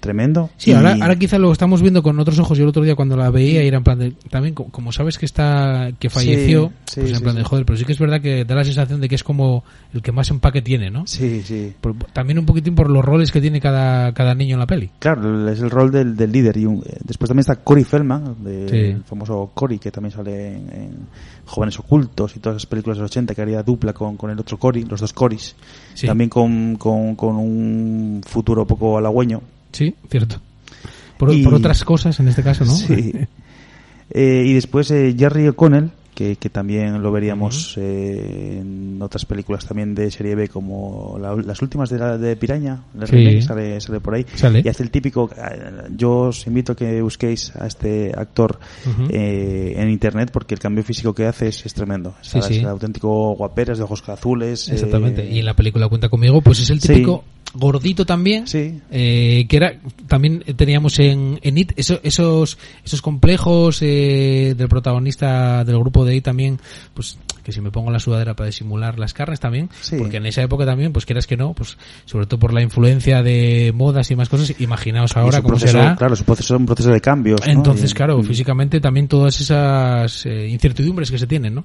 tremendo. 0.00 0.50
Sí, 0.56 0.70
Y- 0.70 0.74
ahora, 0.74 0.96
ahora 1.00 1.16
quizá 1.16 1.38
lo 1.38 1.52
estamos 1.52 1.82
viendo 1.82 2.02
con 2.02 2.18
otros 2.18 2.38
ojos. 2.38 2.56
Yo 2.56 2.64
el 2.64 2.70
otro 2.70 2.82
día 2.82 2.94
cuando 2.94 3.16
la 3.16 3.30
veía 3.30 3.60
era 3.62 3.76
en 3.76 3.84
plan 3.84 3.98
de, 3.98 4.12
también 4.30 4.54
co- 4.54 4.64
como 4.70 4.90
sabes 4.90 5.18
que 5.18 5.26
está, 5.26 5.90
que 5.98 6.08
falleció, 6.08 6.72
sí, 6.86 7.00
pues 7.00 7.10
en 7.10 7.16
sí, 7.18 7.22
plan 7.22 7.34
sí. 7.34 7.38
de 7.40 7.44
joder, 7.44 7.66
pero 7.66 7.76
sí 7.78 7.84
que 7.84 7.92
es 7.92 7.98
verdad 7.98 8.20
que 8.20 8.44
da 8.44 8.54
la 8.54 8.64
sensación 8.64 9.00
de 9.00 9.08
que 9.08 9.14
es 9.16 9.22
como 9.22 9.64
el 9.92 10.00
que 10.02 10.12
más 10.12 10.30
empaque 10.30 10.62
tiene, 10.62 10.90
¿no? 10.90 11.06
Sí, 11.06 11.42
sí. 11.44 11.72
Por- 11.80 11.94
también 12.12 12.38
un 12.38 12.46
poquitín 12.46 12.74
por 12.74 12.88
los 12.90 13.04
roles 13.04 13.30
que 13.30 13.40
tiene 13.40 13.60
cada, 13.60 14.12
cada 14.14 14.34
niño 14.34 14.54
en 14.54 14.60
la 14.60 14.66
peli. 14.66 14.90
Claro, 14.98 15.48
es 15.50 15.60
el 15.60 15.70
rol 15.70 15.90
del, 15.92 16.16
del 16.16 16.32
líder. 16.32 16.56
Y 16.56 16.64
un- 16.66 16.82
eh, 16.86 16.96
después 17.04 17.28
también 17.28 17.40
está 17.40 17.56
Corey 17.56 17.84
Feldman, 17.84 18.36
de- 18.42 18.90
el 18.92 19.04
famoso 19.04 19.50
Corey, 19.54 19.78
que 19.78 19.90
también 19.90 20.12
sale 20.12 20.54
en, 20.56 20.68
en 20.72 20.90
Jóvenes 21.46 21.78
Ocultos 21.78 22.36
y 22.36 22.40
todas 22.40 22.56
esas 22.56 22.66
películas 22.66 22.98
de 22.98 23.02
los 23.02 23.10
80 23.10 23.34
que 23.34 23.42
haría 23.42 23.62
dupla 23.62 23.92
con, 23.92 24.16
con 24.16 24.30
el 24.30 24.38
otro 24.38 24.58
Corey, 24.58 24.84
los 24.84 25.00
dos 25.00 25.12
Corys. 25.12 25.54
Sí. 25.94 26.06
También 26.06 26.28
con, 26.28 26.76
con, 26.76 27.14
con 27.14 27.36
un 27.36 28.20
futuro 28.26 28.66
poco 28.66 28.98
halagüeño. 28.98 29.40
Sí, 29.72 29.94
cierto. 30.10 30.40
Por, 31.16 31.32
Y- 31.32 31.42
por 31.44 31.54
otras 31.54 31.84
cosas 31.84 32.18
en 32.20 32.28
este 32.28 32.42
caso, 32.42 32.64
¿no? 32.64 32.72
Sí. 32.74 33.12
Eh, 34.10 34.44
y 34.46 34.52
después 34.54 34.88
eh, 34.92 35.16
Jerry 35.18 35.48
O'Connell, 35.48 35.90
que, 36.16 36.36
que 36.36 36.48
también 36.48 37.00
lo 37.02 37.12
veríamos 37.12 37.74
eh, 37.76 38.58
en 38.60 38.98
otras 39.02 39.26
películas 39.26 39.66
también 39.66 39.94
de 39.94 40.10
serie 40.10 40.34
B 40.34 40.48
como 40.48 41.18
la- 41.20 41.36
las 41.36 41.60
últimas 41.60 41.90
de, 41.90 41.98
la, 41.98 42.16
de 42.16 42.34
Piraña, 42.36 42.82
la 42.98 43.06
Sí. 43.06 43.12
remake, 43.16 43.42
sale, 43.42 43.80
sale 43.80 44.00
por 44.00 44.14
ahí. 44.14 44.24
Sale. 44.34 44.62
Y 44.64 44.68
hace 44.68 44.82
el 44.82 44.90
típico, 44.90 45.28
eh, 45.36 45.72
yo 45.94 46.20
os 46.30 46.46
invito 46.46 46.72
a 46.72 46.74
que 46.74 47.02
busquéis 47.02 47.54
a 47.54 47.66
este 47.66 48.12
actor 48.16 48.58
eh, 49.10 49.74
en 49.76 49.90
internet 49.90 50.30
porque 50.32 50.54
el 50.54 50.60
cambio 50.60 50.82
físico 50.82 51.14
que 51.14 51.26
hace 51.26 51.48
es, 51.48 51.64
es 51.66 51.74
tremendo. 51.74 52.14
Sí, 52.22 52.38
es 52.38 52.50
el 52.50 52.66
auténtico 52.66 53.34
guaperas 53.34 53.78
de 53.78 53.84
ojos 53.84 54.02
azules. 54.08 54.68
eh, 54.68 54.72
Exactamente. 54.74 55.28
Y 55.30 55.38
en 55.40 55.44
la 55.44 55.54
película 55.54 55.88
Cuenta 55.88 56.08
conmigo, 56.08 56.40
pues 56.40 56.60
es 56.60 56.70
el 56.70 56.80
típico 56.80 57.24
gordito 57.54 58.04
también, 58.04 58.46
Sí. 58.46 58.80
eh, 58.90 59.46
que 59.48 59.56
era 59.56 59.74
también 60.06 60.44
teníamos 60.56 60.98
en, 60.98 61.38
en 61.42 61.58
It 61.58 61.72
eso- 61.76 62.00
esos 62.02 62.58
esos 62.84 63.00
complejos 63.02 63.80
eh, 63.82 64.54
del 64.56 64.68
protagonista 64.68 65.64
del 65.64 65.78
grupo 65.78 66.04
de 66.04 66.16
It 66.16 66.24
también, 66.24 66.58
pues 66.94 67.18
que 67.46 67.52
si 67.52 67.60
me 67.60 67.70
pongo 67.70 67.92
la 67.92 68.00
sudadera 68.00 68.34
para 68.34 68.48
disimular 68.48 68.98
las 68.98 69.14
carnes 69.14 69.38
también, 69.38 69.70
Sí. 69.80 69.94
porque 69.98 70.16
en 70.16 70.26
esa 70.26 70.42
época 70.42 70.66
también, 70.66 70.92
pues 70.92 71.06
quieras 71.06 71.28
que 71.28 71.36
no, 71.36 71.54
pues 71.54 71.78
sobre 72.04 72.26
todo 72.26 72.40
por 72.40 72.52
la 72.52 72.60
influencia 72.60 73.22
de 73.22 73.72
modas 73.72 74.10
y 74.10 74.16
más 74.16 74.28
cosas, 74.28 74.52
imaginaos 74.60 75.16
ahora 75.16 75.38
cómo 75.42 75.50
proceso, 75.54 75.78
será. 75.78 75.94
Claro, 75.94 76.14
es 76.14 76.20
un 76.20 76.26
proceso, 76.26 76.56
un 76.56 76.66
proceso 76.66 76.90
de 76.90 77.00
cambios. 77.00 77.40
Entonces, 77.46 77.94
claro, 77.94 78.20
físicamente 78.24 78.80
también 78.80 79.06
todas 79.06 79.40
esas 79.40 80.26
eh, 80.26 80.48
incertidumbres 80.48 81.08
que 81.10 81.18
se 81.18 81.28
tienen, 81.28 81.54
¿no? 81.54 81.64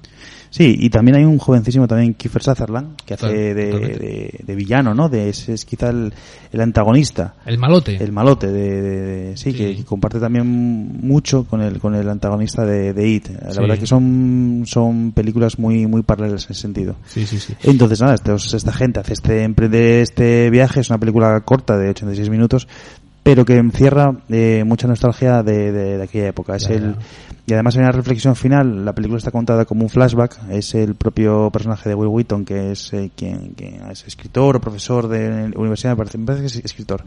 Sí, 0.50 0.76
y 0.78 0.88
también 0.90 1.16
hay 1.16 1.24
un 1.24 1.38
jovencísimo 1.38 1.88
también, 1.88 2.14
Kiefer 2.14 2.42
Sutherland, 2.44 2.96
que 3.04 3.14
hace 3.14 3.26
de, 3.54 3.70
totalmente. 3.72 3.98
de- 4.06 4.40
de 4.46 4.54
villano, 4.54 4.94
¿no? 4.94 5.08
De, 5.08 5.30
es, 5.30 5.48
es 5.48 5.64
quizá 5.64 5.90
el, 5.90 6.12
el 6.52 6.60
antagonista. 6.60 7.34
El 7.46 7.58
malote. 7.58 7.96
El 7.96 8.12
malote 8.12 8.48
de, 8.52 9.36
sí, 9.36 9.52
Sí. 9.52 9.58
Que, 9.58 9.76
que 9.76 9.84
comparte 9.84 10.20
también 10.20 10.46
mucho 10.46 11.44
con 11.44 11.60
el 11.62 11.78
con 11.78 11.94
el 11.94 12.08
antagonista 12.08 12.64
de, 12.64 12.92
de 12.92 13.08
It. 13.08 13.28
La 13.30 13.50
Sí. 13.52 13.60
verdad 13.60 13.78
que 13.78 13.86
son 13.86 14.62
son 14.66 15.12
películas 15.12 15.58
muy 15.58 15.71
muy 15.86 16.02
paralelas 16.02 16.44
en 16.46 16.52
ese 16.52 16.60
sentido. 16.62 16.96
Sí, 17.06 17.26
sí, 17.26 17.38
sí. 17.38 17.54
Entonces 17.62 18.00
nada, 18.00 18.14
estos- 18.14 18.54
esta 18.54 18.72
gente 18.72 19.00
hace 19.00 19.12
este 19.14 19.42
emprende 19.42 20.00
este 20.02 20.50
viaje, 20.50 20.80
es 20.80 20.90
una 20.90 20.98
película 20.98 21.40
corta 21.40 21.76
de 21.76 21.90
86 21.90 22.28
minutos, 22.30 22.68
pero 23.22 23.44
que 23.44 23.56
encierra 23.56 24.16
eh, 24.30 24.64
mucha 24.66 24.88
nostalgia 24.88 25.42
de, 25.44 25.70
de- 25.72 25.96
de 25.98 26.02
aquella 26.02 26.28
época. 26.28 26.56
Es 26.56 26.68
el 26.68 26.96
y 27.44 27.54
además 27.54 27.74
hay 27.76 27.82
una 27.82 27.90
reflexión 27.92 28.36
final. 28.36 28.84
La 28.84 28.92
película 28.94 29.18
está 29.18 29.32
contada 29.32 29.64
como 29.64 29.82
un 29.82 29.88
flashback. 29.88 30.38
Es 30.50 30.76
el 30.76 30.94
propio 30.94 31.50
personaje 31.50 31.88
de 31.88 31.94
Will 31.96 32.08
Wheaton 32.08 32.44
que 32.44 32.70
es 32.70 32.92
eh, 32.92 33.10
quien, 33.16 33.48
quien 33.56 33.82
es 33.90 34.04
escritor 34.06 34.56
o 34.56 34.60
profesor 34.60 35.08
de 35.08 35.48
la 35.50 35.58
universidad, 35.58 35.92
me 35.92 35.96
parece, 35.98 36.18
me 36.18 36.26
parece 36.26 36.42
que 36.42 36.46
es 36.58 36.64
escritor 36.64 37.02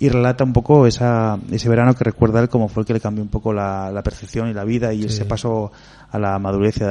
y 0.00 0.08
relata 0.08 0.42
un 0.44 0.52
poco 0.52 0.86
esa, 0.86 1.38
ese 1.52 1.68
verano 1.68 1.94
que 1.94 2.02
recuerda 2.04 2.40
él 2.40 2.48
como 2.48 2.68
fue 2.68 2.82
el 2.82 2.86
que 2.86 2.92
le 2.94 3.00
cambió 3.00 3.22
un 3.22 3.28
poco 3.30 3.52
la, 3.52 3.90
la 3.92 4.02
percepción 4.02 4.48
y 4.48 4.52
la 4.54 4.64
vida 4.64 4.92
y 4.92 5.02
Sí. 5.02 5.06
ese 5.06 5.24
paso 5.24 5.70
a 6.10 6.18
la 6.18 6.38
madurez 6.38 6.76
y, 6.78 6.82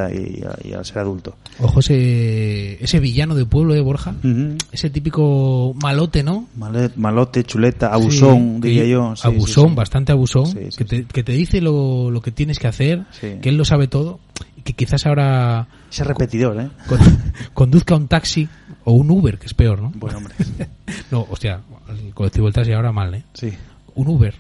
a- 0.44 0.58
y 0.64 0.74
al 0.74 0.86
ser 0.86 1.00
adulto. 1.00 1.36
Ojo 1.60 1.80
ese, 1.80 2.84
ese 2.84 3.00
villano 3.00 3.34
de 3.36 3.46
pueblo 3.46 3.74
de 3.74 3.82
Borja. 3.82 4.12
Ujú. 4.24 4.58
Ese 4.72 4.90
típico 4.90 5.74
malote, 5.82 6.22
¿no? 6.24 6.48
Male- 6.56 6.92
Malote, 6.96 7.44
chuleta, 7.44 7.88
abusón, 7.94 8.60
Sí, 8.62 8.68
diría 8.70 8.86
yo. 8.86 9.16
Sí, 9.16 9.28
abusón, 9.28 9.70
sí, 9.70 9.76
bastante 9.76 10.12
abusón. 10.12 10.54
Que, 10.54 10.86
te, 10.86 11.06
que 11.06 11.24
te 11.24 11.32
dice 11.32 11.62
lo, 11.62 12.12
lo 12.12 12.22
que 12.22 12.32
tienes 12.32 12.60
que 12.60 12.68
hacer, 12.68 13.06
que 13.20 13.50
él 13.50 13.58
lo 13.58 13.66
sabe 13.66 13.88
todo. 13.88 14.20
Y 14.56 14.62
que 14.62 14.74
quizás 14.74 15.06
ahora 15.08 15.68
Ese 15.92 16.04
repetidor, 16.04 16.60
¿eh? 16.62 16.70
con- 16.88 17.00
conduzca 17.54 17.96
un 17.96 18.08
taxi 18.08 18.48
o 18.84 18.94
un 18.94 19.10
Uber, 19.10 19.38
que 19.40 19.48
es 19.48 19.54
peor, 19.54 19.82
¿no? 19.82 19.92
Buen 19.96 20.16
hombre. 20.16 20.34
No, 21.12 21.26
hostia, 21.30 21.62
el 21.90 22.14
colectivo 22.14 22.48
del 22.48 22.54
taxi 22.54 22.74
ahora 22.74 22.92
mal, 22.92 23.14
¿eh? 23.16 23.24
Sí. 23.34 23.50
Un 23.96 24.08
Uber. 24.10 24.34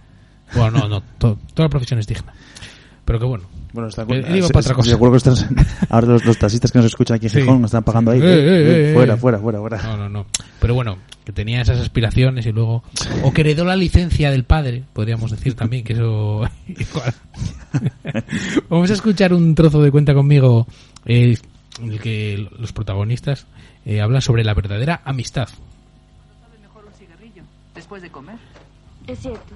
Bueno, 0.55 0.79
no, 0.79 0.87
no, 0.89 1.01
to- 1.17 1.37
toda 1.53 1.67
la 1.67 1.69
profesión 1.69 1.99
es 1.99 2.07
digna. 2.07 2.33
Pero 3.07 3.19
que 3.19 3.25
bueno. 3.25 3.45
Bueno, 3.71 3.87
está 3.87 4.01
él 4.09 4.35
iba 4.35 4.49
para 4.49 4.59
otra 4.59 4.75
cosa. 4.75 4.89
Seguro 4.89 5.11
que 5.11 5.17
estás, 5.17 5.47
ahora 5.89 6.07
los, 6.07 6.25
los 6.25 6.37
taxistas 6.37 6.73
que 6.73 6.79
nos 6.79 6.87
escuchan 6.87 7.15
aquí 7.15 7.27
en 7.27 7.31
Sí. 7.31 7.39
Gijón 7.39 7.61
nos 7.61 7.69
están 7.69 7.85
pagando 7.85 8.11
ahí. 8.11 8.19
Eh, 8.19 8.23
eh, 8.25 8.89
eh, 8.89 8.93
fuera, 8.93 9.13
eh. 9.13 9.17
fuera, 9.17 9.39
fuera, 9.39 9.59
fuera. 9.59 9.81
No, 9.81 9.95
no, 9.95 10.09
no. 10.09 10.25
Pero 10.59 10.73
bueno, 10.73 10.97
que 11.23 11.31
tenía 11.31 11.61
esas 11.61 11.79
aspiraciones 11.79 12.45
y 12.47 12.51
luego... 12.51 12.83
O 13.23 13.31
que 13.31 13.41
heredó 13.41 13.63
la 13.63 13.77
licencia 13.77 14.29
del 14.29 14.43
padre, 14.43 14.83
podríamos 14.91 15.31
decir 15.31 15.55
también, 15.55 15.85
que 15.85 15.93
eso... 15.93 16.41
igual. 16.67 17.13
Vamos 18.69 18.89
a 18.89 18.93
escuchar 18.93 19.33
un 19.33 19.55
trozo 19.55 19.81
de 19.81 19.89
Cuenta 19.89 20.13
conmigo 20.13 20.67
eh, 21.05 21.37
en 21.81 21.91
el 21.93 22.01
que 22.01 22.45
los 22.59 22.73
protagonistas 22.73 23.45
eh, 23.85 24.01
hablan 24.01 24.21
sobre 24.21 24.43
la 24.43 24.53
verdadera 24.53 25.01
amistad. 25.05 25.47
sabe 25.47 26.57
mejor 26.61 26.83
un 26.85 26.93
cigarrillo 26.93 27.43
después 27.73 28.01
de 28.01 28.09
comer. 28.09 28.35
Es 29.07 29.19
cierto. 29.19 29.55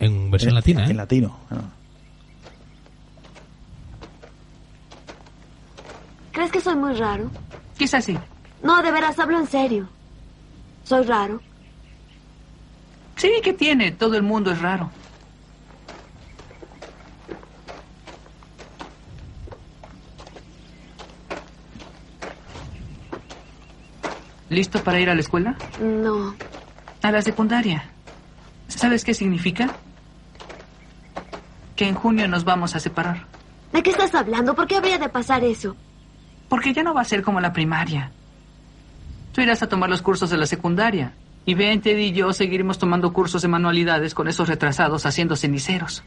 En 0.00 0.30
versión 0.30 0.50
En- 0.50 0.54
latina, 0.56 0.86
¿eh? 0.86 0.90
En 0.90 0.96
latino. 0.96 1.36
¿Crees 6.32 6.52
que 6.52 6.60
soy 6.60 6.76
muy 6.76 6.94
raro? 6.94 7.30
Quizás 7.78 8.04
sí. 8.04 8.16
No, 8.62 8.82
de 8.82 8.90
veras, 8.90 9.18
hablo 9.18 9.38
en 9.38 9.46
serio. 9.46 9.88
Soy 10.84 11.04
raro. 11.04 11.40
Sí, 13.16 13.30
¿qué 13.42 13.52
tiene? 13.54 13.92
Todo 13.92 14.16
el 14.16 14.22
mundo 14.22 14.50
es 14.50 14.60
raro. 14.60 14.90
¿Listo 24.48 24.82
para 24.82 25.00
ir 25.00 25.10
a 25.10 25.14
la 25.14 25.20
escuela? 25.20 25.56
No. 25.80 26.34
A 27.02 27.10
la 27.10 27.22
secundaria. 27.22 27.84
¿Sabes 28.68 29.04
qué 29.04 29.14
significa? 29.14 29.70
Que 31.76 31.86
en 31.86 31.94
junio 31.94 32.26
nos 32.26 32.44
vamos 32.44 32.74
a 32.74 32.80
separar. 32.80 33.26
¿De 33.72 33.82
qué 33.82 33.90
estás 33.90 34.14
hablando? 34.14 34.54
¿Por 34.54 34.66
qué 34.66 34.76
habría 34.76 34.98
de 34.98 35.08
pasar 35.08 35.44
eso? 35.44 35.76
Porque 36.48 36.72
ya 36.72 36.82
no 36.82 36.94
va 36.94 37.02
a 37.02 37.04
ser 37.04 37.22
como 37.22 37.40
la 37.40 37.52
primaria. 37.52 38.10
Tú 39.32 39.42
irás 39.42 39.62
a 39.62 39.68
tomar 39.68 39.90
los 39.90 40.02
cursos 40.02 40.30
de 40.30 40.38
la 40.38 40.46
secundaria. 40.46 41.12
Y 41.44 41.54
Ben, 41.54 41.80
Ted 41.80 41.98
y 41.98 42.12
yo 42.12 42.32
seguiremos 42.32 42.78
tomando 42.78 43.12
cursos 43.12 43.42
de 43.42 43.48
manualidades 43.48 44.14
con 44.14 44.26
esos 44.26 44.48
retrasados 44.48 45.06
haciendo 45.06 45.36
ceniceros. 45.36 46.02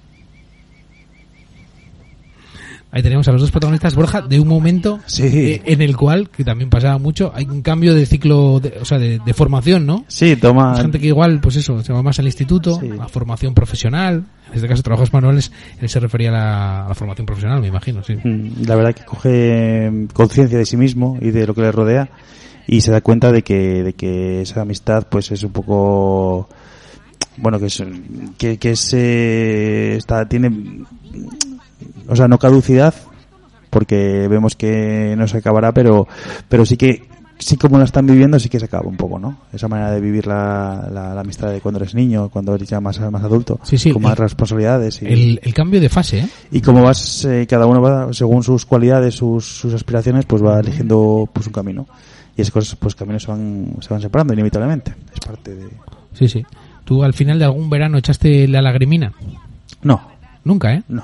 Ahí 2.91 3.03
tenemos 3.03 3.27
a 3.27 3.31
los 3.31 3.41
dos 3.41 3.51
protagonistas, 3.51 3.93
Borja, 3.93 4.21
de 4.23 4.39
un 4.39 4.47
momento 4.47 4.99
Sí. 5.05 5.21
eh, 5.23 5.61
en 5.65 5.81
el 5.83 5.95
cual, 5.95 6.29
que 6.29 6.43
también 6.43 6.71
pasaba 6.71 6.97
mucho, 6.97 7.31
hay 7.35 7.45
un 7.45 7.61
cambio 7.61 7.93
de 7.93 8.05
ciclo, 8.07 8.59
de- 8.59 8.79
o 8.81 8.85
sea, 8.85 8.97
de, 8.97 9.19
de 9.19 9.33
formación, 9.35 9.85
¿no? 9.85 10.05
Sí, 10.07 10.35
toma. 10.35 10.73
Hay 10.73 10.81
gente 10.81 10.99
que 10.99 11.05
igual, 11.07 11.39
pues 11.39 11.55
eso, 11.57 11.83
se 11.83 11.93
va 11.93 12.01
más 12.01 12.17
al 12.17 12.25
instituto, 12.25 12.79
Sí. 12.79 12.89
a 12.99 13.07
formación 13.07 13.53
profesional. 13.53 14.25
En 14.49 14.55
este 14.55 14.67
caso, 14.67 14.81
trabajos 14.81 15.13
manuales, 15.13 15.51
él 15.79 15.87
se 15.87 15.99
refería 15.99 16.29
a 16.29 16.31
la, 16.31 16.85
a 16.85 16.89
la 16.89 16.95
formación 16.95 17.27
profesional, 17.27 17.61
me 17.61 17.67
imagino, 17.67 18.03
sí. 18.03 18.15
Mm, 18.23 18.65
La 18.65 18.75
verdad 18.75 18.95
que 18.95 19.05
coge 19.05 19.91
mm, 19.91 20.05
conciencia 20.07 20.57
de 20.57 20.65
sí 20.65 20.75
mismo 20.75 21.17
y 21.21 21.29
de 21.29 21.45
lo 21.45 21.53
que 21.53 21.61
le 21.61 21.71
rodea 21.71 22.09
y 22.65 22.81
se 22.81 22.89
da 22.91 23.01
cuenta 23.01 23.31
de 23.31 23.43
que, 23.43 23.83
de 23.83 23.93
que 23.93 24.41
esa 24.41 24.61
amistad 24.61 25.05
pues 25.09 25.29
es 25.31 25.43
un 25.43 25.51
poco 25.51 26.49
bueno 27.37 27.59
que 27.59 27.67
es 27.67 27.83
que, 28.39 28.57
que 28.57 28.71
es, 28.71 28.93
eh, 28.93 29.95
está 29.97 30.27
tiene 30.27 30.49
o 32.07 32.15
sea 32.15 32.27
no 32.27 32.37
caducidad 32.37 32.93
porque 33.69 34.27
vemos 34.27 34.55
que 34.55 35.15
no 35.17 35.27
se 35.27 35.37
acabará 35.37 35.71
pero 35.73 36.07
pero 36.47 36.65
sí 36.65 36.75
que 36.77 37.07
sí 37.37 37.55
como 37.55 37.77
la 37.77 37.85
están 37.85 38.05
viviendo 38.05 38.37
sí 38.39 38.49
que 38.49 38.59
se 38.59 38.65
acaba 38.65 38.87
un 38.89 38.97
poco 38.97 39.17
no 39.19 39.37
esa 39.53 39.67
manera 39.67 39.91
de 39.91 40.01
vivir 40.01 40.27
la, 40.27 40.89
la, 40.91 41.13
la 41.13 41.21
amistad 41.21 41.51
de 41.51 41.61
cuando 41.61 41.79
eres 41.79 41.95
niño 41.95 42.29
cuando 42.29 42.53
eres 42.55 42.67
ya 42.67 42.81
más 42.81 42.99
más 43.11 43.23
adulto 43.23 43.59
Sí, 43.63 43.77
sí, 43.77 43.91
con 43.91 44.01
más 44.01 44.13
el- 44.13 44.17
responsabilidades 44.17 45.01
y, 45.01 45.05
El, 45.05 45.39
el 45.43 45.53
cambio 45.53 45.79
de 45.79 45.87
fase, 45.89 46.19
¿eh? 46.19 46.29
y 46.51 46.61
como 46.61 46.81
vas, 46.81 47.23
eh, 47.25 47.45
cada 47.49 47.65
uno 47.67 47.81
va, 47.81 48.11
según 48.13 48.43
sus 48.43 48.65
cualidades, 48.65 49.15
sus, 49.15 49.45
sus 49.45 49.73
aspiraciones, 49.73 50.25
pues 50.25 50.43
va 50.43 50.59
eligiendo 50.59 51.29
pues 51.31 51.47
un 51.47 51.53
camino. 51.53 51.87
Y 52.35 52.41
esas 52.41 52.51
cosas, 52.53 52.75
pues 52.77 52.95
caminos 52.95 53.23
se 53.23 53.31
van, 53.31 53.73
se 53.81 53.89
van 53.89 54.01
separando 54.01 54.33
inevitablemente. 54.33 54.93
Es 55.13 55.19
parte 55.19 55.55
de... 55.55 55.67
Sí, 56.13 56.27
sí. 56.29 56.43
¿Tú 56.85 57.03
al 57.03 57.13
final 57.13 57.37
de 57.37 57.45
algún 57.45 57.69
verano 57.69 57.97
echaste 57.97 58.47
la 58.47 58.61
lagrimina? 58.61 59.11
No, 59.83 60.01
Nunca, 60.45 60.73
¿eh? 60.73 60.83
no. 60.87 61.03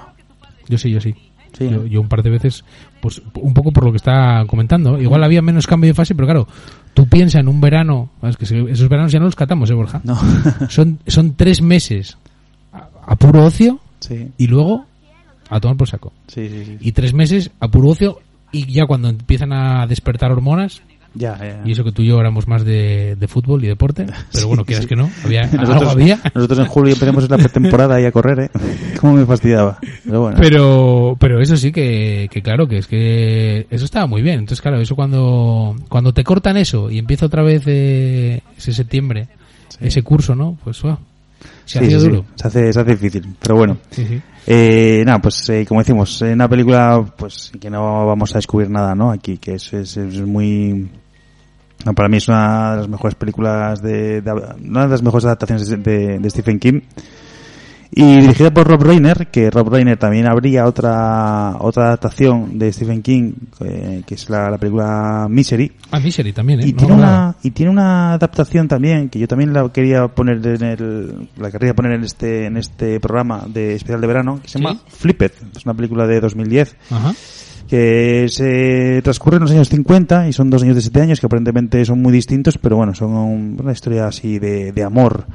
Yo 0.67 0.77
sí, 0.77 0.91
yo 0.91 0.99
sí. 1.01 1.15
Sí, 1.57 1.69
yo, 1.69 1.85
yo 1.85 2.01
un 2.01 2.09
par 2.09 2.21
de 2.21 2.29
veces, 2.29 2.65
pues 3.01 3.21
un 3.35 3.53
poco 3.53 3.71
por 3.71 3.85
lo 3.85 3.91
que 3.91 3.97
está 3.97 4.43
comentando. 4.45 4.99
Igual 4.99 5.23
había 5.23 5.41
menos 5.41 5.67
cambio 5.67 5.89
de 5.89 5.93
fase, 5.93 6.13
pero 6.13 6.27
claro, 6.27 6.47
tú 6.93 7.07
piensas 7.07 7.39
en 7.39 7.47
un 7.47 7.61
verano, 7.61 8.09
es 8.23 8.35
que 8.35 8.43
esos 8.43 8.89
veranos 8.89 9.11
ya 9.13 9.19
no 9.19 9.25
los 9.25 9.37
catamos, 9.37 9.69
¿eh, 9.69 9.73
Borja? 9.73 10.01
No. 10.03 10.19
Son, 10.69 10.99
son 11.07 11.35
tres 11.35 11.61
meses 11.61 12.17
a, 12.73 12.89
a 13.05 13.15
puro 13.15 13.45
ocio 13.45 13.79
sí, 14.01 14.31
y 14.37 14.47
luego 14.47 14.85
a 15.49 15.59
tomar 15.61 15.77
por 15.77 15.87
saco. 15.87 16.11
sí. 16.27 16.77
Y 16.81 16.91
tres 16.91 17.13
meses 17.13 17.51
a 17.61 17.69
puro 17.69 17.89
ocio 17.89 18.19
y 18.51 18.65
ya 18.73 18.85
cuando 18.85 19.07
empiezan 19.07 19.53
a 19.53 19.87
despertar 19.87 20.31
hormonas, 20.31 20.81
Ya, 21.17 21.37
ya. 21.37 21.61
y 21.65 21.71
eso 21.71 21.83
que 21.85 21.91
tú 21.93 22.01
y 22.01 22.07
yo 22.07 22.19
éramos 22.19 22.47
más 22.47 22.65
de, 22.65 23.15
de 23.17 23.27
fútbol 23.29 23.63
y 23.63 23.67
deporte, 23.67 24.05
pero 24.31 24.41
Sí, 24.41 24.45
bueno, 24.45 24.65
quieras 24.65 24.83
sí. 24.83 24.89
que 24.89 24.95
no, 24.97 25.09
había, 25.23 25.41
algo 25.51 25.57
Nosotros, 25.57 25.91
había. 25.93 26.19
nosotros 26.33 26.59
en 26.59 26.65
julio 26.65 26.93
empezamos 26.93 27.29
la 27.29 27.37
pretemporada 27.37 28.01
y 28.01 28.05
a 28.05 28.11
correr, 28.11 28.39
¿eh? 28.39 28.49
Cómo 28.99 29.13
me 29.13 29.25
fastidiaba. 29.25 29.79
Pero 30.03 30.21
bueno. 30.21 30.37
Pero, 30.41 31.17
pero 31.19 31.41
eso 31.41 31.55
sí 31.57 31.71
que, 31.71 32.27
que 32.31 32.41
claro, 32.41 32.67
que 32.67 32.77
es 32.79 32.87
que 32.87 33.65
eso 33.69 33.85
estaba 33.85 34.07
muy 34.07 34.21
bien. 34.21 34.39
Entonces, 34.39 34.61
claro, 34.61 34.79
eso 34.81 34.95
cuando, 34.95 35.75
cuando 35.89 36.13
te 36.13 36.23
cortan 36.23 36.57
eso 36.57 36.91
y 36.91 36.97
empieza 36.99 37.25
otra 37.27 37.43
vez 37.43 37.63
eh, 37.65 38.41
ese 38.57 38.73
septiembre, 38.73 39.27
ese 39.79 40.03
curso, 40.03 40.35
¿no? 40.35 40.57
Pues, 40.63 40.81
wow, 40.81 40.97
se 41.65 41.79
Sí, 41.79 41.85
sí, 41.85 41.91
sí. 41.99 42.07
duro. 42.09 42.25
Se 42.35 42.47
hace, 42.47 42.73
se 42.73 42.79
hace 42.79 42.91
difícil. 42.91 43.25
Pero 43.41 43.55
bueno. 43.55 43.77
Sí, 43.89 44.05
sí. 44.05 44.21
Eh, 44.47 45.01
nada, 45.05 45.19
pues 45.19 45.49
eh, 45.49 45.65
como 45.67 45.81
decimos, 45.81 46.21
eh, 46.21 46.33
una 46.33 46.47
película 46.47 47.03
pues 47.17 47.51
que 47.59 47.69
no 47.69 48.05
vamos 48.05 48.31
a 48.35 48.37
descubrir 48.37 48.69
nada, 48.69 48.93
¿no? 48.93 49.09
Aquí, 49.11 49.37
que 49.37 49.55
es, 49.55 49.73
es, 49.73 49.97
es 49.97 50.21
muy... 50.21 50.87
no, 51.85 51.93
para 51.93 52.09
mí 52.09 52.17
es 52.17 52.27
una 52.27 52.71
de 52.71 52.77
las 52.77 52.89
mejores 52.89 53.15
películas 53.15 53.81
de, 53.81 54.21
de- 54.21 54.31
una 54.67 54.83
de 54.83 54.89
las 54.89 55.01
mejores 55.03 55.25
adaptaciones 55.25 55.69
de, 55.69 56.19
de- 56.19 56.29
Stephen 56.29 56.59
King 56.59 56.81
Y 57.91 58.19
dirigida 58.19 58.51
por 58.51 58.67
Rob 58.67 58.81
Reiner, 58.83 59.27
que 59.31 59.49
Rob 59.49 59.69
Reiner 59.69 59.97
también 59.97 60.27
habría 60.27 60.65
otra 60.65 61.55
otra 61.59 61.85
adaptación 61.87 62.57
de 62.59 62.73
Stephen 62.73 63.01
King, 63.01 63.31
eh, 63.61 64.01
que 64.05 64.15
es 64.15 64.29
la, 64.29 64.49
la 64.49 64.57
película 64.57 65.27
Misery. 65.29 65.71
Ah, 65.91 65.99
Misery 66.01 66.33
también, 66.33 66.59
¿eh? 66.59 66.67
Y 66.67 66.73
No 66.73 66.77
tiene, 66.79 66.93
una, 66.93 67.35
y 67.43 67.51
tiene 67.51 67.71
una 67.71 68.13
adaptación 68.13 68.67
también, 68.67 69.07
que 69.09 69.17
yo 69.19 69.27
también 69.29 69.53
la 69.53 69.69
quería 69.71 70.07
poner 70.09 70.45
en 70.45 70.63
el, 70.63 71.29
la 71.37 71.49
quería 71.51 71.73
poner 71.73 71.93
en 71.93 72.03
este, 72.03 72.47
en 72.47 72.57
este 72.57 72.99
programa 72.99 73.45
de 73.47 73.75
especial 73.75 74.01
de 74.01 74.07
verano, 74.07 74.39
que 74.41 74.49
se 74.49 74.59
llama 74.59 74.73
¿Sí? 74.73 74.79
Flipped. 74.97 75.31
Es 75.55 75.63
una 75.65 75.73
película 75.75 76.05
de 76.05 76.19
2010 76.19 76.75
Ajá. 76.91 77.13
Que 77.67 78.27
se 78.29 79.01
transcurre 79.03 79.37
en 79.37 79.41
los 79.43 79.51
años 79.51 79.69
50 79.69 80.27
y 80.27 80.33
son 80.33 80.49
dos 80.49 80.61
niños 80.61 80.75
de 80.75 80.81
7 80.81 81.01
años 81.01 81.19
que 81.19 81.25
aparentemente 81.25 81.83
son 81.85 82.01
muy 82.01 82.11
distintos, 82.13 82.57
pero 82.57 82.75
bueno, 82.77 82.93
son 82.93 83.11
un- 83.13 83.57
una 83.61 83.71
historia 83.71 84.07
así 84.07 84.39
de, 84.39 84.71
de 84.71 84.83
amor 84.83 85.25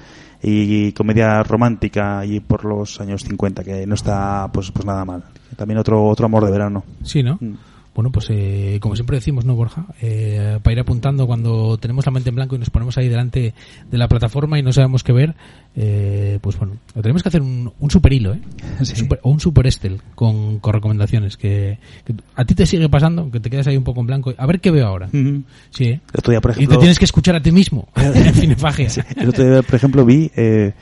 y, 0.42 0.92
comedia 0.92 1.42
romántica 1.42 2.24
y 2.24 2.40
por 2.40 2.64
los 2.64 3.00
años 3.00 3.22
50 3.24 3.62
que 3.64 3.86
no 3.86 3.94
está 3.94 4.48
pues 4.52 4.70
pues 4.70 4.86
nada 4.86 5.04
mal. 5.04 5.22
También 5.56 5.78
otro 5.78 6.06
otro 6.06 6.26
amor 6.26 6.44
de 6.46 6.50
verano. 6.52 6.84
Sí, 7.02 7.22
¿no? 7.22 7.36
Mm. 7.40 7.54
Bueno, 8.00 8.12
pues 8.12 8.28
eh, 8.30 8.78
como 8.80 8.96
siempre 8.96 9.18
decimos, 9.18 9.44
¿no, 9.44 9.54
Borja? 9.54 9.84
Eh, 10.00 10.58
para 10.62 10.72
ir 10.72 10.80
apuntando 10.80 11.26
cuando 11.26 11.76
tenemos 11.76 12.06
la 12.06 12.12
mente 12.12 12.30
en 12.30 12.34
blanco 12.34 12.56
y 12.56 12.58
nos 12.58 12.70
ponemos 12.70 12.96
ahí 12.96 13.08
delante 13.08 13.52
de 13.90 13.98
la 13.98 14.08
plataforma 14.08 14.58
y 14.58 14.62
no 14.62 14.72
sabemos 14.72 15.04
qué 15.04 15.12
ver, 15.12 15.34
eh, 15.76 16.38
pues 16.40 16.56
bueno, 16.58 16.78
tenemos 16.94 17.22
que 17.22 17.28
hacer 17.28 17.42
un, 17.42 17.70
un 17.78 17.90
super 17.90 18.10
hilo, 18.14 18.32
¿eh? 18.32 18.40
Sí. 18.84 18.96
Super- 18.96 19.20
o 19.22 19.28
un 19.30 19.38
super 19.38 19.66
Estel 19.66 20.00
con, 20.14 20.60
con 20.60 20.72
recomendaciones. 20.72 21.36
Que, 21.36 21.78
que 22.06 22.14
a 22.36 22.46
ti 22.46 22.54
te 22.54 22.64
sigue 22.64 22.88
pasando, 22.88 23.30
que 23.30 23.38
te 23.38 23.50
quedas 23.50 23.66
ahí 23.66 23.76
un 23.76 23.84
poco 23.84 24.00
en 24.00 24.06
blanco. 24.06 24.32
A 24.38 24.46
ver 24.46 24.60
qué 24.60 24.70
veo 24.70 24.86
ahora. 24.86 25.08
Ujú. 25.12 25.42
Sí, 25.68 25.84
¿eh? 25.84 26.00
El 26.14 26.18
otro 26.20 26.30
día, 26.30 26.40
por 26.40 26.52
Y 26.58 26.66
te 26.66 26.78
tienes 26.78 26.98
que 26.98 27.04
escuchar 27.04 27.34
a 27.36 27.42
ti 27.42 27.52
mismo 27.52 27.86
en 27.96 28.32
Cinefagia. 28.32 28.88
el 29.18 29.28
otro 29.28 29.44
día, 29.44 29.60
por 29.60 29.74
ejemplo, 29.74 30.06
vi 30.06 30.30
eh, 30.36 30.72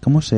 ¿cómo 0.00 0.22
se 0.22 0.36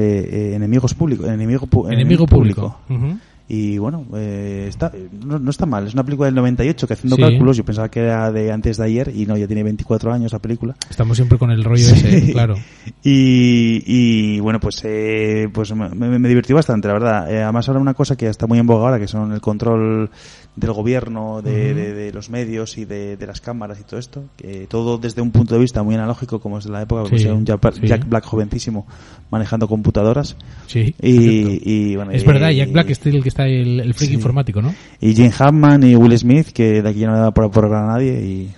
eh, 0.51 0.55
enemigos 0.57 0.93
públicos, 0.95 1.29
enemigo, 1.29 1.69
pu- 1.69 1.93
Enemigo 1.93 2.27
público. 2.27 2.81
Ujú. 2.89 3.17
Y 3.53 3.79
bueno, 3.79 4.07
eh, 4.15 4.67
está, 4.69 4.93
no, 5.27 5.41
no 5.41 5.51
está 5.51 5.67
mal. 5.67 5.85
Es 5.85 5.95
una 5.95 6.05
película 6.05 6.27
del 6.27 6.37
98 6.37 6.87
que 6.87 6.93
haciendo 6.95 7.17
Sí. 7.17 7.23
cálculos 7.23 7.57
yo 7.57 7.65
pensaba 7.65 7.91
que 7.91 7.99
era 7.99 8.31
de 8.31 8.53
antes 8.53 8.77
de 8.77 8.85
ayer 8.85 9.11
y 9.13 9.27
no, 9.27 9.37
ya 9.37 9.49
tiene 9.49 9.65
24 9.65 10.13
años 10.13 10.33
la 10.33 10.39
película. 10.39 10.77
Estamos 10.89 11.17
siempre 11.17 11.37
con 11.37 11.51
el 11.51 11.65
rollo 11.65 11.83
ese, 11.85 12.19
¿eh? 12.29 12.33
claro. 12.33 12.55
Y, 13.03 13.83
y 13.87 14.41
bueno, 14.41 14.61
pues 14.61 14.81
eh, 14.85 15.49
pues 15.53 15.75
me, 15.75 15.89
me- 15.89 16.29
divirtió 16.29 16.55
bastante, 16.55 16.87
la 16.87 16.95
verdad. 16.95 17.33
Eh, 17.33 17.43
además 17.43 17.67
ahora 17.69 17.81
una 17.81 17.95
cosa 17.95 18.15
que 18.17 18.27
está 18.29 18.47
muy 18.47 18.59
en 18.59 18.67
boga 18.67 18.85
ahora, 18.85 18.99
que 19.01 19.09
son 19.09 19.33
el 19.33 19.41
control 19.41 20.11
del 20.55 20.73
gobierno, 20.73 21.41
de, 21.43 21.51
Ujú. 21.73 21.81
de- 21.81 21.95
de 21.95 22.13
los 22.13 22.29
medios 22.31 22.77
y 22.79 22.85
de, 22.85 23.17
de 23.17 23.27
las 23.27 23.41
cámaras 23.41 23.81
y 23.81 23.85
todo 23.85 23.99
esto. 23.99 24.25
Que 24.37 24.67
todo 24.69 24.99
desde 24.99 25.23
un 25.23 25.31
punto 25.31 25.55
de 25.55 25.61
vista 25.61 25.83
muy 25.83 25.95
analógico, 25.95 26.41
como 26.41 26.59
es 26.59 26.65
de 26.65 26.71
la 26.73 26.83
época, 26.83 27.05
pues 27.09 27.23
Sí, 27.23 27.27
era 27.27 27.35
un 27.37 27.45
Jack, 27.47 27.73
sí. 27.75 27.87
Jack 27.87 28.09
Black 28.09 28.25
jovencísimo 28.25 28.87
manejando 29.31 29.67
computadoras. 29.67 30.37
Sí. 30.67 30.95
Y, 31.01 31.61
y 31.93 31.97
bueno, 31.97 32.11
es 32.13 32.23
y- 32.23 32.27
verdad, 32.27 32.51
Jack 32.51 32.71
Black 32.73 32.91
es 32.91 33.07
el 33.07 33.23
que 33.23 33.29
está 33.31 33.40
el, 33.47 33.81
el 33.81 33.95
freak 33.95 34.11
Sí. 34.11 34.15
informático, 34.15 34.61
¿no? 34.63 34.75
y 35.01 35.15
Jane 35.15 35.33
Hammond 35.39 35.85
y 35.85 35.97
Will 35.97 36.17
Smith, 36.19 36.49
que 36.49 36.83
de 36.83 36.89
aquí 36.89 37.05
no 37.05 37.13
me 37.13 37.19
da 37.19 37.31
por, 37.33 37.51
por 37.51 37.65
hablar 37.67 37.85
a 37.85 37.87
nadie 37.89 38.13
y 38.25 38.51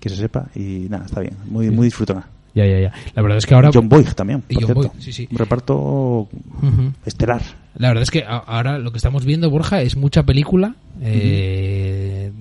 que 0.00 0.08
se 0.08 0.16
sepa. 0.16 0.46
Y 0.54 0.86
nada, 0.88 1.06
está 1.06 1.20
bien, 1.20 1.34
muy, 1.50 1.70
muy 1.70 1.86
disfrutona. 1.86 2.26
Ya, 2.54 2.64
ya, 2.64 2.80
ya. 2.80 2.92
La 3.14 3.20
verdad 3.22 3.36
es 3.38 3.44
que 3.44 3.54
ahora... 3.54 3.70
John 3.72 3.88
Boyd 3.88 4.08
también, 4.16 4.42
Y 4.48 4.54
por 4.54 4.62
John 4.64 4.72
cierto. 4.74 4.88
Boyd, 4.94 5.02
sí, 5.02 5.12
sí. 5.12 5.28
Un 5.30 5.36
reparto 5.36 6.28
estelar. 7.04 7.42
La 7.76 7.88
verdad 7.88 8.02
es 8.02 8.10
que 8.10 8.24
ahora 8.26 8.78
lo 8.78 8.92
que 8.92 8.96
estamos 8.96 9.26
viendo, 9.26 9.50
Borja, 9.50 9.82
es 9.82 9.94
mucha 9.96 10.22
película. 10.22 10.74
Eh, 11.02 12.32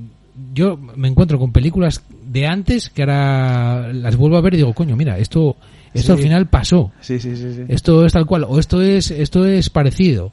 Yo 0.54 0.78
me 0.78 1.08
encuentro 1.10 1.38
con 1.40 1.52
películas 1.52 2.02
de 2.26 2.48
antes 2.48 2.90
que 2.90 3.02
ahora 3.04 3.92
las 3.94 4.16
vuelvo 4.16 4.38
a 4.38 4.42
ver 4.42 4.54
y 4.54 4.58
digo, 4.58 4.74
coño, 4.74 4.96
mira, 4.96 5.18
esto, 5.18 5.58
esto 5.94 6.14
Sí. 6.14 6.18
al 6.20 6.24
final 6.24 6.46
pasó. 6.48 6.92
Sí, 7.02 7.20
sí, 7.20 7.36
sí. 7.36 7.54
sí. 7.54 7.62
Esto 7.68 8.06
es 8.06 8.14
tal 8.14 8.26
cual, 8.26 8.46
o 8.48 8.58
esto 8.60 8.82
es, 8.82 9.12
esto 9.12 9.46
es 9.46 9.70
parecido. 9.70 10.32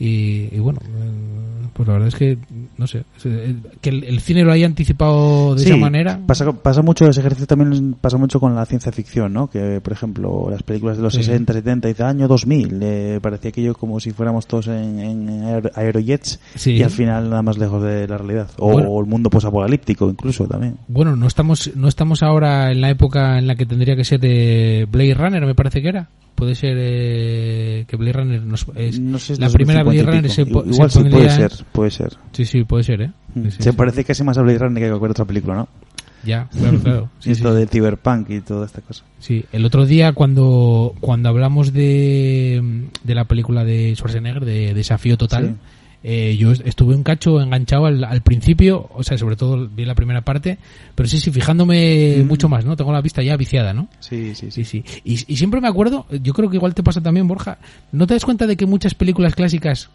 Y, 0.00 0.48
y 0.54 0.58
bueno, 0.60 0.78
eh, 0.84 1.66
pues 1.72 1.86
la 1.88 1.94
verdad 1.94 2.08
es 2.08 2.14
que, 2.14 2.38
no 2.76 2.86
sé, 2.86 3.02
eh, 3.24 3.56
que 3.80 3.90
el, 3.90 4.04
el 4.04 4.20
cine 4.20 4.44
lo 4.44 4.52
haya 4.52 4.64
anticipado 4.66 5.54
de 5.56 5.62
Sí, 5.62 5.68
esa 5.70 5.76
manera. 5.76 6.20
Pasa, 6.24 6.52
pasa 6.52 6.82
mucho, 6.82 7.08
ese 7.08 7.18
ejercicio 7.18 7.46
también 7.48 7.94
pasa 8.00 8.16
mucho 8.16 8.38
con 8.38 8.54
la 8.54 8.64
ciencia 8.64 8.92
ficción, 8.92 9.32
¿no? 9.32 9.48
Que, 9.50 9.80
por 9.80 9.92
ejemplo, 9.92 10.48
las 10.50 10.62
películas 10.62 10.96
de 10.98 11.02
los 11.02 11.14
Sí. 11.14 11.24
60, 11.24 11.52
70, 11.52 11.88
dice 11.88 12.04
año 12.04 12.28
2000, 12.28 12.78
eh, 12.80 13.18
parecía 13.20 13.48
aquello 13.50 13.74
como 13.74 13.98
si 13.98 14.12
fuéramos 14.12 14.46
todos 14.46 14.68
en, 14.68 15.00
en 15.00 15.28
aer- 15.44 15.72
aerojets 15.74 16.38
Sí. 16.54 16.72
y 16.74 16.82
al 16.84 16.90
final 16.90 17.28
nada 17.30 17.42
más 17.42 17.58
lejos 17.58 17.82
de 17.82 18.06
la 18.06 18.18
realidad. 18.18 18.48
O, 18.58 18.72
Bueno. 18.72 18.88
o 18.90 19.00
el 19.00 19.06
mundo 19.06 19.30
posapocalíptico 19.30 20.08
incluso 20.08 20.46
también. 20.46 20.76
Bueno, 20.86 21.16
no 21.16 21.26
estamos, 21.26 21.72
no 21.74 21.88
estamos 21.88 22.22
ahora 22.22 22.70
en 22.70 22.80
la 22.80 22.90
época 22.90 23.38
en 23.38 23.48
la 23.48 23.56
que 23.56 23.66
tendría 23.66 23.96
que 23.96 24.04
ser 24.04 24.20
de 24.20 24.86
Blade 24.90 25.14
Runner, 25.14 25.44
me 25.44 25.54
parece 25.56 25.82
que 25.82 25.88
era. 25.88 26.08
Puede 26.38 26.54
ser 26.54 26.76
eh, 26.78 27.84
que 27.88 27.96
Blade 27.96 28.12
Runner 28.12 28.42
nos- 28.44 28.64
es 28.76 29.00
No 29.00 29.18
sé, 29.18 29.32
es 29.32 29.40
la 29.40 29.50
primera 29.50 29.82
2050 29.82 29.90
y 29.90 30.02
Blade 30.04 30.16
Runner 30.18 30.30
se, 30.30 30.42
Igual 30.42 30.90
se 30.90 31.02
sí, 31.02 31.08
puede 31.10 31.30
ser, 31.30 31.52
puede 31.72 31.90
ser. 31.90 32.16
Sí, 32.32 32.44
sí, 32.44 32.62
puede 32.62 32.84
ser, 32.84 33.02
¿eh? 33.02 33.10
Sí, 33.34 33.42
sí, 33.50 33.62
se 33.62 33.70
sí. 33.72 33.76
parece 33.76 34.04
casi 34.04 34.22
más 34.22 34.38
a 34.38 34.42
Blade 34.42 34.58
Runner 34.58 34.80
que 34.80 34.86
a 34.86 34.90
cualquier 34.90 35.10
otra 35.10 35.24
película, 35.24 35.54
¿no? 35.56 35.68
Ya, 36.24 36.48
claro, 36.56 36.78
claro. 36.78 37.10
Sí, 37.18 37.32
esto 37.32 37.52
de 37.52 37.66
Cyberpunk 37.66 38.30
y 38.30 38.40
toda 38.40 38.66
esta 38.66 38.80
cosa. 38.82 39.04
Sí, 39.18 39.44
el 39.52 39.64
otro 39.64 39.84
día 39.84 40.12
cuando 40.12 40.94
cuando 41.00 41.28
hablamos 41.28 41.72
de, 41.72 42.86
de 43.02 43.14
la 43.16 43.24
película 43.24 43.64
de 43.64 43.94
Schwarzenegger, 43.96 44.44
de 44.44 44.74
Desafío 44.74 45.16
Total. 45.18 45.56
Eh, 46.04 46.36
yo 46.38 46.52
est- 46.52 46.66
estuve 46.66 46.94
un 46.94 47.02
cacho 47.02 47.40
enganchado 47.40 47.86
al, 47.86 48.04
al 48.04 48.20
principio, 48.22 48.88
o 48.94 49.02
sea, 49.02 49.18
sobre 49.18 49.36
todo 49.36 49.68
vi 49.68 49.84
la 49.84 49.94
primera 49.94 50.22
parte, 50.22 50.58
pero 50.94 51.08
sí, 51.08 51.18
sí, 51.18 51.30
fijándome 51.30 52.22
mucho 52.26 52.48
más, 52.48 52.64
¿no? 52.64 52.76
Tengo 52.76 52.92
la 52.92 53.00
vista 53.00 53.22
ya 53.22 53.36
viciada, 53.36 53.72
¿no? 53.72 53.88
Sí, 54.00 54.34
sí, 54.34 54.50
Sí, 54.50 54.64
sí. 54.64 54.84
Y, 55.04 55.12
y 55.32 55.36
siempre 55.36 55.60
me 55.60 55.68
acuerdo, 55.68 56.06
yo 56.22 56.32
creo 56.34 56.48
que 56.50 56.56
igual 56.56 56.74
te 56.74 56.82
pasa 56.82 57.00
también, 57.00 57.26
Borja, 57.28 57.58
¿no 57.92 58.06
te 58.06 58.14
das 58.14 58.24
cuenta 58.24 58.46
de 58.46 58.56
que 58.56 58.66
muchas 58.66 58.94
películas 58.94 59.34
clásicas, 59.34 59.90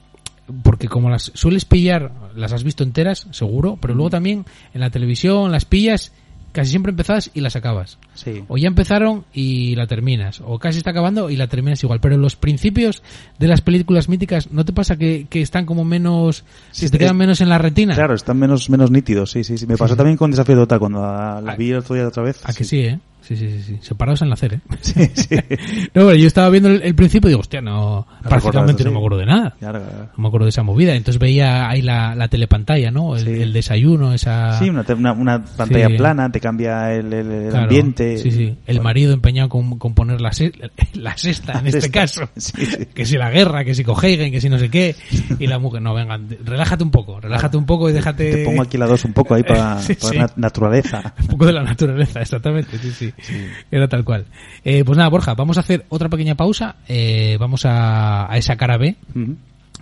porque 0.61 0.87
como 0.89 1.09
las 1.09 1.31
sueles 1.35 1.63
pillar, 1.65 2.11
las 2.35 2.51
has 2.51 2.63
visto 2.65 2.83
enteras, 2.83 3.27
seguro, 3.31 3.77
pero 3.81 3.93
luego 3.93 4.09
también 4.09 4.45
en 4.73 4.81
la 4.81 4.89
televisión 4.89 5.51
las 5.51 5.63
pillas 5.65 6.11
casi 6.53 6.69
siempre 6.69 6.91
empezadas 6.91 7.29
y 7.33 7.41
las 7.41 7.57
acabas? 7.57 7.97
Sí. 8.13 8.43
O 8.47 8.57
ya 8.57 8.67
empezaron 8.67 9.25
y 9.33 9.75
la 9.75 9.85
terminas, 9.87 10.41
o 10.45 10.57
casi 10.59 10.77
está 10.77 10.91
acabando 10.91 11.29
y 11.29 11.35
la 11.35 11.47
terminas 11.47 11.83
igual. 11.83 11.99
Pero 11.99 12.15
los 12.15 12.37
principios 12.37 13.03
de 13.39 13.47
las 13.49 13.59
películas 13.59 14.07
míticas, 14.07 14.49
¿no 14.51 14.63
te 14.63 14.71
pasa 14.71 14.95
que, 14.95 15.27
que 15.29 15.41
están 15.41 15.65
como 15.65 15.83
menos, 15.83 16.45
Sí, 16.71 16.85
se 16.87 16.89
te 16.91 16.95
es- 16.97 16.99
quedan 17.01 17.17
menos 17.17 17.41
en 17.41 17.49
la 17.49 17.57
retina? 17.57 17.95
Claro, 17.95 18.13
están 18.13 18.37
menos 18.39 18.69
menos 18.69 18.89
nítidos, 18.89 19.31
sí, 19.31 19.43
sí, 19.43 19.57
sí. 19.57 19.67
Me 19.67 19.75
pasó 19.75 19.95
también 19.97 20.15
con 20.15 20.31
Desafío 20.31 20.55
Total 20.55 20.79
cuando 20.79 21.01
la, 21.01 21.41
la 21.41 21.55
vi 21.57 21.71
el 21.71 21.77
otro 21.77 21.95
día 21.95 22.07
otra 22.07 22.23
vez. 22.23 22.39
¿A 22.45 22.53
que 22.53 22.63
sí, 22.63 22.79
eh? 22.79 22.99
Sí, 23.23 23.37
sí, 23.37 23.49
sí, 23.49 23.61
sí. 23.63 23.77
Separados 23.81 24.21
en 24.21 24.29
nacer, 24.29 24.55
¿eh? 24.55 24.59
Sí, 24.81 24.93
sí. 25.13 25.27
no, 25.93 26.05
pero 26.07 26.15
yo 26.15 26.27
estaba 26.27 26.49
viendo 26.49 26.69
el, 26.69 26.81
el 26.81 26.93
principio 26.93 27.29
y 27.29 27.31
digo, 27.31 27.39
hostia, 27.39 27.61
no, 27.61 28.05
No 28.23 28.29
prácticamente 28.29 28.83
no 28.83 28.91
me 28.91 28.97
acuerdo 28.97 29.17
de 29.17 29.25
nada. 29.25 29.55
No 29.61 30.21
me 30.21 30.27
acuerdo 30.27 30.45
de 30.45 30.49
esa 30.49 30.63
movida. 30.63 30.93
Entonces 30.93 31.19
veía 31.19 31.69
ahí 31.69 31.81
la, 31.81 32.15
la 32.15 32.27
telepantalla, 32.27 32.91
¿no? 32.91 33.15
El, 33.15 33.23
Sí. 33.23 33.41
el 33.41 33.53
desayuno, 33.53 34.13
esa... 34.13 34.59
Sí, 34.59 34.69
una, 34.69 34.83
una, 34.95 35.13
una 35.13 35.45
pantalla 35.45 35.87
Sí. 35.87 35.93
plana, 35.97 36.31
te 36.31 36.39
cambia 36.39 36.93
el, 36.93 37.13
el- 37.13 37.31
el 37.31 37.49
Claro, 37.49 37.63
ambiente. 37.63 38.17
Sí, 38.17 38.31
sí. 38.31 38.43
El 38.65 38.75
Bueno, 38.77 38.83
marido 38.83 39.13
empeñado 39.13 39.47
con, 39.49 39.79
con 39.79 39.93
poner 39.93 40.19
la, 40.19 40.33
se- 40.33 40.51
la 40.93 41.17
sexta 41.17 41.53
en 41.59 41.63
La 41.63 41.69
este 41.69 41.81
sexta. 41.81 41.99
caso. 42.01 42.29
Sí. 42.35 42.51
Que 42.93 43.05
si 43.05 43.17
la 43.17 43.29
guerra, 43.31 43.63
que 43.63 43.73
si 43.73 43.83
Coheigen, 43.85 44.31
que 44.31 44.41
si 44.41 44.49
no 44.49 44.59
sé 44.59 44.69
qué. 44.69 44.95
Y 45.39 45.47
la 45.47 45.59
mujer, 45.59 45.81
no, 45.81 45.93
venga, 45.93 46.19
relájate 46.43 46.83
un 46.83 46.91
poco, 46.91 47.21
relájate 47.21 47.55
un 47.57 47.65
poco 47.65 47.89
y 47.89 47.93
déjate... 47.93 48.31
Te 48.31 48.43
pongo 48.45 48.61
aquí 48.61 48.77
la 48.77 48.85
dos 48.85 49.05
un 49.05 49.13
poco 49.13 49.33
ahí 49.33 49.43
para, 49.43 49.75
para 49.77 50.19
nat- 50.27 50.33
naturaleza. 50.35 51.13
Un 51.21 51.27
poco 51.27 51.45
de 51.45 51.53
la 51.53 51.63
naturaleza, 51.63 52.21
exactamente, 52.21 52.77
sí, 52.79 52.91
sí. 52.91 53.12
Era 53.71 53.87
tal 53.87 54.03
cual. 54.03 54.25
Eh, 54.63 54.83
pues 54.83 54.97
nada, 54.97 55.09
Borja, 55.09 55.33
vamos 55.33 55.57
a 55.57 55.61
hacer 55.61 55.85
otra 55.89 56.09
pequeña 56.09 56.35
pausa. 56.35 56.75
Eh, 56.87 57.37
vamos 57.39 57.65
a, 57.65 58.31
a 58.31 58.37
esa 58.37 58.55
cara 58.55 58.77
B. 58.77 58.95
Ujú. 59.15 59.35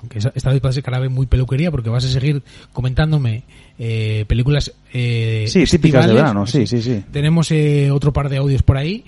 Que 0.10 0.18
esa- 0.18 0.32
esta 0.34 0.50
vez 0.52 0.64
a 0.66 0.72
ser 0.72 0.82
cara 0.84 1.00
B 1.00 1.10
muy 1.10 1.28
peluquería 1.28 1.70
porque 1.70 1.90
vas 1.92 2.04
a 2.06 2.08
seguir 2.10 2.42
comentándome 2.74 3.44
eh, 3.78 4.26
películas 4.28 4.74
eh, 4.94 5.46
Sí, 5.48 5.64
típicas 5.66 6.08
de 6.08 6.14
verano, 6.16 6.48
sí, 6.48 6.66
sí, 6.66 6.82
sí. 6.82 7.04
Tenemos 7.12 7.52
eh, 7.52 7.92
otro 7.92 8.12
par 8.12 8.28
de 8.30 8.38
audios 8.38 8.64
por 8.64 8.78
ahí. 8.78 9.06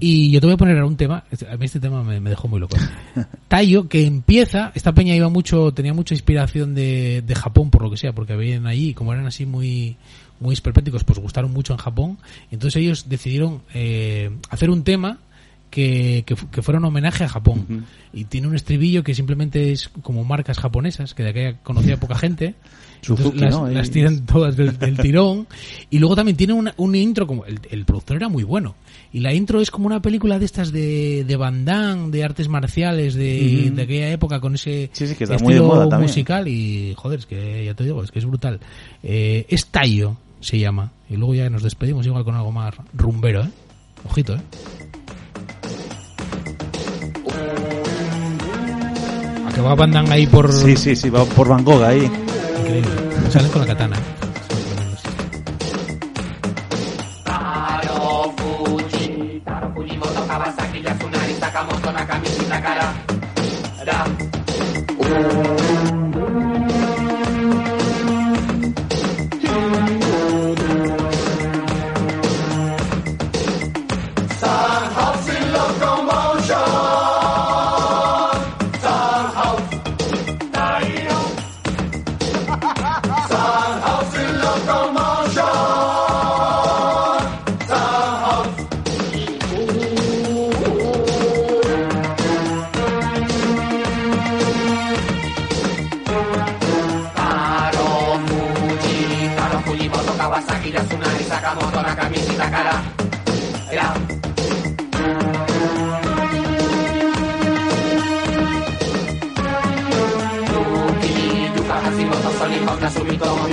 Y 0.00 0.30
yo 0.32 0.40
te 0.40 0.46
voy 0.46 0.54
a 0.54 0.58
poner 0.58 0.74
ahora 0.76 0.86
un 0.88 0.96
tema. 0.98 1.24
este- 1.30 1.48
A 1.48 1.56
mí 1.56 1.64
este 1.64 1.80
tema 1.80 2.02
me, 2.04 2.20
me 2.20 2.28
dejó 2.28 2.46
muy 2.48 2.60
loco. 2.60 2.76
Tayo, 3.48 3.88
que 3.88 4.04
empieza. 4.04 4.70
Esta 4.74 4.92
peña 4.92 5.14
iba 5.14 5.30
mucho, 5.30 5.72
tenía 5.72 5.94
mucha 5.94 6.12
inspiración 6.14 6.74
de, 6.74 7.22
de 7.22 7.34
Japón, 7.34 7.70
por 7.70 7.82
lo 7.82 7.90
que 7.90 7.96
sea, 7.96 8.12
porque 8.12 8.36
veían 8.36 8.66
allí, 8.66 8.92
como 8.92 9.14
eran 9.14 9.26
así 9.26 9.46
muy, 9.46 9.96
muy 10.40 10.52
esperpénticos, 10.54 11.04
pues 11.04 11.18
gustaron 11.18 11.52
mucho 11.52 11.72
en 11.72 11.78
Japón. 11.78 12.18
Entonces 12.50 12.80
ellos 12.82 13.08
decidieron 13.08 13.62
eh, 13.74 14.30
hacer 14.50 14.70
un 14.70 14.82
tema 14.84 15.18
que, 15.70 16.22
que, 16.26 16.36
que 16.52 16.62
fuera 16.62 16.78
un 16.78 16.84
homenaje 16.84 17.24
a 17.24 17.28
Japón. 17.28 17.84
Y 18.12 18.24
tiene 18.24 18.46
un 18.46 18.54
estribillo 18.54 19.02
que 19.02 19.14
simplemente 19.14 19.72
es 19.72 19.88
como 20.02 20.22
marcas 20.24 20.58
japonesas, 20.58 21.14
que 21.14 21.24
de 21.24 21.30
aquella 21.30 21.56
conocía 21.62 21.96
poca 21.98 22.14
gente. 22.16 22.54
Entonces 23.02 23.26
Suzuki, 23.26 23.40
las, 23.44 23.54
¿no? 23.54 23.68
Las 23.68 23.90
tiran 23.90 24.24
todas 24.24 24.56
del, 24.56 24.78
del 24.78 24.96
tirón. 25.02 25.46
Y 25.90 25.98
luego 25.98 26.14
también 26.16 26.36
tiene 26.36 26.52
una- 26.52 26.72
un 26.78 26.94
intro 26.94 27.26
como... 27.26 27.44
El, 27.44 27.60
el 27.70 27.84
productor 27.84 28.16
era 28.16 28.28
muy 28.28 28.44
bueno. 28.44 28.76
Y 29.12 29.18
la 29.20 29.34
intro 29.34 29.60
es 29.60 29.70
como 29.70 29.86
una 29.86 30.00
película 30.00 30.38
de 30.38 30.44
estas 30.44 30.70
de, 30.72 31.24
de 31.24 31.36
Van 31.36 31.64
Damme, 31.64 32.10
de 32.10 32.24
artes 32.24 32.48
marciales, 32.48 33.14
de, 33.14 33.70
de 33.74 33.82
aquella 33.82 34.10
época 34.10 34.40
con 34.40 34.54
ese 34.54 34.90
Sí, 34.92 35.06
sí, 35.08 35.14
que 35.16 35.24
está 35.24 35.34
estilo 35.36 35.44
muy 35.48 35.54
de 35.54 35.60
moda 35.60 35.88
también. 35.88 36.08
musical. 36.08 36.46
Y 36.48 36.94
joder, 36.96 37.18
es 37.18 37.26
que 37.26 37.64
ya 37.64 37.74
te 37.74 37.84
digo, 37.84 38.02
es 38.02 38.10
que 38.12 38.20
es 38.20 38.24
brutal. 38.24 38.60
Eh, 39.02 39.44
es 39.48 39.66
Tayo, 39.66 40.16
se 40.44 40.58
llama. 40.58 40.92
Y 41.08 41.16
luego 41.16 41.34
ya 41.34 41.48
nos 41.48 41.62
despedimos 41.62 42.06
igual 42.06 42.22
con 42.22 42.34
algo 42.34 42.52
más 42.52 42.74
rumbero, 42.92 43.42
¿eh? 43.42 43.50
Ojito, 44.06 44.34
¿eh? 44.34 44.40
que 49.54 49.60
va 49.60 49.74
Van 49.74 49.94
ahí 50.10 50.26
por... 50.26 50.52
Sí, 50.52 50.76
sí, 50.76 50.96
sí, 50.96 51.08
va 51.10 51.24
por 51.24 51.48
Van 51.48 51.64
Gogh 51.64 51.82
ahí. 51.82 52.10
Increíble. 52.60 52.90
Salen 53.30 53.50
con 53.50 53.60
la 53.60 53.66
katana. 53.68 53.96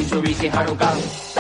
Despierta, 0.02 1.30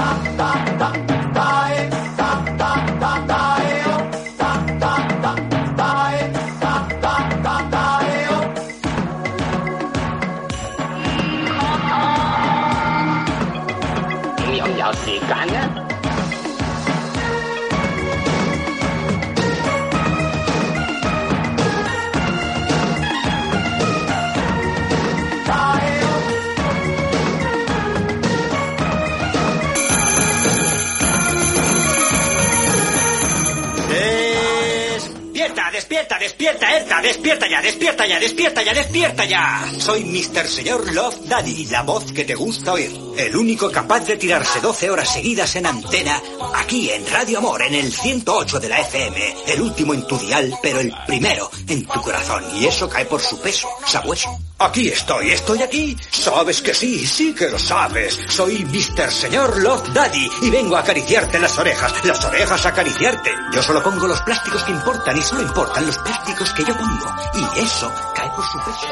despierta, 36.51 36.77
Edna, 36.77 37.01
despierta 37.01 37.47
ya, 37.49 37.61
despierta 37.61 38.07
ya, 38.07 38.19
despierta 38.19 38.63
ya, 38.63 38.73
despierta 38.73 39.25
ya. 39.25 39.71
Soy 39.77 40.03
Mr. 40.03 40.47
Señor 40.47 40.93
Love 40.93 41.15
Daddy, 41.25 41.65
la 41.65 41.83
voz 41.83 42.11
que 42.11 42.25
te 42.25 42.35
gusta 42.35 42.73
oír. 42.73 42.91
El 43.17 43.35
único 43.35 43.71
capaz 43.71 44.01
de 44.01 44.17
tirarse 44.17 44.59
12 44.59 44.89
horas 44.89 45.13
seguidas 45.13 45.55
en 45.55 45.65
antena, 45.65 46.21
aquí 46.55 46.89
en 46.89 47.07
Radio 47.07 47.37
Amor, 47.37 47.61
en 47.61 47.75
el 47.75 47.91
108 47.91 48.59
de 48.59 48.69
la 48.69 48.79
FM. 48.79 49.35
El 49.47 49.61
último 49.61 49.93
en 49.93 50.05
tu 50.05 50.17
dial, 50.17 50.53
pero 50.61 50.79
el 50.79 50.93
primero 51.07 51.49
en 51.67 51.85
tu 51.85 52.01
corazón. 52.01 52.43
Y 52.55 52.65
eso 52.65 52.89
cae 52.89 53.05
por 53.05 53.21
su 53.21 53.39
peso, 53.39 53.69
sabueso. 53.85 54.37
Aquí 54.63 54.89
estoy, 54.89 55.31
estoy 55.31 55.63
aquí. 55.63 55.97
Sabes 56.11 56.61
que 56.61 56.71
sí, 56.75 57.05
sí 57.07 57.33
que 57.33 57.49
lo 57.49 57.57
sabes. 57.57 58.19
Soy 58.27 58.63
Mr. 58.63 59.11
Señor 59.11 59.59
Love 59.59 59.89
Daddy 59.91 60.29
y 60.43 60.51
vengo 60.51 60.75
a 60.75 60.81
acariciarte 60.81 61.39
las 61.39 61.57
orejas, 61.57 62.05
las 62.05 62.23
orejas 62.23 62.63
a 62.63 62.69
acariciarte. 62.69 63.31
Yo 63.55 63.63
solo 63.63 63.81
pongo 63.81 64.07
los 64.07 64.21
plásticos 64.21 64.63
que 64.63 64.71
importan 64.71 65.17
y 65.17 65.21
solo 65.23 65.41
importan 65.41 65.87
los 65.87 65.97
plásticos 65.97 66.53
que 66.53 66.63
yo 66.63 66.77
pongo. 66.77 67.15
Y 67.33 67.59
eso 67.59 67.91
cae 68.13 68.29
por 68.29 68.45
su 68.45 68.57
peso. 68.59 68.87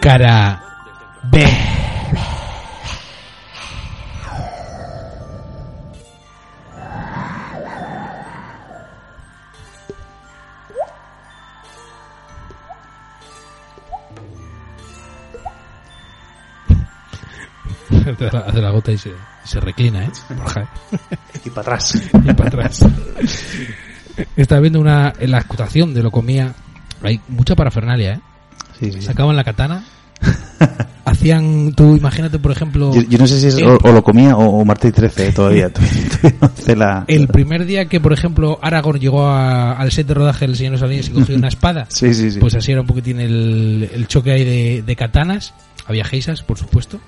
Cara 0.00 0.60
B. 1.22 1.89
Hace 18.26 18.36
la, 18.36 18.42
hace 18.44 18.60
la 18.60 18.70
gota 18.70 18.92
y 18.92 18.98
se, 18.98 19.12
se 19.44 19.60
reclina, 19.60 20.04
¿eh? 20.04 20.10
Borja. 20.36 20.70
Y 21.44 21.50
para 21.50 21.60
atrás. 21.62 21.94
y 22.24 22.32
para 22.34 22.48
atrás. 22.48 22.84
Estaba 24.36 24.60
viendo 24.60 24.80
una, 24.80 25.12
en 25.18 25.30
la 25.30 25.38
actuación 25.38 25.94
de 25.94 26.02
lo 26.02 26.10
comía. 26.10 26.54
Hay 27.02 27.20
mucha 27.28 27.54
parafernalia, 27.54 28.14
¿eh? 28.14 28.20
Sí, 28.78 28.92
sí. 28.92 29.02
Sacaban 29.02 29.36
la 29.36 29.44
katana. 29.44 29.84
Hacían, 31.04 31.72
tú 31.74 31.96
imagínate, 31.96 32.38
por 32.38 32.52
ejemplo. 32.52 32.94
Yo, 32.94 33.00
yo 33.02 33.18
no 33.18 33.26
sé 33.26 33.40
si 33.40 33.46
es 33.48 33.56
el, 33.56 33.64
o, 33.66 33.78
o 33.82 33.92
lo 33.92 34.02
comía 34.02 34.36
o, 34.36 34.60
o 34.60 34.64
Martí 34.64 34.92
13 34.92 35.32
todavía. 35.32 35.70
Todavía 35.72 36.76
la- 36.76 37.04
el 37.08 37.26
primer 37.28 37.64
día 37.64 37.86
que, 37.86 38.00
por 38.00 38.12
ejemplo, 38.12 38.58
Aragorn 38.62 39.00
llegó 39.00 39.26
a- 39.26 39.72
al 39.72 39.90
set 39.90 40.06
de 40.06 40.14
rodaje 40.14 40.46
del 40.46 40.56
Señor 40.56 40.72
de 40.74 40.78
los 40.80 40.82
Anillos 40.88 41.08
y 41.08 41.12
cogió 41.12 41.36
una 41.36 41.48
espada. 41.48 41.86
Sí, 41.88 42.12
sí, 42.14 42.30
sí. 42.30 42.38
Pues 42.38 42.54
así 42.54 42.70
era 42.72 42.82
un 42.82 42.86
poquitín 42.86 43.18
el, 43.18 43.88
el 43.92 44.06
choque 44.06 44.30
ahí 44.32 44.44
de, 44.44 44.82
de 44.82 44.96
katanas. 44.96 45.54
Había 45.86 46.04
geisas, 46.04 46.42
por 46.42 46.58
supuesto. 46.58 47.00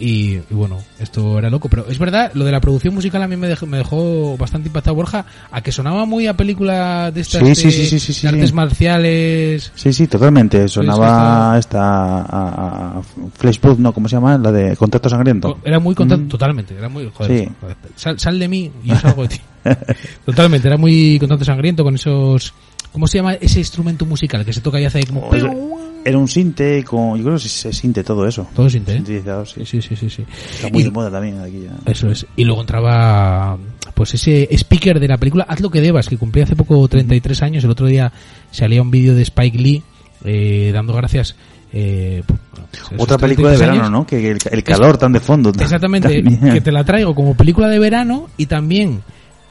Y, 0.00 0.34
y 0.36 0.54
bueno, 0.54 0.78
esto 1.00 1.38
era 1.38 1.50
loco. 1.50 1.68
Pero 1.68 1.86
es 1.88 1.98
verdad, 1.98 2.30
lo 2.34 2.44
de 2.44 2.52
la 2.52 2.60
producción 2.60 2.94
musical 2.94 3.20
a 3.22 3.26
mí 3.28 3.36
me 3.36 3.48
dejó, 3.48 3.66
me 3.66 3.78
dejó 3.78 4.36
bastante 4.36 4.68
impactado, 4.68 4.94
Borja, 4.94 5.26
a 5.50 5.60
que 5.60 5.72
sonaba 5.72 6.04
muy 6.04 6.26
a 6.28 6.34
película 6.36 7.10
de 7.10 7.20
estas 7.20 7.40
Sí, 7.42 7.48
de, 7.48 7.54
sí, 7.54 7.70
sí, 7.72 7.86
sí, 7.86 7.98
sí, 8.00 8.12
sí, 8.12 8.22
de 8.22 8.28
artes 8.28 8.52
marciales. 8.52 9.72
Sí, 9.74 9.92
sí, 9.92 10.06
totalmente. 10.06 10.68
Sonaba 10.68 11.54
sí, 11.54 11.60
esta 11.60 12.20
a, 12.22 12.98
a 12.98 13.02
Fleshbooth, 13.34 13.78
¿no? 13.78 13.92
¿Cómo 13.92 14.08
se 14.08 14.16
llama? 14.16 14.38
La 14.38 14.52
de 14.52 14.76
Contacto 14.76 15.08
Sangriento. 15.08 15.58
Era 15.64 15.78
muy 15.80 15.94
contacto, 15.94 16.24
Mm. 16.24 16.28
totalmente. 16.28 16.74
Era 16.76 16.88
muy, 16.88 17.10
joder, 17.12 17.48
sal, 17.96 18.18
sal 18.18 18.38
de 18.38 18.48
mí 18.48 18.70
y 18.84 18.88
yo 18.88 18.96
salgo 18.96 19.22
de 19.22 19.28
ti. 19.28 19.40
totalmente, 20.24 20.68
era 20.68 20.76
muy 20.76 21.18
contacto 21.18 21.44
sangriento 21.44 21.82
con 21.84 21.94
esos. 21.94 22.54
¿Cómo 22.92 23.06
se 23.06 23.18
llama 23.18 23.34
ese 23.34 23.58
instrumento 23.58 24.06
musical 24.06 24.44
que 24.44 24.52
se 24.52 24.60
toca 24.60 24.80
y 24.80 24.84
hace 24.84 25.04
como. 25.04 25.28
O 25.28 25.87
era- 26.04 26.18
un 26.18 26.28
sinte 26.28 26.82
con... 26.84 27.16
Yo 27.18 27.24
creo 27.24 27.36
que 27.36 27.48
se 27.48 27.72
sinte 27.72 28.02
todo 28.04 28.26
eso. 28.26 28.46
Todo 28.54 28.68
sinte, 28.70 28.92
¿eh? 28.92 28.96
Sintetizado, 28.96 29.44
sí. 29.46 29.64
Sí, 29.64 29.82
sí, 29.82 29.96
sí, 29.96 30.08
sí. 30.10 30.24
Está 30.54 30.68
muy 30.70 30.80
Y- 30.80 30.84
de 30.84 30.90
moda 30.90 31.10
también 31.10 31.40
aquí 31.40 31.62
ya. 31.64 31.90
Eso 31.90 32.10
es. 32.10 32.26
Y 32.36 32.44
luego 32.44 32.60
entraba, 32.60 33.58
pues 33.94 34.14
ese 34.14 34.48
speaker 34.56 34.98
de 35.00 35.08
la 35.08 35.16
película 35.16 35.44
Haz 35.48 35.60
lo 35.60 35.70
que 35.70 35.80
debas, 35.80 36.08
que 36.08 36.16
cumplía 36.16 36.44
hace 36.44 36.56
poco 36.56 36.86
33 36.88 37.42
años. 37.42 37.64
El 37.64 37.70
otro 37.70 37.86
día 37.86 38.12
salía 38.50 38.82
un 38.82 38.90
vídeo 38.90 39.14
de 39.14 39.22
Spike 39.22 39.58
Lee 39.58 39.82
eh, 40.24 40.70
dando 40.72 40.92
gracias. 40.94 41.36
Eh, 41.72 42.22
pues, 42.26 42.38
esos 42.72 42.92
Otra 42.96 43.18
película 43.18 43.50
de 43.50 43.56
33 43.56 43.60
verano, 43.60 43.80
años. 43.80 43.90
¿no? 43.90 44.06
Que, 44.06 44.30
el, 44.30 44.38
el 44.50 44.64
calor 44.64 44.96
tan 44.96 45.12
de 45.12 45.20
fondo. 45.20 45.50
Exactamente, 45.50 46.22
También. 46.22 46.54
que 46.54 46.60
te 46.62 46.72
la 46.72 46.82
traigo 46.84 47.14
como 47.14 47.34
película 47.36 47.68
de 47.68 47.78
verano 47.78 48.28
y 48.38 48.46
también 48.46 49.02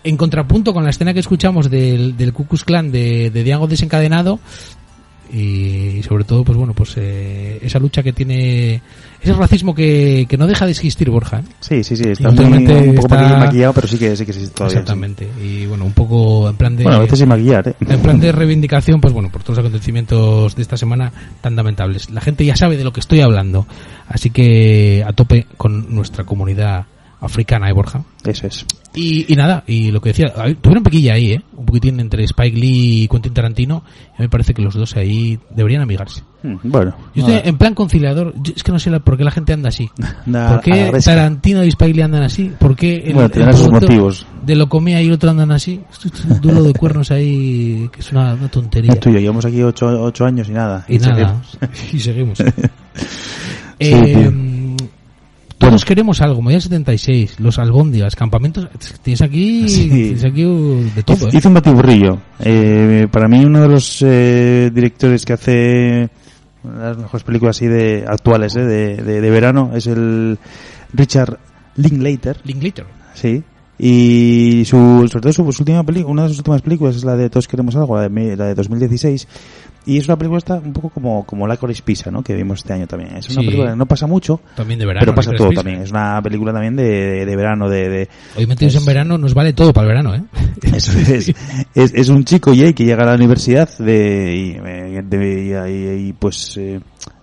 en 0.03 0.17
contrapunto 0.17 0.73
con 0.73 0.83
la 0.83 0.89
escena 0.89 1.13
que 1.13 1.19
escuchamos 1.19 1.69
del, 1.69 2.15
del 2.17 2.31
Ku 2.33 2.45
Klux 2.47 2.63
Klan 2.63 2.91
de, 2.91 3.29
de 3.29 3.43
Diango 3.43 3.67
desencadenado 3.67 4.39
y 5.33 6.01
sobre 6.03 6.23
todo 6.23 6.43
pues 6.43 6.57
bueno 6.57 6.73
pues 6.73 6.93
eh, 6.97 7.59
esa 7.61 7.79
lucha 7.79 8.01
que 8.03 8.13
tiene 8.13 8.81
ese 9.21 9.33
racismo 9.33 9.73
que, 9.75 10.25
que 10.29 10.37
no 10.37 10.47
deja 10.47 10.65
de 10.65 10.71
existir 10.71 11.09
Borja 11.09 11.39
¿eh? 11.39 11.43
Sí, 11.59 11.83
sí, 11.83 11.95
sí. 11.97 12.09
Está 12.09 12.31
muy, 12.31 12.45
un 12.45 12.95
poco 12.95 13.15
está- 13.15 13.37
maquillado, 13.39 13.73
pero 13.73 13.87
sí 13.87 13.97
que 13.97 14.15
sí 14.15 14.25
que 14.25 14.31
existe 14.31 14.53
todavía. 14.55 14.71
sí. 14.73 14.79
exactamente 14.79 15.27
y 15.43 15.65
bueno 15.65 15.85
un 15.85 15.93
poco 15.93 16.49
en 16.49 16.55
plan 16.55 16.75
de 16.75 16.83
Bueno, 16.83 16.99
a 16.99 17.01
veces 17.01 17.19
sin 17.19 17.27
maquillar, 17.27 17.67
¿eh? 17.69 17.75
en 17.81 17.99
plan 18.01 18.19
de 18.19 18.31
reivindicación, 18.31 19.01
pues 19.01 19.13
bueno, 19.13 19.29
por 19.29 19.43
todos 19.43 19.57
los 19.57 19.65
acontecimientos 19.65 20.55
de 20.55 20.61
esta 20.61 20.77
semana 20.77 21.11
tan 21.41 21.55
lamentables. 21.55 22.09
La 22.09 22.21
gente 22.21 22.45
ya 22.45 22.55
sabe 22.55 22.77
de 22.77 22.83
lo 22.83 22.93
que 22.93 22.99
estoy 22.99 23.21
hablando, 23.21 23.67
así 24.07 24.29
que 24.29 25.03
a 25.05 25.13
tope 25.13 25.47
con 25.57 25.93
nuestra 25.93 26.23
comunidad 26.23 26.85
africana, 27.19 27.69
¿eh, 27.69 27.73
Borja? 27.73 28.03
Eso 28.23 28.47
es. 28.47 28.65
Y, 28.93 29.31
y 29.31 29.35
nada, 29.35 29.63
y 29.67 29.91
lo 29.91 30.01
que 30.01 30.09
decía, 30.09 30.33
tuvieron 30.61 30.83
piquilla 30.83 31.13
ahí, 31.13 31.33
¿eh? 31.33 31.41
Un 31.55 31.65
poquitín 31.65 31.99
entre 31.99 32.23
Spike 32.23 32.57
Lee 32.57 33.03
y 33.03 33.07
Quentin 33.07 33.33
Tarantino, 33.33 33.83
y 34.17 34.23
me 34.23 34.29
parece 34.29 34.53
que 34.53 34.61
los 34.61 34.73
dos 34.73 34.95
ahí 34.95 35.37
deberían 35.51 35.81
amigarse. 35.83 36.23
Mm, 36.43 36.55
Bueno. 36.63 36.95
Yo 37.13 37.27
estoy 37.27 37.49
en 37.49 37.57
plan 37.57 37.73
conciliador, 37.75 38.33
yo 38.41 38.53
es 38.55 38.63
que 38.63 38.71
no 38.71 38.79
sé 38.79 38.89
la- 38.89 38.99
por 38.99 39.17
qué 39.17 39.23
la 39.23 39.31
gente 39.31 39.53
anda 39.53 39.69
así. 39.69 39.89
Anda 40.25 40.49
¿Por 40.49 40.61
qué. 40.61 40.91
Tarantino 41.03 41.63
y 41.63 41.67
Spike 41.69 41.93
Lee 41.93 42.01
andan 42.01 42.23
así? 42.23 42.51
¿Por 42.59 42.75
qué 42.75 42.95
el, 43.05 43.13
Bueno, 43.13 43.29
el 43.33 43.53
sus 43.53 43.69
motivos. 43.71 44.25
de 44.43 44.55
lo 44.55 44.67
comía 44.67 44.99
y 45.01 45.07
el 45.07 45.13
otro 45.13 45.29
andan 45.29 45.51
así? 45.51 45.81
Esto 45.91 46.07
es 46.13 46.25
un 46.25 46.41
duelo 46.41 46.63
de 46.63 46.73
cuernos 46.73 47.11
ahí, 47.11 47.89
que 47.91 47.99
es 47.99 48.11
una, 48.11 48.33
una 48.33 48.47
tontería. 48.49 48.93
El 48.93 48.99
tuyo, 48.99 49.19
llevamos 49.19 49.45
aquí 49.45 49.61
ocho, 49.61 49.85
ocho 50.01 50.25
años 50.25 50.49
y 50.49 50.53
nada. 50.53 50.85
Y 50.87 50.97
nada, 50.97 51.41
seguimos. 51.43 51.57
y 51.93 51.99
seguimos. 51.99 52.39
Eh. 53.79 54.31
Todo 55.77 55.85
Todos 55.85 55.85
queremos 55.85 56.21
algo, 56.21 56.41
Modelo 56.41 56.61
76, 56.61 57.39
los 57.39 57.59
albóndigas, 57.59 58.15
campamentos, 58.15 58.67
tienes 59.03 59.21
aquí, 59.21 59.69
Sí. 59.69 59.87
tienes 59.89 60.25
aquí 60.25 60.43
de 60.43 61.03
todo, 61.03 61.27
¿eh? 61.27 61.31
Hizo 61.33 61.49
un 61.49 61.53
batiburrillo. 61.53 62.17
Eh, 62.39 63.07
para 63.11 63.27
mí 63.27 63.45
uno 63.45 63.61
de 63.61 63.67
los 63.67 64.01
eh, 64.01 64.71
directores 64.73 65.23
que 65.23 65.33
hace 65.33 66.09
las 66.63 66.97
mejores 66.97 67.23
películas 67.23 67.55
así 67.57 67.67
de 67.67 68.05
actuales 68.07 68.55
eh, 68.55 68.61
de, 68.61 68.95
de, 69.03 69.21
de 69.21 69.29
verano 69.29 69.71
es 69.75 69.85
el 69.87 70.39
Richard 70.93 71.37
Linklater. 71.75 72.37
Linklater. 72.43 72.85
Sí. 73.13 73.43
Y 73.79 74.63
su, 74.65 75.07
sobre 75.11 75.21
todo 75.21 75.33
su, 75.33 75.51
su 75.51 75.61
última 75.61 75.83
película, 75.83 76.11
una 76.11 76.23
de 76.23 76.29
sus 76.29 76.39
últimas 76.39 76.63
películas 76.63 76.95
es 76.95 77.03
la 77.03 77.15
de 77.15 77.29
Todos 77.29 77.47
queremos 77.47 77.75
algo, 77.75 77.95
la 77.95 78.09
de, 78.09 78.35
la 78.35 78.45
de 78.45 78.55
2016. 78.55 79.27
Y 79.87 79.97
es 79.97 80.05
una 80.07 80.17
película 80.17 80.37
esta 80.37 80.55
un 80.55 80.73
poco 80.73 80.89
como, 80.89 81.25
como 81.25 81.47
Licorice 81.47 81.81
Pizza, 81.81 82.11
¿no? 82.11 82.21
Que 82.21 82.35
vimos 82.35 82.59
este 82.59 82.73
año 82.73 82.85
también. 82.87 83.15
Es 83.17 83.29
una 83.29 83.39
Sí. 83.41 83.45
película 83.47 83.71
que 83.71 83.77
no 83.77 83.85
pasa 83.85 84.05
mucho, 84.05 84.41
También 84.55 84.79
de 84.79 84.85
verano. 84.85 84.99
pero 85.05 85.15
pasa 85.15 85.31
todo 85.31 85.49
también. 85.51 85.81
Es 85.81 85.91
una 85.91 86.21
película 86.21 86.51
también 86.51 86.75
de, 86.75 86.83
de, 86.83 87.25
de 87.25 87.35
verano, 87.35 87.69
de, 87.69 87.89
de, 87.89 88.09
Hoy 88.35 88.45
metidos 88.45 88.75
en 88.75 88.85
verano 88.85 89.17
nos 89.17 89.33
vale 89.33 89.53
todo 89.53 89.71
para 89.73 89.87
el 89.87 89.89
verano, 89.89 90.13
¿eh? 90.15 90.23
eso 90.75 90.91
es. 90.99 91.29
es. 91.73 91.93
es 91.93 92.09
un 92.09 92.25
chico 92.25 92.51
gay 92.51 92.73
que 92.73 92.83
llega 92.85 93.03
a 93.03 93.07
la 93.07 93.15
universidad 93.15 93.69
de, 93.79 94.35
y, 94.35 94.49
eh, 94.67 95.01
de- 95.03 96.01
y- 96.03 96.09
y, 96.09 96.13
pues 96.13 96.57
eh, 96.57 96.79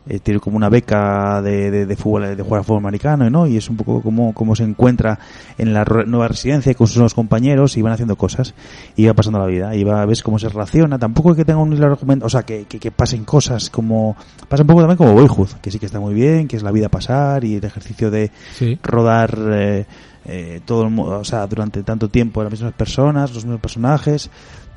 eh, 0.07 0.18
tiene 0.20 0.38
como 0.40 0.57
una 0.57 0.68
beca 0.68 1.40
de, 1.42 1.70
de, 1.70 1.86
de 1.86 1.96
fútbol, 1.96 2.36
de 2.36 2.42
jugar 2.42 2.61
a 2.61 2.64
fútbol 2.64 2.80
americano, 2.80 3.28
¿no? 3.30 3.46
Y 3.46 3.57
es 3.57 3.70
un 3.70 3.76
poco 3.76 4.02
como, 4.02 4.34
como 4.34 4.55
se 4.55 4.64
encuentra 4.64 5.18
en 5.57 5.72
la 5.72 5.84
nueva 6.07 6.28
residencia 6.28 6.74
con 6.74 6.86
sus 6.86 6.96
nuevos 6.96 7.14
compañeros 7.14 7.76
y 7.76 7.82
van 7.82 7.92
haciendo 7.92 8.16
cosas 8.16 8.55
y 8.96 9.07
va 9.07 9.14
pasando 9.14 9.38
la 9.38 9.46
vida 9.46 9.74
y 9.74 9.82
va, 9.84 10.05
ves 10.05 10.22
cómo 10.22 10.38
se 10.38 10.48
relaciona. 10.48 10.98
Tampoco 10.98 11.30
es 11.30 11.36
que 11.36 11.44
tenga 11.44 11.61
un 11.61 11.72
hilo 11.72 11.86
argumento, 11.86 12.26
o 12.26 12.28
sea, 12.28 12.42
que, 12.42 12.64
que, 12.64 12.78
que 12.78 12.90
pasen 12.90 13.24
cosas 13.24 13.70
como, 13.70 14.16
pasa 14.48 14.62
un 14.62 14.66
poco 14.66 14.80
también 14.80 14.98
como 14.98 15.14
Boyhood, 15.14 15.48
que 15.62 15.70
sí 15.70 15.78
que 15.78 15.86
está 15.86 16.00
muy 16.00 16.14
bien, 16.14 16.48
que 16.48 16.57
es 16.57 16.62
la 16.62 16.70
vida 16.70 16.88
pasar 16.88 17.44
y 17.44 17.57
el 17.57 17.64
ejercicio 17.64 18.11
de 18.11 18.30
Sí. 18.55 18.78
rodar 18.82 19.38
eh, 19.52 19.86
eh, 20.26 20.61
todo 20.64 20.86
el 20.86 20.98
o 20.98 21.24
sea, 21.24 21.46
durante 21.46 21.82
tanto 21.82 22.09
tiempo 22.09 22.42
las 22.42 22.50
mismas 22.52 22.72
personas, 22.72 23.32
los 23.34 23.44
mismos 23.44 23.61
personajes. 23.61 24.30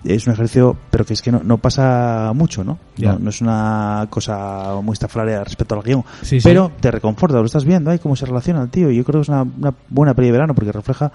Es 0.03 0.27
un 0.27 0.33
ejercicio, 0.33 0.77
pero 0.89 1.05
que 1.05 1.13
es 1.13 1.21
que 1.21 1.31
no, 1.31 1.41
no 1.43 1.57
pasa 1.57 2.31
mucho, 2.33 2.63
¿no? 2.63 2.79
No, 2.97 3.19
no 3.19 3.29
es 3.29 3.41
una 3.41 4.07
cosa 4.09 4.79
muy 4.81 4.93
estaflaria 4.93 5.43
respecto 5.43 5.75
al 5.75 5.81
guion. 5.81 6.03
Sí, 6.21 6.39
sí. 6.39 6.47
pero 6.47 6.71
te 6.79 6.91
reconforta, 6.91 7.37
lo 7.37 7.45
estás 7.45 7.65
viendo, 7.65 7.91
ahí 7.91 7.99
cómo 7.99 8.15
se 8.15 8.25
relaciona 8.25 8.61
el 8.61 8.69
tío. 8.69 8.89
Y 8.91 8.97
yo 8.97 9.03
creo 9.03 9.19
que 9.19 9.23
es 9.23 9.29
una, 9.29 9.41
una 9.41 9.73
buena 9.89 10.13
peli 10.13 10.27
de 10.27 10.31
verano 10.33 10.55
porque 10.55 10.71
refleja 10.71 11.11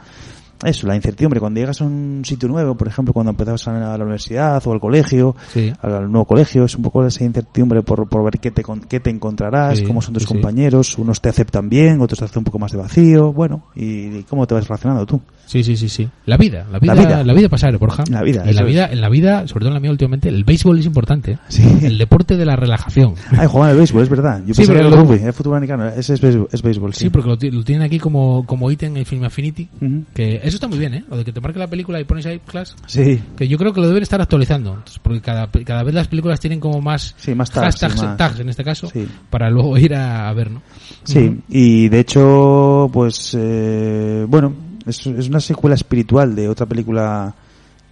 eso, 0.64 0.86
la 0.86 0.96
incertidumbre. 0.96 1.40
Cuando 1.40 1.60
llegas 1.60 1.80
a 1.80 1.84
un 1.84 2.22
sitio 2.24 2.48
nuevo, 2.48 2.76
por 2.76 2.88
ejemplo, 2.88 3.12
cuando 3.12 3.30
empezabas 3.30 3.66
a 3.68 3.96
la 3.96 4.04
universidad 4.04 4.62
o 4.66 4.72
al 4.72 4.80
colegio, 4.80 5.34
Sí. 5.52 5.72
al, 5.82 6.10
nuevo 6.10 6.24
colegio, 6.24 6.64
es 6.64 6.74
un 6.76 6.82
poco 6.82 7.04
esa 7.06 7.24
incertidumbre 7.24 7.82
por, 7.82 8.08
por 8.08 8.24
ver 8.24 8.38
qué 8.40 8.50
te, 8.50 8.62
qué 8.88 9.00
te 9.00 9.10
encontrarás, 9.10 9.78
Sí, 9.78 9.84
cómo 9.84 10.00
son 10.02 10.14
tus 10.14 10.22
sí, 10.24 10.28
compañeros, 10.28 10.96
unos 10.98 11.20
te 11.20 11.28
aceptan 11.28 11.68
bien, 11.68 12.00
otros 12.00 12.18
te 12.18 12.24
hacen 12.26 12.38
un 12.38 12.44
poco 12.44 12.58
más 12.58 12.72
de 12.72 12.78
vacío, 12.78 13.32
bueno, 13.32 13.64
y, 13.74 14.18
y 14.18 14.22
cómo 14.28 14.46
te 14.46 14.54
vas 14.54 14.66
relacionando 14.68 15.06
tú. 15.06 15.20
Sí, 15.46 15.62
sí, 15.64 15.76
sí, 15.76 15.88
sí. 15.88 16.08
La 16.24 16.36
vida, 16.36 16.64
la 16.70 16.78
vida, 16.78 16.94
La 16.94 17.02
vida. 17.02 17.24
la 17.24 17.32
vida 17.34 17.48
pasar, 17.48 17.76
Borja. 17.76 18.04
La 18.10 18.22
vida, 18.22 18.44
eso 18.44 18.52
la 18.54 18.60
es. 18.62 18.66
vida, 18.66 18.86
en 18.90 19.00
la 19.00 19.08
vida, 19.08 19.46
sobre 19.48 19.64
todo 19.64 19.68
en 19.68 19.74
la 19.74 19.80
mía 19.80 19.90
últimamente, 19.90 20.28
el 20.28 20.44
béisbol 20.44 20.78
es 20.78 20.86
importante. 20.86 21.32
¿eh? 21.32 21.38
El 21.82 21.98
deporte 21.98 22.36
de 22.36 22.44
la 22.46 22.56
relajación. 22.56 23.14
Ay, 23.32 23.46
juegan 23.48 23.70
al 23.70 23.76
béisbol, 23.76 24.02
es 24.02 24.08
verdad. 24.08 24.42
Yo 24.46 24.54
Sí, 24.54 24.62
pero 24.66 24.80
el 24.80 24.92
rugby, 24.92 25.16
es 25.16 25.34
fútbol 25.34 25.56
americano, 25.56 25.88
ese 25.88 26.14
es 26.14 26.20
béisbol, 26.20 26.48
es 26.52 26.62
béisbol, 26.62 26.94
sí. 26.94 27.00
Sí, 27.04 27.10
porque 27.10 27.28
lo, 27.28 27.36
ti- 27.36 27.50
lo 27.50 27.64
tienen 27.64 27.82
aquí 27.84 27.98
como, 27.98 28.46
como 28.46 28.70
ítem 28.70 28.92
en 28.92 28.98
el 28.98 29.06
Film 29.06 29.24
Affinity. 29.24 29.68
Que 30.14 30.40
eso 30.52 30.56
está 30.58 30.68
muy 30.68 30.78
bien, 30.78 30.94
¿eh? 30.94 31.04
Lo 31.08 31.16
de 31.16 31.24
que 31.24 31.32
te 31.32 31.40
marque 31.40 31.58
la 31.58 31.66
película 31.66 31.98
y 32.00 32.04
pones 32.04 32.26
ahí 32.26 32.38
class. 32.40 32.76
Sí, 32.86 33.20
Que 33.36 33.48
yo 33.48 33.58
creo 33.58 33.72
que 33.72 33.80
lo 33.80 33.88
deben 33.88 34.02
estar 34.02 34.20
actualizando. 34.20 34.70
Entonces, 34.74 34.98
porque 35.02 35.20
cada, 35.20 35.48
cada 35.64 35.82
vez 35.82 35.94
las 35.94 36.08
películas 36.08 36.38
tienen 36.40 36.60
como 36.60 36.80
más, 36.80 37.14
Sí, 37.18 37.34
más 37.34 37.50
tags, 37.50 37.76
hashtags, 37.76 38.00
sí, 38.00 38.06
más. 38.06 38.16
tags 38.16 38.40
en 38.40 38.48
este 38.48 38.62
caso, 38.64 38.88
Sí. 38.88 39.08
para 39.30 39.50
luego 39.50 39.76
ir 39.78 39.94
a, 39.94 40.28
a 40.28 40.32
ver, 40.32 40.50
¿no? 40.50 40.62
Sí, 41.04 41.40
y 41.48 41.88
de 41.88 42.00
hecho, 42.00 42.90
pues, 42.92 43.36
eh, 43.38 44.24
bueno, 44.28 44.52
es, 44.86 45.06
es 45.06 45.28
una 45.28 45.40
secuela 45.40 45.74
espiritual 45.74 46.34
de 46.36 46.48
otra 46.48 46.66
película 46.66 47.34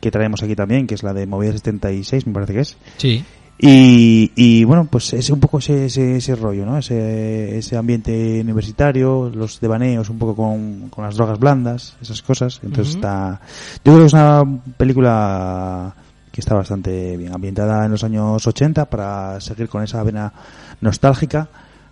que 0.00 0.10
traemos 0.10 0.42
aquí 0.42 0.54
también, 0.56 0.86
que 0.86 0.94
es 0.94 1.02
la 1.02 1.12
de 1.12 1.26
Movida 1.26 1.52
76, 1.52 2.26
me 2.26 2.32
parece 2.32 2.52
que 2.54 2.60
es. 2.60 2.76
Sí. 2.96 3.24
Y, 3.62 4.32
y 4.36 4.64
bueno, 4.64 4.86
pues 4.90 5.12
es 5.12 5.28
un 5.28 5.38
poco 5.38 5.58
ese, 5.58 5.84
ese, 5.84 6.16
ese 6.16 6.34
rollo, 6.34 6.64
¿no? 6.64 6.78
Ese, 6.78 7.58
ese 7.58 7.76
ambiente 7.76 8.40
universitario, 8.40 9.30
los 9.34 9.60
devaneos 9.60 10.08
un 10.08 10.18
poco 10.18 10.34
con, 10.34 10.88
con 10.88 11.04
las 11.04 11.16
drogas 11.16 11.38
blandas, 11.38 11.94
esas 12.00 12.22
cosas. 12.22 12.60
Entonces 12.62 12.94
está, 12.94 13.38
yo 13.84 13.92
creo 13.92 13.98
que 13.98 14.06
es 14.06 14.12
una 14.14 14.44
película 14.78 15.94
que 16.32 16.40
está 16.40 16.54
bastante 16.54 17.18
bien 17.18 17.34
ambientada 17.34 17.84
en 17.84 17.90
los 17.90 18.02
años 18.02 18.46
80 18.46 18.86
para 18.86 19.38
seguir 19.42 19.68
con 19.68 19.82
esa 19.82 20.02
vena 20.02 20.32
nostálgica 20.80 21.48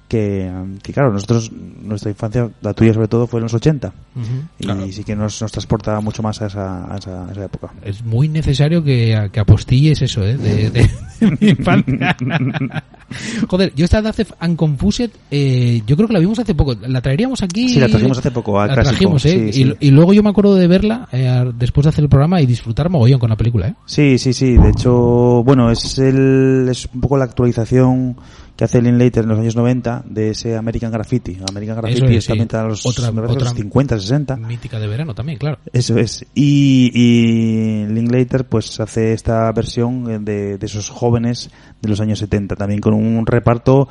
que, 0.08 0.50
que 0.82 0.92
claro, 0.92 1.12
nosotros, 1.12 1.52
nuestra 1.82 2.10
infancia, 2.10 2.50
la 2.62 2.72
tuya 2.74 2.94
sobre 2.94 3.08
todo, 3.08 3.26
fue 3.26 3.38
en 3.40 3.44
los 3.44 3.54
80. 3.54 3.88
Ujú, 3.88 4.24
Y 4.58 4.64
claro. 4.64 4.86
sí 4.90 5.04
que 5.04 5.14
nos, 5.14 5.40
nos 5.42 5.52
transporta 5.52 6.00
mucho 6.00 6.22
más 6.22 6.40
a 6.42 6.46
esa, 6.46 6.92
a 6.92 6.96
esa, 6.98 7.28
a 7.28 7.32
esa 7.32 7.44
época. 7.44 7.70
Es 7.84 8.02
muy 8.04 8.28
necesario 8.28 8.82
que, 8.82 9.28
que 9.32 9.40
apostilles 9.40 10.00
eso, 10.02 10.22
¿eh? 10.26 10.36
De, 10.36 10.70
de- 10.70 10.90
de 11.20 11.36
mi 11.40 11.48
infancia. 11.50 12.16
Joder, 13.48 13.72
yo 13.74 13.84
esta 13.84 14.02
Dace 14.02 14.26
Unconfused, 14.40 15.10
eh, 15.30 15.82
yo 15.86 15.96
creo 15.96 16.06
que 16.08 16.14
la 16.14 16.20
vimos 16.20 16.38
hace 16.38 16.54
poco. 16.54 16.74
La 16.86 17.00
traeríamos 17.00 17.42
aquí. 17.42 17.68
Sí, 17.68 17.80
la 17.80 17.88
trajimos 17.88 18.18
hace 18.18 18.30
poco, 18.30 18.60
al 18.60 18.68
La 18.68 18.74
clásico, 18.74 18.90
trajimos, 18.96 19.24
¿eh? 19.26 19.52
sí, 19.52 19.60
y, 19.60 19.64
sí. 19.64 19.74
y 19.80 19.90
luego 19.90 20.12
yo 20.12 20.22
me 20.22 20.30
acuerdo 20.30 20.54
de 20.54 20.66
verla 20.68 21.08
eh, 21.12 21.50
después 21.58 21.84
de 21.84 21.88
hacer 21.90 22.04
el 22.04 22.10
programa 22.10 22.40
y 22.40 22.46
disfrutar 22.46 22.90
mogollón 22.90 23.18
con 23.18 23.30
la 23.30 23.36
película, 23.36 23.68
¿eh? 23.68 23.74
Sí, 23.86 24.18
sí, 24.18 24.32
sí. 24.32 24.56
De 24.56 24.70
hecho, 24.70 25.42
bueno, 25.44 25.70
es 25.70 25.98
el, 25.98 26.66
es 26.70 26.88
un 26.92 27.00
poco 27.00 27.16
la 27.16 27.24
actualización 27.24 28.16
que 28.58 28.64
hace 28.64 28.82
Linklater 28.82 29.22
en 29.22 29.28
los 29.28 29.38
años 29.38 29.54
90 29.54 30.02
de 30.06 30.30
ese 30.30 30.56
American 30.56 30.90
Graffiti. 30.90 31.38
American 31.48 31.76
Graffiti 31.76 32.16
es, 32.16 32.24
sí. 32.24 32.32
ambientada 32.32 32.64
en 32.64 32.70
los, 32.70 32.84
Otra- 32.84 33.08
otra- 33.10 33.44
los 33.44 33.54
50, 33.54 34.00
60. 34.00 34.36
Mítica 34.36 34.80
de 34.80 34.88
verano 34.88 35.14
también, 35.14 35.38
claro. 35.38 35.58
Eso 35.72 35.96
es. 35.96 36.26
Y, 36.34 36.90
y 36.92 37.86
Linklater 37.86 38.46
pues 38.46 38.80
hace 38.80 39.12
esta 39.12 39.50
versión 39.52 40.10
eh, 40.10 40.18
de, 40.20 40.58
de 40.58 40.66
esos 40.66 40.90
jóvenes 40.90 41.50
de 41.80 41.88
los 41.88 42.00
años 42.00 42.18
70, 42.18 42.56
también 42.56 42.80
con 42.80 42.94
un 42.94 43.24
reparto 43.26 43.88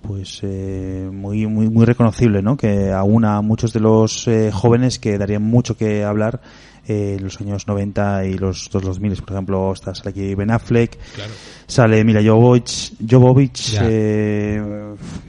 pues 0.00 0.40
eh, 0.44 1.10
muy 1.12 1.46
muy 1.46 1.68
muy 1.68 1.84
reconocible, 1.84 2.40
¿no? 2.40 2.56
Que 2.56 2.90
aúna 2.92 3.36
a 3.36 3.42
muchos 3.42 3.74
de 3.74 3.80
los 3.80 4.26
eh, 4.28 4.50
jóvenes 4.50 4.98
que 4.98 5.18
darían 5.18 5.42
mucho 5.42 5.76
que 5.76 6.04
hablar 6.04 6.40
eh, 6.88 7.16
en 7.18 7.24
los 7.24 7.38
años 7.42 7.66
90 7.68 8.24
y 8.24 8.38
los, 8.38 8.70
los 8.72 8.82
2000, 8.82 9.16
por 9.22 9.32
ejemplo, 9.34 9.72
está 9.74 9.92
aquí 10.06 10.34
Ben 10.34 10.50
Affleck, 10.50 10.96
Claro. 11.14 11.30
Sale 11.70 12.04
Mila 12.04 12.20
Jovovich, 12.22 12.92
Jovovich 13.08 13.76
eh, 13.80 14.60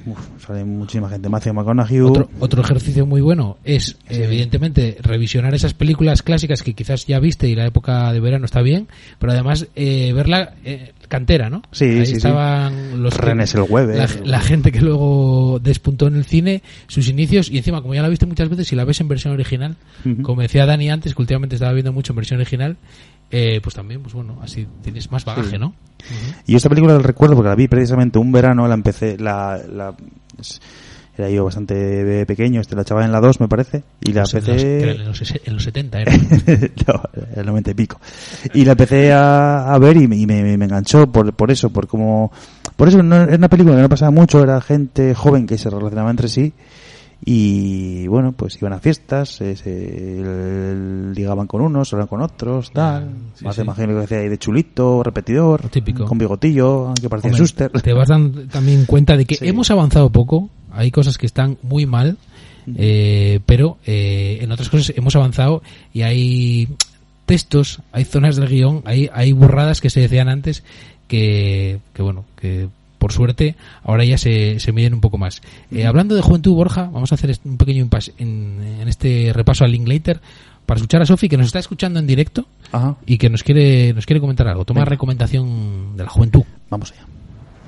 uf, 0.05 0.19
sale 0.45 0.65
muchísima 0.65 1.07
gente, 1.09 1.29
Matthew 1.29 1.53
McConaughey, 1.53 1.99
Otro, 2.01 2.29
otro 2.39 2.61
ejercicio 2.61 3.05
muy 3.05 3.21
bueno 3.21 3.57
es, 3.63 3.97
eh, 4.09 4.23
evidentemente, 4.25 4.97
revisionar 5.01 5.53
esas 5.53 5.73
películas 5.73 6.23
clásicas 6.23 6.63
que 6.63 6.73
quizás 6.73 7.05
ya 7.05 7.19
viste 7.19 7.47
y 7.47 7.55
la 7.55 7.65
época 7.65 8.11
de 8.11 8.19
verano 8.19 8.45
está 8.45 8.61
bien, 8.61 8.87
pero 9.19 9.31
además 9.33 9.67
eh, 9.75 10.11
verla 10.13 10.55
eh, 10.65 10.93
cantera, 11.07 11.49
¿no? 11.49 11.61
Sí, 11.71 11.85
Ahí 11.85 11.99
sí, 12.05 12.11
sí. 12.13 12.17
estaban 12.17 13.03
los 13.03 13.15
René 13.17 13.45
Zellweger. 13.45 13.95
la, 13.95 14.07
la 14.25 14.39
gente 14.41 14.71
que 14.71 14.81
luego 14.81 15.59
despuntó 15.61 16.07
en 16.07 16.15
el 16.15 16.25
cine, 16.25 16.63
sus 16.87 17.07
inicios, 17.07 17.49
y 17.51 17.57
encima, 17.57 17.81
como 17.81 17.93
ya 17.93 18.01
la 18.01 18.09
viste 18.09 18.25
muchas 18.25 18.49
veces, 18.49 18.67
si 18.67 18.75
la 18.75 18.83
ves 18.85 18.99
en 19.01 19.07
versión 19.07 19.33
original, 19.33 19.75
Ujú. 20.05 20.21
como 20.23 20.41
decía 20.41 20.65
Dani 20.65 20.89
antes, 20.89 21.13
que 21.13 21.21
últimamente 21.21 21.55
estaba 21.55 21.73
viendo 21.73 21.93
mucho 21.93 22.13
en 22.13 22.17
versión 22.17 22.39
original, 22.39 22.77
eh, 23.31 23.59
pues 23.61 23.75
también, 23.75 24.01
pues 24.01 24.13
bueno, 24.13 24.37
así 24.41 24.67
tienes 24.83 25.11
más 25.11 25.25
bagaje, 25.25 25.51
Sí. 25.51 25.57
¿no? 25.57 25.73
Y 26.47 26.55
esta 26.55 26.69
película 26.69 26.93
la 26.93 26.99
recuerdo 26.99 27.35
porque 27.35 27.49
la 27.49 27.55
vi 27.55 27.67
precisamente 27.67 28.19
un 28.19 28.31
verano, 28.31 28.67
la 28.67 28.73
empecé, 28.73 29.17
la, 29.17 29.59
la 29.71 29.95
era 31.17 31.29
yo 31.29 31.43
bastante 31.45 32.25
pequeño, 32.25 32.61
este 32.61 32.75
la 32.75 32.81
echaba 32.83 33.05
en 33.05 33.11
la 33.11 33.19
2 33.19 33.41
me 33.41 33.47
parece, 33.47 33.83
y 34.01 34.13
la 34.13 34.23
Pues 34.23 34.33
en, 34.33 34.39
los, 34.39 34.49
empecé... 34.49 34.81
era 34.81 34.91
en, 34.93 35.05
los, 35.05 35.21
en 35.45 35.53
los 35.53 35.63
70 35.63 36.01
era. 36.01 36.11
no, 36.87 37.01
el 37.35 37.45
90 37.45 37.71
y 37.71 37.73
pico. 37.73 37.99
Y 38.53 38.65
la 38.65 38.71
empecé 38.71 39.11
a, 39.11 39.73
a 39.73 39.77
ver 39.77 39.97
y, 39.97 40.07
me, 40.07 40.15
y 40.15 40.25
me, 40.25 40.57
me 40.57 40.65
enganchó 40.65 41.07
por, 41.11 41.33
por 41.33 41.51
eso, 41.51 41.69
por 41.69 41.87
como... 41.87 42.31
Por 42.75 42.87
eso 42.87 43.03
no, 43.03 43.15
era 43.15 43.35
una 43.35 43.49
película 43.49 43.75
que 43.75 43.81
no 43.81 43.89
pasaba 43.89 44.11
mucho, 44.11 44.41
era 44.41 44.59
gente 44.61 45.13
joven 45.13 45.45
que 45.45 45.57
se 45.57 45.69
relacionaba 45.69 46.09
entre 46.09 46.29
sí 46.29 46.53
y 47.23 48.07
bueno, 48.07 48.31
pues 48.31 48.57
iban 48.59 48.73
a 48.73 48.79
fiestas, 48.79 49.39
eh, 49.41 49.55
se, 49.55 50.19
el- 50.19 51.13
ligaban 51.13 51.45
con 51.47 51.61
unos, 51.61 51.93
hablaban 51.93 52.07
con 52.07 52.21
otros, 52.21 52.71
tal. 52.71 53.09
sí, 53.35 53.45
Más 53.45 53.55
sí. 53.55 53.61
imagino 53.61 53.89
que 53.97 54.03
hacía 54.05 54.17
ahí 54.19 54.29
de 54.29 54.37
chulito, 54.37 55.03
repetidor, 55.03 55.69
Típico. 55.69 56.05
con 56.05 56.17
bigotillo, 56.17 56.93
que 56.99 57.09
parecía 57.09 57.33
Suster. 57.33 57.71
Te 57.71 57.93
vas 57.93 58.07
dando 58.09 58.47
también 58.47 58.85
cuenta 58.85 59.15
de 59.17 59.25
que 59.25 59.35
Sí. 59.35 59.47
hemos 59.47 59.69
avanzado 59.69 60.09
poco, 60.09 60.49
hay 60.71 60.89
cosas 60.91 61.17
que 61.17 61.25
están 61.27 61.57
muy 61.61 61.85
mal, 61.85 62.17
eh, 62.75 63.39
pero 63.45 63.77
eh, 63.85 64.39
en 64.41 64.51
otras 64.51 64.69
cosas 64.69 64.93
hemos 64.95 65.15
avanzado 65.15 65.61
y 65.93 66.01
hay 66.03 66.69
textos, 67.25 67.81
hay 67.91 68.03
zonas 68.05 68.35
del 68.35 68.49
guion, 68.49 68.81
hay, 68.85 69.09
hay 69.13 69.31
burradas 69.31 69.79
que 69.81 69.89
se 69.89 69.99
decían 70.01 70.27
antes 70.29 70.63
que, 71.07 71.79
que 71.93 72.01
bueno, 72.01 72.25
que 72.35 72.67
por 73.01 73.11
suerte 73.13 73.55
ahora 73.83 74.05
ya 74.05 74.19
se, 74.19 74.59
se 74.59 74.71
miden 74.71 74.93
un 74.93 75.01
poco 75.01 75.17
más. 75.17 75.41
Eh, 75.71 75.87
hablando 75.87 76.13
de 76.13 76.21
juventud, 76.21 76.53
Borja, 76.53 76.83
vamos 76.93 77.11
a 77.11 77.15
hacer 77.15 77.35
un 77.43 77.57
pequeño 77.57 77.81
impasse 77.81 78.13
en, 78.19 78.61
en 78.79 78.87
este 78.87 79.31
repaso 79.33 79.65
al 79.65 79.71
Linklater 79.71 80.21
para 80.67 80.77
escuchar 80.77 81.01
a 81.01 81.05
Sofi 81.07 81.27
que 81.27 81.35
nos 81.35 81.47
está 81.47 81.57
escuchando 81.57 81.99
en 81.99 82.05
directo 82.05 82.45
Ajá, 82.71 82.95
y 83.07 83.17
que 83.17 83.27
nos 83.31 83.41
quiere 83.41 83.91
nos 83.93 84.05
quiere 84.05 84.19
comentar 84.21 84.47
algo. 84.47 84.65
Toma 84.65 84.81
Venga. 84.81 84.91
recomendación 84.91 85.97
de 85.97 86.03
la 86.03 86.09
juventud. 86.11 86.43
vamos 86.69 86.91
allá. 86.91 87.01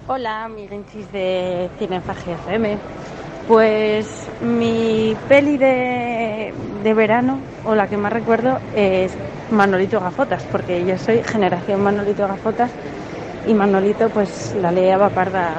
Hola, 0.08 0.46
amiguinchis 0.46 1.12
de 1.12 1.68
Cinefagia 1.80 2.36
FM. 2.36 2.78
Pues 3.48 4.06
mi 4.42 5.16
peli 5.28 5.58
de, 5.58 6.54
de 6.84 6.94
verano, 6.94 7.40
o 7.66 7.74
la 7.74 7.88
que 7.88 7.98
más 7.98 8.14
recuerdo, 8.14 8.60
es 8.76 9.12
Manolito 9.52 10.00
Gafotas, 10.00 10.44
porque 10.52 10.86
yo 10.86 10.98
soy 11.00 11.24
generación 11.24 11.82
Manolito 11.82 12.28
Gafotas 12.28 12.70
y 13.48 13.54
Manolito 13.54 14.10
pues 14.10 14.56
la 14.62 14.72
leía 14.72 14.98
parda 15.10 15.52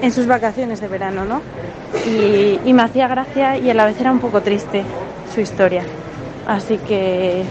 en 0.00 0.12
sus 0.12 0.26
vacaciones 0.26 0.80
de 0.80 0.88
verano, 0.88 1.24
¿no? 1.24 1.40
Y, 2.06 2.60
y 2.64 2.72
me 2.72 2.82
hacía 2.82 3.08
gracia 3.08 3.56
y 3.56 3.70
a 3.70 3.74
la 3.74 3.84
vez 3.84 4.00
era 4.00 4.10
un 4.12 4.18
poco 4.18 4.40
triste 4.40 4.82
su 5.34 5.40
historia. 5.40 5.82
Así 6.46 6.78
que 6.78 7.44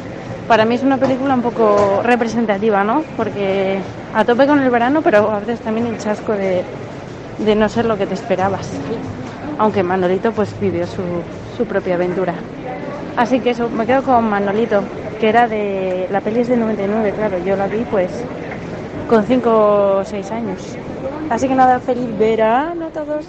para 0.48 0.66
mí 0.66 0.76
es 0.76 0.84
una 0.84 0.98
película 0.98 1.34
un 1.34 1.42
poco 1.42 2.02
representativa, 2.04 2.84
¿no? 2.84 3.04
Porque 3.16 3.80
a 4.14 4.26
tope 4.26 4.48
con 4.48 4.60
el 4.62 4.70
verano, 4.70 5.02
pero 5.02 5.32
a 5.32 5.40
veces 5.40 5.62
también 5.62 5.88
el 5.88 5.98
chasco 5.98 6.34
de, 6.34 6.64
de 7.40 7.56
no 7.56 7.70
ser 7.70 7.86
lo 7.86 7.98
que 7.98 8.06
te 8.06 8.14
esperabas. 8.14 8.70
Aunque 9.58 9.84
Manolito 9.84 10.32
pues 10.32 10.54
vivió 10.60 10.86
su, 10.88 11.04
su 11.58 11.66
propia 11.66 11.96
aventura. 11.96 12.34
Así 13.16 13.40
que 13.40 13.52
eso, 13.52 13.70
me 13.70 13.86
quedo 13.86 14.04
con 14.04 14.30
Manolito, 14.30 14.84
que 15.20 15.30
era 15.30 15.48
de. 15.48 16.08
La 16.12 16.22
peli 16.22 16.42
es 16.42 16.48
del 16.48 16.60
99, 16.60 17.14
claro, 17.16 17.38
yo 17.46 17.56
la 17.56 17.68
vi 17.68 17.86
pues 17.90 18.10
con 19.10 19.26
5 19.26 19.98
o 20.00 20.04
6 20.04 20.32
años. 20.32 20.60
Así 21.30 21.48
que 21.48 21.56
nada, 21.56 21.80
feliz 21.80 22.08
verano 22.18 22.88
a 22.88 22.90
todos. 22.90 23.26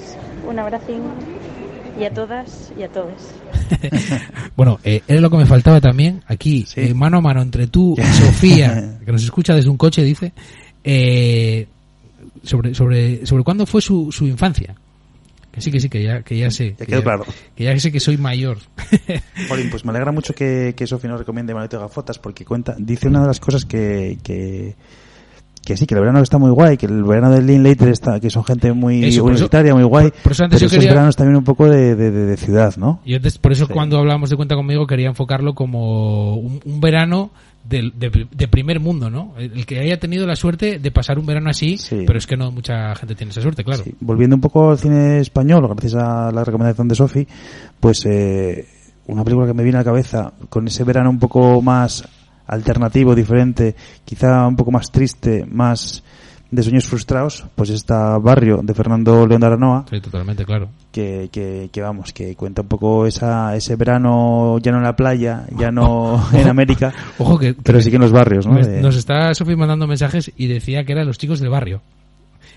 Un 0.49 0.59
abracín 0.59 1.03
y 1.99 2.05
a 2.05 2.13
todas 2.13 2.73
y 2.79 2.83
a 2.83 2.89
todos. 2.89 3.13
Bueno, 4.55 4.79
eh, 4.85 5.03
es 5.09 5.21
lo 5.21 5.31
que 5.31 5.39
me 5.39 5.47
faltaba 5.47 5.81
también. 5.81 6.23
Aquí, 6.27 6.67
eh, 6.77 6.93
mano 6.93 7.19
a 7.19 7.21
mano 7.23 7.41
entre 7.41 7.69
tú 7.69 7.97
y 7.99 8.03
Sofía, 8.03 8.99
que 9.05 9.11
nos 9.11 9.23
escucha 9.25 9.55
desde 9.55 9.71
un 9.71 9.79
coche, 9.79 10.05
dice, 10.05 10.33
eh, 10.85 11.67
sobre, 12.43 12.75
sobre, 12.75 13.25
sobre 13.25 13.43
cuándo 13.43 13.65
fue 13.65 13.81
su, 13.81 14.13
su 14.13 14.27
infancia. 14.27 14.75
Que 15.53 15.61
sí, 15.61 15.71
que 15.71 15.81
sí, 15.81 15.89
que 15.89 16.03
ya, 16.03 16.23
que 16.23 16.37
ya 16.37 16.51
sé. 16.51 16.71
Ya 16.71 16.77
que 16.77 16.87
quedó 16.87 17.03
claro. 17.03 17.27
Que 17.55 17.65
ya 17.65 17.79
sé 17.79 17.93
que 17.93 18.01
soy 18.01 18.17
mayor. 18.17 18.59
Jolín, 19.49 19.71
pues 19.71 19.85
me 19.85 19.91
alegra 19.91 20.11
mucho 20.11 20.35
que, 20.35 20.75
que 20.75 20.87
Sofía 20.87 21.11
nos 21.11 21.21
recomiende 21.21 21.53
Manolito 21.53 21.79
Gafotas 21.79 22.19
porque 22.19 22.45
cuenta, 22.45 22.75
dice 22.79 23.09
una 23.09 23.21
de 23.21 23.27
las 23.27 23.39
cosas 23.39 23.67
que, 23.67 24.19
que, 24.23 24.75
que 25.65 25.77
sí, 25.77 25.87
que 25.87 25.95
el 25.95 26.01
verano 26.01 26.21
está 26.21 26.39
muy 26.39 26.51
guay, 26.51 26.77
que 26.77 26.87
el 26.87 27.05
verano 27.05 27.31
del 27.31 27.47
Linklater 27.47 27.89
está, 27.89 28.19
que 28.21 28.31
son 28.31 28.45
gente 28.45 28.73
muy 28.73 28.97
Eso, 29.05 29.05
por 29.05 29.11
eso- 29.11 29.25
universitaria, 29.25 29.75
muy 29.75 29.85
guay, 29.85 30.11
por- 30.11 30.23
por 30.23 30.33
eso 30.33 30.45
antes 30.45 30.59
pero 30.59 30.61
yo 30.61 30.67
esos 30.67 30.79
quería- 30.79 30.91
veranos 30.95 31.17
también 31.17 31.37
un 31.37 31.45
poco 31.45 31.69
de, 31.71 31.95
de, 31.95 32.11
de- 32.11 32.27
de 32.27 32.37
ciudad, 32.37 32.75
¿no? 32.77 33.01
Yo 33.07 33.19
des- 33.21 33.39
por 33.39 33.53
eso 33.53 33.67
Sí. 33.67 33.73
cuando 33.73 33.99
hablábamos 33.99 34.31
de 34.31 34.37
cuenta 34.37 34.55
conmigo 34.57 34.87
quería 34.87 35.09
enfocarlo 35.09 35.55
como 35.55 36.35
un, 36.37 36.61
un 36.65 36.81
verano 36.81 37.31
de, 37.63 37.93
de 38.33 38.49
primer 38.49 38.81
mundo, 38.81 39.09
¿no? 39.09 39.35
El, 39.39 39.53
el 39.53 39.67
que 39.67 39.79
haya 39.79 40.01
tenido 40.01 40.27
la 40.27 40.35
suerte 40.35 40.81
de 40.81 40.91
pasar 40.91 41.21
un 41.21 41.27
verano 41.27 41.49
así, 41.49 41.79
pero 42.07 42.19
es 42.19 42.27
que 42.27 42.37
no 42.37 42.51
mucha 42.51 42.93
gente 42.97 43.15
tiene 43.15 43.31
esa 43.31 43.41
suerte, 43.41 43.63
claro. 43.63 43.85
Volviendo 44.01 44.35
un 44.35 44.43
poco 44.43 44.73
al 44.73 44.79
cine 44.79 45.21
español, 45.21 45.69
gracias 45.69 45.95
a 45.95 46.33
la 46.33 46.43
recomendación 46.43 46.89
de 46.89 46.97
Sofi, 46.97 47.29
pues 47.79 48.05
eh, 48.07 48.67
una 49.07 49.23
película 49.23 49.47
que 49.47 49.55
me 49.55 49.63
viene 49.63 49.79
a 49.79 49.83
la 49.83 49.85
cabeza 49.85 50.33
con 50.49 50.67
ese 50.67 50.83
verano 50.83 51.09
un 51.11 51.21
poco 51.21 51.63
más 51.63 52.03
alternativo, 52.47 53.15
diferente, 53.15 53.75
quizá 54.05 54.47
un 54.47 54.57
poco 54.57 54.71
más 54.71 54.91
triste, 54.91 55.45
más 55.51 56.03
de 56.51 56.63
sueños 56.63 56.87
frustrados, 56.87 57.47
pues 57.55 57.71
está 57.71 58.19
Barrio 58.19 58.61
de 58.63 58.75
Fernando 58.75 59.27
León 59.27 59.41
de 59.41 59.47
Aranoa, 59.47 59.87
Sí, 59.89 60.01
totalmente, 60.03 60.45
claro. 60.45 60.69
que, 60.93 61.31
que, 61.33 61.71
que 61.73 61.81
vamos, 61.81 62.13
que 62.13 62.37
cuenta 62.37 62.61
un 62.61 62.69
poco 62.69 63.07
esa, 63.07 63.57
ese 63.57 63.75
verano 63.77 64.59
ya 64.59 64.71
no 64.71 64.77
en 64.77 64.85
la 64.85 64.95
playa, 64.95 65.47
ya 65.57 65.71
no 65.71 66.23
en 66.35 66.47
América, 66.49 66.93
Ojo 67.19 67.39
que, 67.39 67.55
pero 67.55 67.81
sí 67.81 67.89
que 67.89 67.97
en 67.97 68.03
los 68.03 68.13
barrios, 68.13 68.47
¿no? 68.47 68.53
Me- 68.53 68.83
Nos 68.83 68.97
está 68.97 69.33
Sofi 69.33 69.57
mandando 69.57 69.87
mensajes 69.87 70.31
y 70.37 70.47
decía 70.47 70.85
que 70.85 70.93
eran 70.93 71.07
los 71.07 71.17
chicos 71.17 71.41
del 71.41 71.49
barrio. 71.49 71.81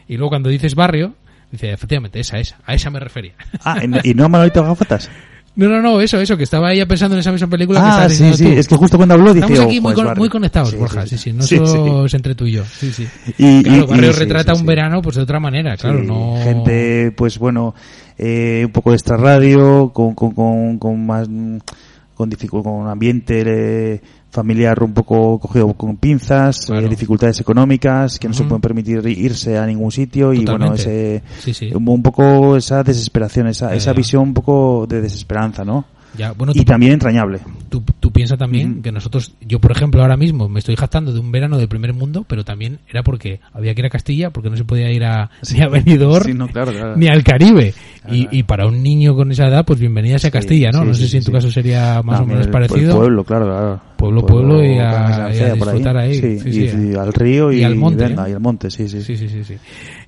Y 0.10 0.18
luego 0.18 0.30
cuando 0.30 0.50
dices 0.50 0.76
barrio, 0.76 1.14
dice, 1.50 1.72
efectivamente, 1.72 2.20
esa, 2.20 2.38
esa, 2.38 2.58
a 2.66 2.74
esa 2.74 2.90
me 2.90 3.00
refería. 3.00 3.34
Ah, 3.64 3.80
¿y 4.04 4.14
no 4.14 4.28
Manolito 4.28 4.62
Gafotas? 4.62 5.10
No, 5.58 5.70
no, 5.70 5.82
no, 5.82 6.02
eso, 6.02 6.20
eso, 6.20 6.36
que 6.36 6.44
estaba 6.44 6.74
ella 6.74 6.86
pensando 6.86 7.16
en 7.16 7.22
esa 7.22 7.32
misma 7.32 7.48
película 7.50 7.80
que 7.80 7.86
Ah, 7.86 8.06
estás 8.08 8.18
sí, 8.18 8.34
sí, 8.34 8.44
tú. 8.44 8.52
es 8.60 8.68
que 8.68 8.76
justo 8.76 8.98
cuando 8.98 9.14
habló 9.16 9.34
dije, 9.34 9.46
Estamos 9.46 9.66
aquí 9.68 9.78
"Oh, 9.78 9.82
muy, 9.82 9.94
pues 9.94 9.96
con- 9.96 10.06
Barrio". 10.06 10.20
muy 10.22 10.30
conectados, 10.30 10.70
Sí, 10.72 10.76
Borja, 10.76 11.02
sí, 11.08 11.18
sí, 11.18 11.18
sí, 11.18 11.32
no 11.34 11.44
solo 11.44 12.06
es 12.06 12.14
entre 12.14 12.36
tú 12.36 12.46
y 12.46 12.52
yo, 12.54 12.64
sí, 12.66 12.92
sí. 12.92 13.08
Y- 13.38 13.64
claro, 13.64 13.84
y- 13.84 13.88
Barrio 13.88 14.10
y 14.10 14.14
retrata 14.14 14.54
un 14.54 14.66
verano 14.66 15.02
pues 15.02 15.16
de 15.16 15.22
otra 15.22 15.40
manera, 15.40 15.78
claro, 15.78 16.04
no... 16.04 16.36
Gente, 16.44 17.14
pues 17.16 17.40
bueno, 17.40 17.74
eh, 18.18 18.64
un 18.66 18.72
poco 18.74 18.90
de 18.92 18.98
extrarradio, 18.98 19.92
con, 19.94 20.14
con, 20.14 20.32
con, 20.34 20.78
con 20.78 21.06
más, 21.06 21.28
con, 21.28 22.30
con 22.32 22.68
un 22.68 22.88
ambiente 22.88 23.44
eh, 23.46 24.02
familiar 24.36 24.84
un 24.84 24.94
poco 24.94 25.40
cogido 25.40 25.74
con 25.74 25.96
pinzas, 25.96 26.70
eh, 26.70 26.88
dificultades 26.90 27.40
económicas, 27.40 28.20
que 28.20 28.28
no 28.28 28.34
se 28.34 28.44
pueden 28.44 28.62
permitir 28.62 29.02
irse 29.08 29.58
a 29.58 29.66
ningún 29.66 29.92
sitio 29.92 30.34
y 30.34 30.46
bueno, 30.46 30.72
Totalmente. 30.72 31.16
ese, 31.16 31.24
Sí, 31.40 31.54
sí. 31.54 31.72
Un, 31.74 31.88
un 31.88 32.04
poco 32.04 32.58
esa 32.58 32.84
desesperación, 32.84 33.48
esa, 33.48 33.70
Ya, 33.70 33.76
esa 33.76 33.94
visión 33.94 34.24
un 34.24 34.34
poco 34.34 34.86
de 34.88 35.02
desesperanza, 35.02 35.64
¿no? 35.64 35.86
Ya, 36.18 36.32
bueno, 36.32 36.54
y 36.56 36.60
tú- 36.60 36.66
también 36.66 36.94
entrañable. 36.94 37.40
Tú, 37.70 37.84
tú 38.00 38.12
piensas 38.12 38.38
también 38.38 38.82
que 38.82 38.92
nosotros, 38.92 39.34
yo 39.42 39.60
por 39.60 39.72
ejemplo 39.72 40.02
ahora 40.02 40.16
mismo 40.16 40.48
me 40.48 40.60
estoy 40.60 40.76
jactando 40.76 41.12
de 41.12 41.20
un 41.20 41.32
verano 41.32 41.58
del 41.58 41.68
primer 41.68 41.94
mundo, 41.94 42.26
pero 42.28 42.46
también 42.46 42.80
era 42.90 43.04
porque 43.04 43.40
había 43.54 43.74
que 43.74 43.82
ir 43.82 43.86
a 43.88 43.90
Castilla, 43.90 44.30
porque 44.30 44.50
no 44.50 44.56
se 44.56 44.64
podía 44.64 44.90
ir 44.92 45.04
a, 45.04 45.30
ni 45.54 45.62
a 45.62 45.68
Benidorm, 45.68 46.26
Sí, 46.26 46.34
no, 46.34 46.48
claro, 46.48 46.72
claro. 46.72 46.96
ni 46.96 47.08
al 47.08 47.24
Caribe. 47.24 47.74
Y, 48.10 48.28
y 48.32 48.44
para 48.44 48.68
un 48.68 48.84
niño 48.84 49.16
con 49.16 49.32
esa 49.32 49.48
edad, 49.48 49.66
pues 49.66 49.80
bienvenida 49.80 50.20
sea 50.20 50.30
Castilla, 50.30 50.70
¿no? 50.72 50.82
sí, 50.82 50.88
no 50.88 50.94
sé 50.94 51.04
sí, 51.04 51.10
si 51.10 51.18
en 51.18 51.24
tu 51.24 51.32
sí. 51.32 51.34
caso 51.34 51.50
sería 51.52 52.02
más 52.04 52.22
o 52.22 52.26
menos 52.26 52.46
el- 52.46 52.52
parecido. 52.52 52.92
El 52.92 52.98
pueblo, 52.98 53.24
claro, 53.24 53.46
claro. 53.48 53.82
Pueblo, 53.98 54.26
pueblo, 54.26 54.64
y 54.64 54.78
a, 54.78 55.32
y 55.34 55.40
a 55.40 55.56
por 55.56 55.68
disfrutar 55.70 55.98
ahí. 55.98 56.14
Sí, 56.16 56.40
Sí, 56.40 56.50
y, 56.50 56.70
sí. 56.70 56.78
y 56.92 56.96
al 56.96 57.12
río 57.14 57.52
y, 57.52 57.64
al 57.64 57.76
monte, 57.76 58.04
venga, 58.08 58.28
¿eh? 58.28 58.32
y 58.32 58.34
al 58.34 58.40
monte, 58.42 58.70
sí, 58.70 58.88
sí. 58.88 59.02
Sí, 59.02 59.18
sí, 59.18 59.28
sí, 59.28 59.44
sí. 59.44 59.56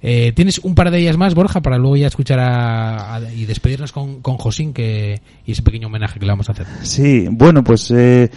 Eh, 0.02 0.32
Tienes 0.36 0.60
un 0.60 0.76
par 0.76 0.92
de 0.92 1.00
ellas 1.00 1.18
más, 1.18 1.34
Borja, 1.36 1.62
para 1.62 1.78
luego 1.78 1.96
ya 1.98 2.08
escuchar 2.08 2.40
a, 2.40 3.16
a- 3.16 3.34
y 3.34 3.46
despedirnos 3.46 3.92
con, 3.92 4.22
con 4.22 4.38
Josín 4.38 4.74
que, 4.74 5.22
y 5.46 5.52
ese 5.52 5.62
pequeño 5.64 5.88
homenaje 5.88 6.20
que 6.20 6.26
le 6.26 6.32
vamos 6.32 6.50
a 6.50 6.52
hacer. 6.52 6.66
Sí, 6.84 7.28
bueno, 7.32 7.64
pues 7.64 7.90
eh, 7.92 8.30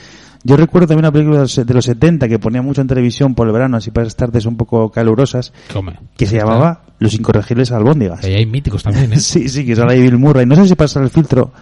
yo 0.42 0.56
recuerdo 0.56 0.88
también 0.88 1.04
una 1.04 1.12
película 1.12 1.36
de 1.36 1.42
los- 1.42 1.66
de 1.66 1.74
los 1.74 1.84
70 1.84 2.28
que 2.28 2.38
ponía 2.38 2.62
mucho 2.62 2.80
en 2.80 2.86
televisión 2.86 3.34
por 3.34 3.46
el 3.46 3.52
verano, 3.52 3.76
así 3.76 3.90
para 3.90 4.06
estar 4.06 4.28
tardes 4.28 4.46
un 4.46 4.56
poco 4.56 4.90
calurosas, 4.90 5.52
Come. 5.72 5.92
que 6.16 6.26
se 6.26 6.36
llamaba 6.36 6.82
Los 6.98 7.14
Incorregibles 7.14 7.72
Albóndigas. 7.72 8.24
Ahí 8.24 8.34
hay 8.34 8.46
míticos 8.46 8.82
también, 8.82 9.12
¿eh? 9.12 9.16
sí, 9.20 9.48
sí, 9.48 9.64
que 9.66 9.76
sale 9.76 10.00
Bill 10.00 10.16
Murray. 10.18 10.46
No 10.46 10.56
sé 10.56 10.66
si 10.66 10.74
pasa 10.74 11.00
el 11.00 11.10
filtro 11.10 11.52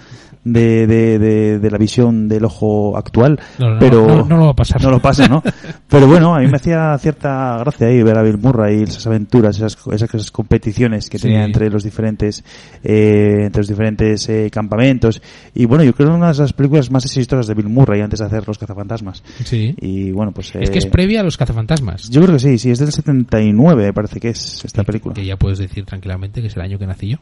de, 0.53 0.87
de, 0.87 1.19
de, 1.19 1.59
de 1.59 1.71
la 1.71 1.79
visión 1.79 2.29
del 2.29 2.45
ojo 2.45 2.97
actual, 2.97 3.39
No, 3.59 3.75
no, 3.75 3.79
pero 3.79 4.07
no, 4.07 4.25
no 4.25 4.37
lo 4.37 4.45
va 4.47 4.51
a 4.51 4.57
pasar. 4.57 4.83
No 4.83 4.91
lo 4.91 5.01
pasa, 5.01 5.29
¿no? 5.29 5.43
pero 5.89 6.07
bueno, 6.07 6.35
a 6.35 6.41
mí 6.41 6.47
me 6.47 6.57
hacía 6.57 6.97
cierta 6.99 7.57
gracia 7.59 7.87
ahí 7.89 8.03
ver 8.03 8.17
a 8.19 8.23
Bill 8.23 8.39
Murray, 8.39 8.83
esas 8.83 9.07
aventuras, 9.07 9.57
esas, 9.57 9.77
esas, 9.93 10.15
esas 10.15 10.31
competiciones 10.31 11.09
que 11.11 11.19
Sí. 11.19 11.23
tenía 11.25 11.45
entre 11.45 11.69
los 11.71 11.83
diferentes, 11.85 12.45
eh, 12.85 13.43
entre 13.47 13.61
los 13.61 13.69
diferentes 13.69 14.29
eh, 14.29 14.49
campamentos. 14.53 15.21
Y 15.55 15.65
bueno, 15.67 15.85
yo 15.85 15.93
creo 15.95 16.09
que 16.11 16.15
una 16.15 16.33
de 16.33 16.39
las 16.39 16.53
películas 16.53 16.91
más 16.91 17.05
exitosas 17.05 17.47
de 17.47 17.55
Bill 17.55 17.69
Murray 17.69 18.01
antes 18.01 18.21
de 18.21 18.27
hacer 18.27 18.47
Los 18.47 18.59
Cazafantasmas. 18.59 19.23
Sí. 19.45 19.75
Y 19.81 20.11
bueno, 20.13 20.33
pues... 20.33 20.55
Es 20.55 20.71
que 20.71 20.79
es 20.79 20.87
eh, 20.87 20.91
previa 20.91 21.21
a 21.21 21.25
los 21.25 21.37
cazafantasmas. 21.37 22.09
Yo 22.11 22.21
creo 22.23 22.35
que 22.35 22.41
sí, 22.41 22.59
sí, 22.59 22.71
es 22.71 22.79
del 22.79 22.93
79, 22.93 23.87
me 23.87 23.93
parece 23.93 24.21
que 24.21 24.29
es 24.31 24.65
esta 24.65 24.85
película. 24.85 25.15
Que 25.15 25.25
ya 25.25 25.37
puedes 25.37 25.59
decir 25.59 25.85
tranquilamente 25.85 26.41
que 26.41 26.47
es 26.49 26.57
el 26.57 26.63
año 26.63 26.79
que 26.79 26.87
nací 26.87 27.09
yo. 27.09 27.17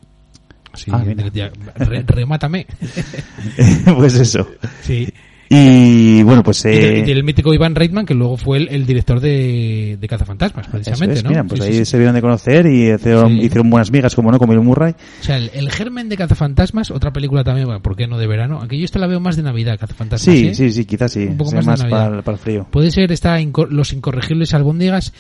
Así, 0.77 0.91
Ah, 0.95 0.99
mira. 0.99 1.27
ya- 1.33 1.51
re- 1.77 2.05
remátame. 2.07 2.67
pues 3.97 4.15
eso. 4.15 4.47
Sí. 4.83 5.09
Y 5.49 6.23
bueno, 6.23 6.43
pues... 6.43 6.65
Eh, 6.65 6.99
y 7.01 7.03
del 7.03 7.23
mítico 7.25 7.55
Iván 7.55 7.75
Reitman, 7.75 8.05
que 8.07 8.15
luego 8.15 8.37
fue 8.37 8.59
el, 8.59 8.69
el 8.69 8.87
director 8.87 9.21
de, 9.21 9.97
de 10.01 10.09
Cazafantasmas, 10.09 10.67
precisamente, 10.69 11.17
es, 11.19 11.25
¿no? 11.25 11.31
mira, 11.31 11.45
pues 11.45 11.61
Sí, 11.63 11.67
ahí 11.69 11.75
sí, 11.79 11.85
se 11.85 11.99
vieron 11.99 12.15
de 12.15 12.21
conocer 12.21 12.67
y 12.67 12.91
hicieron, 12.93 13.29
Sí. 13.33 13.41
hicieron 13.45 13.71
buenas 13.71 13.91
migas, 13.91 14.15
como 14.15 14.31
no, 14.33 14.39
con 14.39 14.49
Bill 14.49 14.61
Murray. 14.61 14.93
O 15.21 15.25
sea, 15.25 15.37
el, 15.37 15.51
el 15.55 15.71
germen 15.71 16.09
de 16.09 16.17
Cazafantasmas, 16.17 16.91
otra 16.91 17.13
película 17.13 17.45
también, 17.45 17.67
bueno, 17.67 17.81
¿por 17.83 17.97
qué 17.97 18.07
no 18.07 18.19
de 18.19 18.27
verano? 18.27 18.59
Aunque 18.59 18.79
yo 18.79 18.85
esta 18.85 18.99
la 18.99 19.07
veo 19.07 19.21
más 19.21 19.37
de 19.37 19.43
Navidad, 19.43 19.79
Cazafantasmas. 19.79 20.35
Sí, 20.37 20.49
¿eh? 20.49 20.55
sí, 20.55 20.73
sí, 20.73 20.85
quizás 20.85 21.13
sí. 21.13 21.25
Un 21.27 21.37
poco 21.37 21.53
más 21.63 21.83
de 21.83 21.89
para, 21.89 22.23
para 22.23 22.37
el 22.37 22.43
frío. 22.43 22.67
Puede 22.71 22.91
ser 22.91 23.13
esta 23.13 23.41
inco- 23.41 23.69
Los 23.69 23.93
Incorregibles 23.93 24.53
Albóndigas, 24.55 25.13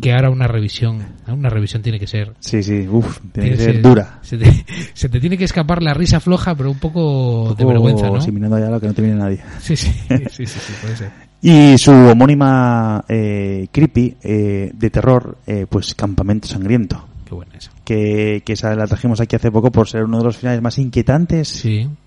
que 0.00 0.12
ahora 0.12 0.30
una 0.30 0.46
revisión, 0.46 0.98
una 1.26 1.48
revisión 1.50 1.82
tiene 1.82 1.98
que 1.98 2.06
ser. 2.06 2.32
Sí, 2.40 2.62
sí, 2.62 2.86
uff, 2.88 3.18
tiene 3.32 3.50
que 3.50 3.56
ser 3.56 3.82
dura. 3.82 4.18
Se 4.22 4.38
te, 4.38 4.64
se 4.94 5.08
te 5.08 5.20
tiene 5.20 5.36
que 5.36 5.44
escapar 5.44 5.82
la 5.82 5.94
risa 5.94 6.20
floja, 6.20 6.54
pero 6.54 6.70
un 6.70 6.78
poco, 6.78 7.44
de 7.46 7.50
Un 7.50 7.56
poco 7.56 7.68
vergüenza, 7.68 8.08
¿no? 8.10 8.20
sí, 8.20 8.30
mirando 8.30 8.56
allá 8.56 8.70
lo 8.70 8.80
que 8.80 8.86
no 8.86 8.94
te 8.94 9.02
viene 9.02 9.16
nadie. 9.18 9.40
Sí, 9.64 9.76
sí, 9.76 9.92
sí, 10.30 10.46
sí, 10.46 10.46
sí, 10.46 10.72
puede 10.82 10.96
ser. 10.96 11.10
Y 11.42 11.76
su 11.78 11.90
homónima 11.92 13.04
eh, 13.08 13.66
creepy 13.70 14.16
eh, 14.22 14.70
de 14.74 14.90
terror, 14.90 15.38
eh, 15.46 15.66
pues 15.68 15.94
Campamento 15.94 16.48
Sangriento. 16.48 17.06
Qué 17.26 17.34
buena 17.34 17.54
esa. 17.56 17.70
Que, 17.84 18.42
que 18.44 18.52
esa 18.54 18.74
la 18.74 18.86
trajimos 18.86 19.20
aquí 19.20 19.36
hace 19.36 19.50
poco 19.50 19.70
por 19.70 19.88
ser 19.88 20.04
uno 20.04 20.18
de 20.18 20.24
los 20.24 20.36
finales 20.38 20.62
más 20.62 20.78
inquietantes 20.78 21.52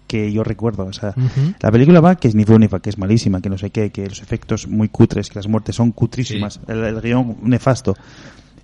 que 0.07 0.31
yo 0.31 0.43
recuerdo. 0.43 0.85
O 0.85 0.93
sea, 0.93 1.13
la 1.59 1.71
película 1.71 1.99
va 1.99 2.15
que 2.15 2.27
es 2.27 2.35
ni 2.35 2.45
fu 2.45 2.57
ni 2.57 2.67
fa, 2.67 2.79
que 2.79 2.89
es 2.89 2.97
malísima, 2.97 3.41
que 3.41 3.49
no 3.49 3.57
sé 3.57 3.69
qué, 3.69 3.91
que 3.91 4.07
los 4.07 4.21
efectos 4.21 4.67
muy 4.67 4.89
cutres, 4.89 5.29
que 5.29 5.35
las 5.39 5.47
muertes 5.47 5.75
son 5.75 5.91
cutrísimas, 5.91 6.59
el, 6.67 6.83
el 6.83 7.01
guion 7.01 7.37
nefasto. 7.43 7.95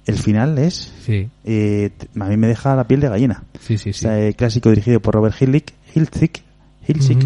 El 0.05 0.15
final 0.17 0.57
es, 0.57 0.91
Sí. 1.05 1.29
eh, 1.45 1.91
a 2.19 2.25
mí 2.25 2.35
me 2.37 2.47
deja 2.47 2.75
la 2.75 2.87
piel 2.87 2.99
de 2.99 3.09
gallina. 3.09 3.43
Sí, 3.59 3.77
sí, 3.77 3.93
sí. 3.93 4.05
O 4.05 4.09
sea, 4.09 4.19
eh, 4.27 4.33
clásico 4.33 4.69
dirigido 4.69 4.99
por 5.01 5.13
Robert 5.13 5.35
Hillick, 5.39 5.73
Hiltzik, 5.95 6.41
Hiltzik. 6.87 7.19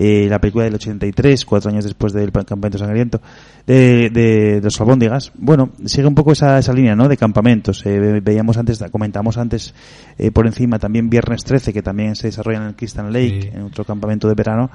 Eh, 0.00 0.28
la 0.28 0.40
película 0.40 0.64
del 0.64 0.76
83, 0.76 1.44
cuatro 1.44 1.72
años 1.72 1.82
después 1.82 2.12
del 2.12 2.30
campamento 2.30 2.78
sangriento, 2.78 3.20
de, 3.66 4.10
de, 4.10 4.60
los 4.62 4.80
albóndigas. 4.80 5.32
Bueno, 5.34 5.70
sigue 5.84 6.06
un 6.06 6.14
poco 6.14 6.30
esa, 6.30 6.56
esa 6.56 6.72
línea, 6.72 6.94
¿no? 6.94 7.08
De 7.08 7.16
campamentos. 7.16 7.84
Eh, 7.84 8.20
veíamos 8.22 8.56
antes, 8.58 8.82
comentamos 8.92 9.38
antes 9.38 9.74
eh, 10.16 10.30
por 10.30 10.46
encima 10.46 10.78
también 10.78 11.10
Viernes 11.10 11.42
13, 11.42 11.72
que 11.72 11.82
también 11.82 12.14
se 12.14 12.28
desarrolla 12.28 12.58
en 12.58 12.64
el 12.64 12.76
Crystal 12.76 13.12
Lake, 13.12 13.50
en 13.52 13.62
otro 13.62 13.84
campamento 13.84 14.28
de 14.28 14.34
verano. 14.34 14.70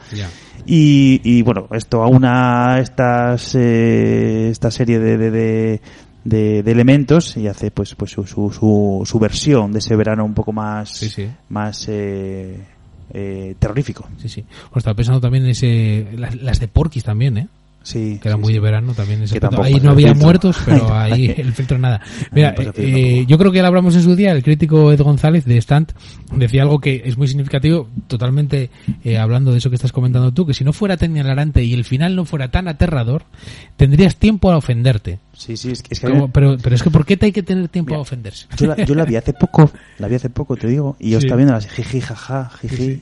Y, 0.65 1.21
y 1.23 1.41
bueno, 1.41 1.69
esto 1.71 2.03
aúna 2.03 2.79
estas, 2.81 3.55
eh, 3.55 4.49
esta 4.49 4.71
serie 4.71 4.99
de, 4.99 5.17
de, 5.17 5.31
de 5.31 5.81
de, 6.23 6.59
elementos 6.59 7.35
y 7.37 7.47
hace 7.47 7.71
pues 7.71 7.95
pues 7.95 8.11
su, 8.11 8.25
su, 8.25 9.03
su, 9.05 9.19
versión 9.19 9.73
de 9.73 9.79
ese 9.79 9.95
verano 9.95 10.23
un 10.23 10.33
poco 10.33 10.53
más 10.53 11.05
más 11.49 11.85
eh, 11.89 12.57
eh, 13.13 13.55
terrorífico. 13.59 14.07
Sí, 14.17 14.29
sí. 14.29 14.45
Pues 14.71 14.81
estaba 14.81 14.95
pensando 14.95 15.21
también 15.21 15.45
en 15.45 15.51
ese, 15.51 16.07
las, 16.17 16.59
de 16.59 16.67
Porquis 16.67 17.03
también, 17.03 17.37
¿eh? 17.37 17.47
Sí, 17.83 18.17
que 18.21 18.29
era 18.29 18.37
muy 18.37 18.53
de 18.53 18.61
verano 18.61 18.93
también. 18.93 19.25
ahí 19.61 19.79
no 19.81 19.91
había 19.91 20.13
muertos, 20.13 20.57
pero 20.65 20.93
ahí 20.93 21.33
el 21.37 21.53
filtro 21.53 21.77
nada. 21.77 22.01
Mira, 22.31 22.55
eh, 22.77 23.25
yo 23.27 23.37
creo 23.37 23.51
que 23.51 23.57
ya 23.57 23.61
lo 23.61 23.67
hablamos 23.67 23.95
en 23.95 24.03
su 24.03 24.15
día, 24.15 24.31
el 24.31 24.41
crítico 24.41 24.91
Ed 24.91 25.01
González 25.01 25.43
de 25.43 25.57
Stant 25.57 25.91
decía 26.33 26.63
algo 26.63 26.79
que 26.79 27.03
es 27.05 27.17
muy 27.17 27.27
significativo, 27.27 27.89
totalmente 28.07 28.69
eh, 29.03 29.17
hablando 29.17 29.51
de 29.51 29.57
eso 29.57 29.69
que 29.69 29.75
estás 29.75 29.91
comentando 29.91 30.31
tú, 30.33 30.45
que 30.45 30.53
si 30.53 30.63
no 30.63 30.71
fuera 30.71 30.95
tan 30.95 31.15
hilarante 31.15 31.61
y 31.61 31.73
el 31.73 31.83
final 31.83 32.15
no 32.15 32.23
fuera 32.23 32.49
tan 32.49 32.69
aterrador, 32.69 33.25
tendrías 33.75 34.15
tiempo 34.15 34.49
a 34.49 34.57
ofenderte. 34.57 35.19
Sí, 35.33 35.57
sí, 35.57 35.71
es 35.71 35.83
que, 35.83 35.95
pero, 36.31 36.57
pero 36.57 36.75
es 36.75 36.83
que 36.83 36.89
¿por 36.89 37.05
qué 37.05 37.17
te 37.17 37.25
hay 37.25 37.31
que 37.33 37.43
tener 37.43 37.67
tiempo 37.67 37.95
a 37.95 37.99
ofenderse? 37.99 38.47
Yo 38.57 38.67
la, 38.67 38.77
yo 38.77 38.95
la 38.95 39.03
vi 39.03 39.17
hace 39.17 39.33
poco, 39.33 39.69
la 39.99 40.07
vi 40.07 40.15
hace 40.15 40.29
poco, 40.29 40.55
te 40.55 40.67
digo, 40.67 40.95
y 40.99 41.09
yo 41.09 41.17
estaba 41.17 41.35
viendo 41.35 41.53
las 41.53 41.67
jiji, 41.67 41.99
jaja, 41.99 42.49
jiji. 42.61 43.01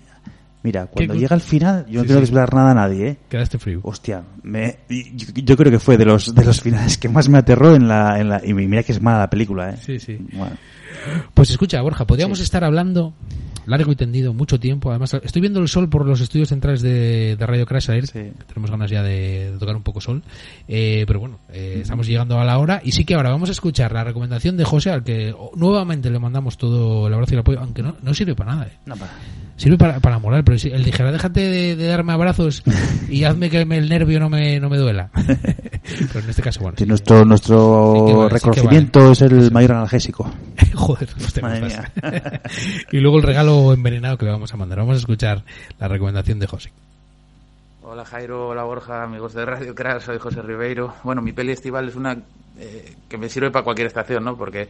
Mira, 0.64 0.88
cuando 0.88 1.16
llega 1.16 1.36
al 1.36 1.42
final, 1.42 1.86
yo 1.88 2.02
no 2.02 2.06
tengo 2.06 2.20
que 2.20 2.26
explicar 2.26 2.54
nada 2.54 2.72
a 2.72 2.74
nadie, 2.76 3.08
¿eh? 3.08 3.18
Quedaste 3.28 3.58
frío. 3.58 3.80
Hostia, 3.84 4.24
me, 4.44 4.78
yo, 4.90 5.58
creo 5.58 5.72
que 5.72 5.80
fue 5.80 5.98
de 5.98 6.06
los 6.06 6.36
de 6.36 6.46
los 6.46 6.62
finales 6.62 6.98
que 6.98 7.10
más 7.10 7.30
me 7.30 7.40
aterró 7.40 7.76
en 7.76 7.88
la, 7.88 8.20
en 8.20 8.30
la 8.30 8.42
y 8.46 8.54
mira 8.54 8.84
que 8.84 8.92
es 8.92 9.02
mala 9.02 9.20
la 9.20 9.30
película, 9.30 9.72
¿eh? 9.72 9.78
Sí, 9.82 10.00
sí. 10.00 10.20
Pues 11.34 11.50
escucha, 11.50 11.82
Borja, 11.82 12.06
podríamos 12.06 12.40
estar 12.40 12.64
hablando 12.64 13.14
largo 13.66 13.92
y 13.92 13.96
tendido, 13.96 14.34
mucho 14.34 14.60
tiempo. 14.60 14.90
Además, 14.90 15.14
estoy 15.24 15.42
viendo 15.42 15.60
el 15.60 15.68
sol 15.68 15.90
por 15.90 16.06
los 16.06 16.22
estudios 16.22 16.50
centrales 16.50 16.82
de, 16.82 17.38
Radio 17.40 17.66
Crash 17.66 17.90
Air, 17.90 18.08
que 18.08 18.34
tenemos 18.48 18.72
ganas 18.72 18.90
ya 18.90 19.04
de, 19.04 19.56
tocar 19.60 19.76
un 19.76 19.84
poco 19.84 20.02
sol. 20.02 20.24
Eh, 20.68 21.06
pero 21.08 21.20
bueno, 21.20 21.40
eh, 21.52 21.80
estamos 21.82 22.08
llegando 22.08 22.40
a 22.40 22.46
la 22.46 22.58
hora 22.58 22.82
y 22.84 22.92
sí 22.92 23.06
que 23.06 23.16
ahora 23.16 23.32
vamos 23.32 23.50
a 23.50 23.54
escuchar 23.54 23.92
la 23.92 24.04
recomendación 24.04 24.58
de 24.58 24.64
José, 24.64 24.92
al 24.92 25.04
que 25.04 25.34
nuevamente 25.56 26.10
le 26.10 26.20
mandamos 26.20 26.58
todo 26.58 27.08
el 27.08 27.14
abrazo 27.14 27.34
y 27.34 27.36
el 27.36 27.40
apoyo, 27.40 27.60
aunque 27.60 27.82
no, 27.82 27.96
no 28.02 28.14
sirve 28.14 28.36
para 28.36 28.56
nada. 28.56 28.68
¿eh? 28.68 28.78
No, 28.86 28.96
para 28.96 29.12
sirve 29.56 29.78
para, 29.78 30.00
para 30.00 30.20
moral, 30.20 30.44
pero 30.44 30.58
si 30.58 30.70
él 30.70 30.84
dijera, 30.84 31.12
déjate 31.12 31.76
de, 31.76 31.88
darme 31.88 32.14
abrazos 32.14 32.64
y 33.10 33.24
hazme 33.26 33.50
que 33.50 33.62
el 33.62 33.90
nervio 33.90 34.20
no 34.20 34.30
me, 34.30 34.60
no 34.60 34.70
me 34.70 34.78
duela. 34.78 35.10
pero 35.16 36.20
en 36.20 36.30
este 36.30 36.42
caso, 36.42 36.62
bueno. 36.62 36.78
nuestro 36.86 37.26
nuestro 37.26 38.30
reconocimiento 38.30 39.12
es 39.12 39.22
el 39.22 39.52
mayor 39.52 39.74
analgésico. 39.74 40.32
Joder, 40.76 41.10
pues 41.18 41.34
te 41.34 41.42
y 42.92 43.00
luego 43.00 43.18
el 43.18 43.24
regalo 43.24 43.74
envenenado 43.74 44.18
que 44.18 44.26
le 44.26 44.32
vamos 44.32 44.54
a 44.54 44.58
mandar. 44.58 44.80
Vamos 44.80 44.96
a 44.96 45.00
escuchar 45.00 45.44
la 45.80 45.88
recomendación 45.88 46.40
de 46.40 46.48
José. 46.48 46.72
Hola 47.84 48.06
Jairo, 48.06 48.50
hola 48.50 48.64
Borja, 48.64 49.04
amigos 49.04 49.34
de 49.34 49.46
Radio 49.46 49.76
Crash, 49.76 50.04
soy 50.04 50.18
José 50.18 50.42
Ribeiro. 50.42 50.94
Bueno, 51.04 51.22
mi 51.22 51.34
peli 51.34 51.52
estival 51.52 51.90
es 51.90 51.96
una 51.96 52.18
eh, 52.58 52.96
que 53.10 53.18
me 53.18 53.28
sirve 53.28 53.52
para 53.52 53.64
cualquier 53.64 53.88
estación, 53.88 54.24
¿no? 54.24 54.38
Porque 54.38 54.70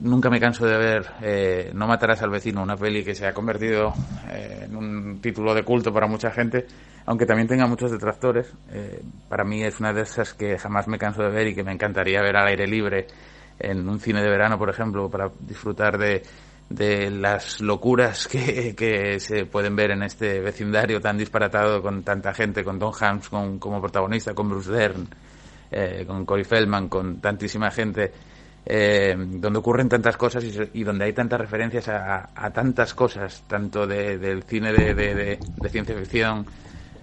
Nunca 0.00 0.30
me 0.30 0.38
canso 0.38 0.64
de 0.64 0.76
ver 0.76 1.06
eh, 1.22 1.70
No 1.74 1.88
matarás 1.88 2.22
al 2.22 2.30
vecino, 2.30 2.62
una 2.62 2.76
peli 2.76 3.02
que 3.02 3.14
se 3.14 3.26
ha 3.26 3.32
convertido 3.32 3.92
eh, 4.30 4.66
en 4.66 4.76
un 4.76 5.20
título 5.20 5.54
de 5.54 5.64
culto 5.64 5.92
para 5.92 6.06
mucha 6.06 6.30
gente, 6.30 6.66
aunque 7.06 7.26
también 7.26 7.48
tenga 7.48 7.66
muchos 7.66 7.90
detractores. 7.90 8.52
Eh, 8.70 9.02
para 9.28 9.44
mí 9.44 9.62
es 9.62 9.80
una 9.80 9.92
de 9.92 10.02
esas 10.02 10.34
que 10.34 10.56
jamás 10.56 10.86
me 10.86 10.98
canso 10.98 11.22
de 11.22 11.30
ver 11.30 11.48
y 11.48 11.54
que 11.54 11.64
me 11.64 11.72
encantaría 11.72 12.22
ver 12.22 12.36
al 12.36 12.46
aire 12.48 12.66
libre 12.66 13.06
en 13.58 13.88
un 13.88 13.98
cine 13.98 14.22
de 14.22 14.28
verano, 14.28 14.56
por 14.56 14.70
ejemplo, 14.70 15.10
para 15.10 15.30
disfrutar 15.40 15.98
de, 15.98 16.22
de 16.68 17.10
las 17.10 17.60
locuras 17.60 18.28
que, 18.28 18.74
que, 18.76 19.18
se 19.18 19.46
pueden 19.46 19.74
ver 19.74 19.90
en 19.90 20.04
este 20.04 20.40
vecindario 20.40 21.00
tan 21.00 21.18
disparatado 21.18 21.82
con 21.82 22.04
tanta 22.04 22.32
gente, 22.32 22.62
con 22.62 22.78
Tom 22.78 22.92
Hanks 22.98 23.28
como 23.28 23.80
protagonista, 23.80 24.32
con 24.32 24.48
Bruce 24.48 24.70
Dern, 24.70 25.08
con 26.06 26.24
Corey 26.24 26.44
Feldman, 26.44 26.88
con 26.88 27.20
tantísima 27.20 27.70
gente 27.70 28.12
eh, 28.64 29.14
donde 29.16 29.58
ocurren 29.58 29.88
tantas 29.88 30.16
cosas 30.16 30.44
y, 30.72 30.84
donde 30.84 31.04
hay 31.04 31.12
tantas 31.12 31.40
referencias 31.40 31.88
a, 31.88 32.50
tantas 32.52 32.94
cosas, 32.94 33.42
tanto 33.48 33.86
del 33.86 34.42
cine 34.44 34.72
de, 34.72 35.38
ciencia 35.68 35.96
ficción 35.96 36.46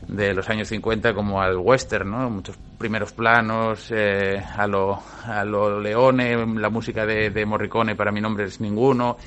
de 0.07 0.34
los 0.34 0.49
años 0.49 0.70
50 0.70 1.14
como 1.14 1.41
al 1.41 1.57
western, 1.57 2.10
¿no? 2.10 2.30
Muchos 2.30 2.57
primeros 2.78 3.12
planos, 3.12 3.91
eh, 3.91 4.41
a, 4.57 4.66
lo, 4.66 4.99
a 5.26 5.43
lo 5.43 5.80
Leone, 5.80 6.45
la 6.55 6.70
música 6.70 7.05
de, 7.05 7.45
Morricone 7.45 7.95
para 7.95 8.12
mi 8.12 8.22
nombre 8.22 8.45
es 8.45 8.62
ninguno. 8.62 9.18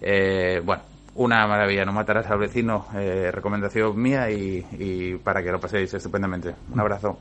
Eh, 0.00 0.60
bueno, 0.64 0.82
una 1.14 1.46
maravilla, 1.46 1.84
no 1.84 1.92
matarás 1.92 2.26
al 2.26 2.38
vecino, 2.38 2.86
eh, 2.94 3.30
recomendación 3.32 3.98
mía 3.98 4.30
y, 4.30 4.66
y 4.72 5.14
para 5.14 5.42
que 5.42 5.52
lo 5.52 5.60
paséis 5.60 5.94
estupendamente. 5.94 6.54
Un 6.72 6.80
abrazo. 6.80 7.18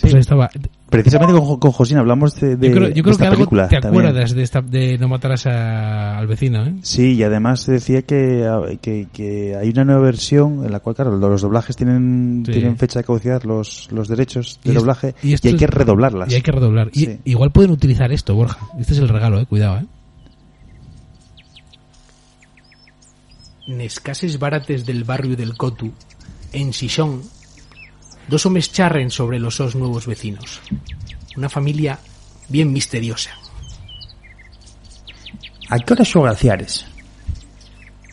Pues 0.00 0.14
estaba. 0.14 0.50
Precisamente 0.88 1.32
con, 1.32 1.58
con 1.58 1.72
Josín 1.72 1.98
hablamos 1.98 2.34
de, 2.40 2.56
de, 2.56 2.68
yo 2.68 3.02
creo, 3.02 3.12
esta 3.12 3.30
que 3.30 3.36
película. 3.36 3.68
te 3.68 3.76
acuerdas 3.76 4.34
de, 4.34 4.42
esta, 4.42 4.60
de 4.60 4.98
no 4.98 5.08
matarás 5.08 5.46
al 5.46 6.26
vecino, 6.26 6.64
¿eh? 6.66 6.74
Sí, 6.82 7.14
y 7.14 7.22
además 7.22 7.66
decía 7.66 8.02
que, 8.02 8.78
que, 8.80 9.08
que, 9.12 9.56
hay 9.56 9.70
una 9.70 9.84
nueva 9.84 10.02
versión 10.02 10.64
en 10.64 10.72
la 10.72 10.80
cual, 10.80 10.96
claro, 10.96 11.16
los 11.16 11.42
doblajes 11.42 11.76
tienen, 11.76 12.42
tienen 12.42 12.76
fecha 12.76 13.00
de 13.00 13.04
caducidad, 13.04 13.42
los, 13.44 13.88
los 13.90 14.08
derechos 14.08 14.60
de 14.64 14.72
doblaje, 14.72 15.14
y, 15.22 15.32
hay 15.32 15.56
que 15.56 15.66
redoblarlas. 15.66 16.30
Y 16.30 16.36
hay 16.36 16.42
que 16.42 16.52
redoblar. 16.52 16.90
Y, 16.92 17.18
igual 17.24 17.50
pueden 17.52 17.70
utilizar 17.70 18.12
esto, 18.12 18.34
Borja. 18.34 18.58
Este 18.78 18.92
es 18.92 18.98
el 18.98 19.08
regalo, 19.08 19.40
¿eh? 19.40 19.46
Cuidado, 19.46 19.78
¿eh? 19.78 19.86
Nescases 23.68 24.38
barates 24.38 24.84
del 24.84 25.04
barrio 25.04 25.36
del 25.36 25.56
Cotu, 25.56 25.92
en 26.52 26.72
Sison, 26.72 27.22
Dos 28.28 28.46
hombres 28.46 28.72
charren 28.72 29.10
sobre 29.10 29.38
los 29.38 29.58
dos 29.58 29.74
nuevos 29.74 30.06
vecinos. 30.06 30.60
Una 31.36 31.48
familia 31.48 31.98
bien 32.48 32.72
misteriosa. 32.72 33.30
¿A 35.68 35.78
qué 35.78 35.92
hora 35.92 36.04
son 36.04 36.22
glaciares? 36.22 36.86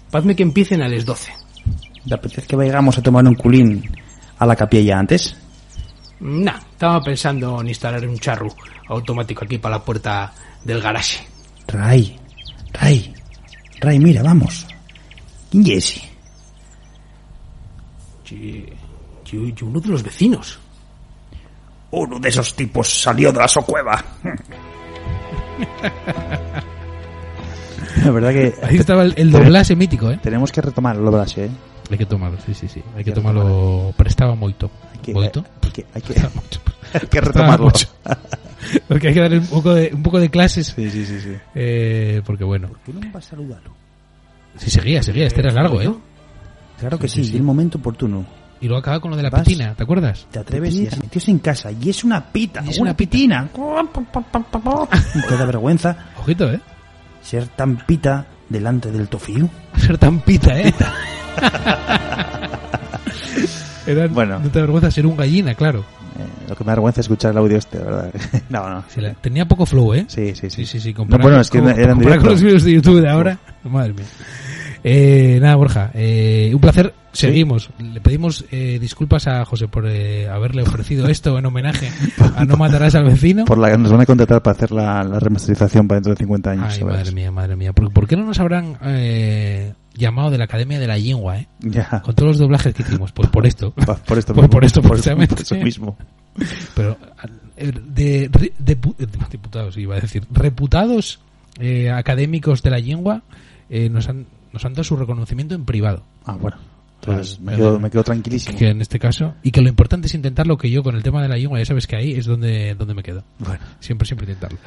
Padme 0.10 0.36
que 0.36 0.44
empiecen 0.44 0.82
a 0.82 0.88
las 0.88 1.06
12. 1.06 1.32
¿Te 2.08 2.14
apetece 2.14 2.48
que 2.48 2.56
vayamos 2.56 2.98
a 2.98 3.04
tomar 3.04 3.26
un 3.26 3.36
culín 3.36 3.84
a 4.38 4.46
la 4.46 4.56
capilla 4.56 4.98
antes? 4.98 5.36
Nah, 6.22 6.58
estaba 6.58 7.02
pensando 7.02 7.62
en 7.62 7.68
instalar 7.68 8.06
un 8.08 8.18
charro 8.18 8.54
automático 8.88 9.46
aquí 9.46 9.58
para 9.58 9.78
la 9.78 9.84
puerta 9.84 10.34
del 10.64 10.82
garaje. 10.82 11.26
Ray, 11.68 12.20
Ray, 12.74 13.14
Ray, 13.80 14.00
mira, 14.00 14.24
vamos. 14.24 14.66
¿Quién 15.52 15.66
es 15.68 16.02
Sí, 18.26 18.66
y, 19.34 19.56
uno 19.64 19.80
de 19.80 19.90
los 19.90 20.04
vecinos. 20.04 20.60
Uno 21.92 22.20
de 22.20 22.30
esos 22.30 22.56
tipos 22.56 22.88
salió 22.88 23.32
de 23.32 23.40
la 23.40 23.48
socueva. 23.48 24.04
La 28.04 28.12
verdad 28.12 28.32
que... 28.32 28.54
Ahí 28.64 28.78
estaba 28.78 29.04
el, 29.04 29.32
doblaje 29.32 29.76
mítico, 29.76 30.12
¿eh? 30.12 30.20
Tenemos 30.22 30.52
que 30.52 30.62
retomar 30.62 30.96
el 30.96 31.04
doblaje, 31.04 31.46
¿eh? 31.46 31.50
Hay 31.92 31.98
que 31.98 32.06
tomarlo, 32.06 32.38
sí, 32.46 32.54
sí, 32.54 32.68
sí. 32.68 32.84
Hay, 32.96 33.04
que, 33.04 33.12
tomarlo... 33.12 33.94
Prestaba 33.98 34.36
moito. 34.36 34.70
Hay 34.94 35.00
que, 35.00 35.14
¿Moito? 35.14 35.44
Hay 35.64 35.72
que, 35.72 35.86
hay 35.94 36.02
que, 36.02 36.14
hay 36.94 37.08
que 37.08 37.22
retomarlo. 37.22 37.66
Mucho. 37.66 37.88
porque 38.88 39.08
hay 39.08 39.14
que 39.16 39.20
darle 39.20 39.40
un 39.40 39.48
poco 39.48 39.74
de, 39.74 39.90
un 39.94 40.04
poco 40.04 40.20
de 40.20 40.30
clases. 40.30 40.68
Sí, 40.68 40.92
sí, 40.92 41.06
sí. 41.06 41.20
sí. 41.20 41.36
Eh, 41.56 42.22
porque 42.26 42.44
bueno. 42.44 42.68
¿Por 42.68 42.80
qué 42.80 42.94
no 42.94 43.00
me 43.00 43.12
vas 43.12 43.26
a 43.26 43.30
saludarlo? 43.32 43.72
Sí, 44.58 44.70
seguía, 44.70 45.02
seguía. 45.02 45.26
Este 45.26 45.40
era 45.42 45.52
largo, 45.52 45.82
¿eh? 45.82 45.92
Claro 46.80 47.00
que 47.00 47.08
sí, 47.08 47.26
sí, 47.26 47.36
el 47.36 47.44
momento 47.44 47.78
oportuno. 47.78 48.26
Y 48.62 48.68
luego 48.68 48.80
acaba 48.80 49.00
con 49.00 49.12
lo 49.12 49.18
de 49.18 49.24
la 49.24 49.32
pitina, 49.32 49.74
¿te 49.74 49.84
acuerdas? 49.84 50.28
Te 50.32 50.40
atreves 50.40 50.76
y 50.76 50.86
se 50.86 50.98
metió 50.98 51.22
en 51.28 51.40
casa. 51.40 51.72
Y 51.72 51.90
es 51.90 52.04
una 52.04 52.26
pita, 52.26 52.62
es 52.68 52.78
una, 52.80 52.96
pitina. 52.96 53.50
Te 55.30 55.38
da 55.38 55.46
vergüenza. 55.46 56.10
Ojito, 56.18 56.52
¿eh? 56.52 56.60
Ser 57.22 57.48
tan 57.48 57.78
pita 57.86 58.26
delante 58.50 58.92
del 58.92 59.08
tofiu. 59.08 59.50
Ser 59.78 59.98
tan 59.98 60.20
pita, 60.20 60.60
¿eh? 60.60 60.74
bueno. 64.12 64.40
No 64.40 64.50
te 64.50 64.60
da 64.60 64.66
vergüenza 64.66 64.92
ser 64.92 65.06
un 65.06 65.16
gallina, 65.16 65.56
claro. 65.56 65.80
Eh, 65.80 66.50
lo 66.50 66.56
que 66.56 66.64
me 66.64 66.68
da 66.68 66.74
vergüenza 66.74 67.00
es 67.00 67.06
escuchar 67.06 67.32
el 67.32 67.38
audio 67.38 67.58
este, 67.58 67.78
¿verdad? 67.78 68.12
no, 68.50 68.70
no. 68.70 68.84
tenía 69.22 69.48
poco 69.48 69.66
flow, 69.66 69.94
¿eh? 69.94 70.06
Sí, 70.10 70.36
sí, 70.36 70.50
sí. 70.50 70.66
Sí, 70.66 70.80
sí, 70.82 70.94
no, 70.94 71.18
bueno, 71.18 71.40
es 71.40 71.50
que 71.50 71.60
eran 71.60 72.02
con 72.02 72.24
los 72.26 72.42
vídeos 72.42 72.64
de 72.64 72.74
YouTube 72.74 73.02
de 73.02 73.10
ahora. 73.10 73.40
Madre 73.64 73.94
mía. 73.94 74.06
Eh, 74.84 75.40
nada, 75.42 75.56
Borja, 75.56 75.92
eh, 75.94 76.52
un 76.54 76.62
placer. 76.62 76.94
Seguimos. 77.12 77.72
Le 77.80 78.00
pedimos 78.02 78.46
eh, 78.52 78.78
disculpas 78.80 79.28
a 79.28 79.44
José 79.44 79.68
por 79.68 79.88
eh, 79.88 80.30
haberle 80.30 80.62
ofrecido 80.62 81.08
esto 81.10 81.38
en 81.40 81.46
homenaje 81.46 81.90
a 82.36 82.46
No 82.46 82.56
matarás 82.56 82.94
al 82.96 83.06
vecino. 83.06 83.46
Por 83.46 83.58
la 83.58 83.72
que 83.72 83.78
nos 83.78 83.92
van 83.92 84.02
a 84.02 84.06
contratar 84.06 84.42
para 84.44 84.56
hacer 84.56 84.72
la, 84.72 85.02
remasterización 85.04 85.88
para 85.88 85.98
dentro 85.98 86.14
de 86.14 86.18
50 86.18 86.52
años. 86.52 86.76
Ay, 86.78 86.84
madre 86.84 87.12
mía, 87.12 87.32
madre 87.32 87.56
mía. 87.56 87.74
¿Por, 87.74 88.08
qué 88.08 88.16
no 88.16 88.26
nos 88.26 88.40
habrán 88.40 88.78
llamado 89.96 90.30
de 90.30 90.38
la 90.38 90.46
Academia 90.46 90.80
de 90.80 90.88
la 90.88 90.98
Lengua, 90.98 91.38
¿eh? 91.40 91.48
Ya. 91.60 92.02
Con 92.04 92.16
todos 92.16 92.30
los 92.30 92.38
doblajes 92.38 92.74
que 92.74 92.84
hicimos, 92.84 93.12
pues 93.12 93.28
por 93.30 93.46
esto. 93.46 93.72
Por 93.72 94.18
esto 94.18 94.34
Pues 94.34 94.44
mismo. 94.44 94.50
por 94.50 94.64
esto, 94.66 94.82
Por- 94.82 94.92
precisamente. 94.92 95.36
por 95.36 95.42
eso 95.44 95.56
mismo. 95.56 95.98
Pero 96.76 96.98
eh, 97.58 97.72
de, 97.88 98.30
de- 98.30 98.54
de- 98.58 98.78
diputados, 99.32 99.78
iba 99.78 99.96
a 99.96 100.00
decir, 100.00 100.24
reputados 100.32 101.20
eh, 101.60 101.90
académicos 101.92 102.64
de 102.64 102.70
la 102.70 102.78
lengua 102.80 103.24
eh, 103.70 103.90
nos, 103.90 104.08
han, 104.08 104.26
nos 104.54 104.66
han 104.66 104.74
dado 104.74 104.84
su 104.84 104.96
reconocimiento 104.96 105.56
en 105.56 105.66
privado. 105.66 106.04
Ah, 106.26 106.38
bueno. 106.40 106.58
Entonces 107.02 107.40
me 107.40 107.56
quedo, 107.56 107.80
me 107.80 107.90
quedo 107.90 108.04
tranquilísimo. 108.04 108.58
Que 108.58 108.70
en 108.70 108.82
este 108.82 109.00
caso, 109.00 109.34
y 109.42 109.52
que 109.52 109.62
lo 109.62 109.70
importante 109.70 110.08
es 110.08 110.14
intentar 110.16 110.48
lo 110.48 110.58
que 110.58 110.70
yo 110.70 110.84
con 110.84 110.96
el 110.96 111.04
tema 111.04 111.22
de 111.22 111.30
la 111.30 111.38
lengua, 111.38 111.58
ya 111.58 111.66
sabes 111.66 111.88
que 111.88 111.96
ahí 111.96 112.12
es 112.12 112.26
donde, 112.26 112.76
donde 112.76 112.94
me 112.94 113.04
quedo. 113.04 113.24
Bueno. 113.40 113.64
Siempre, 113.80 114.06
siempre 114.06 114.26
intentarlo. 114.26 114.60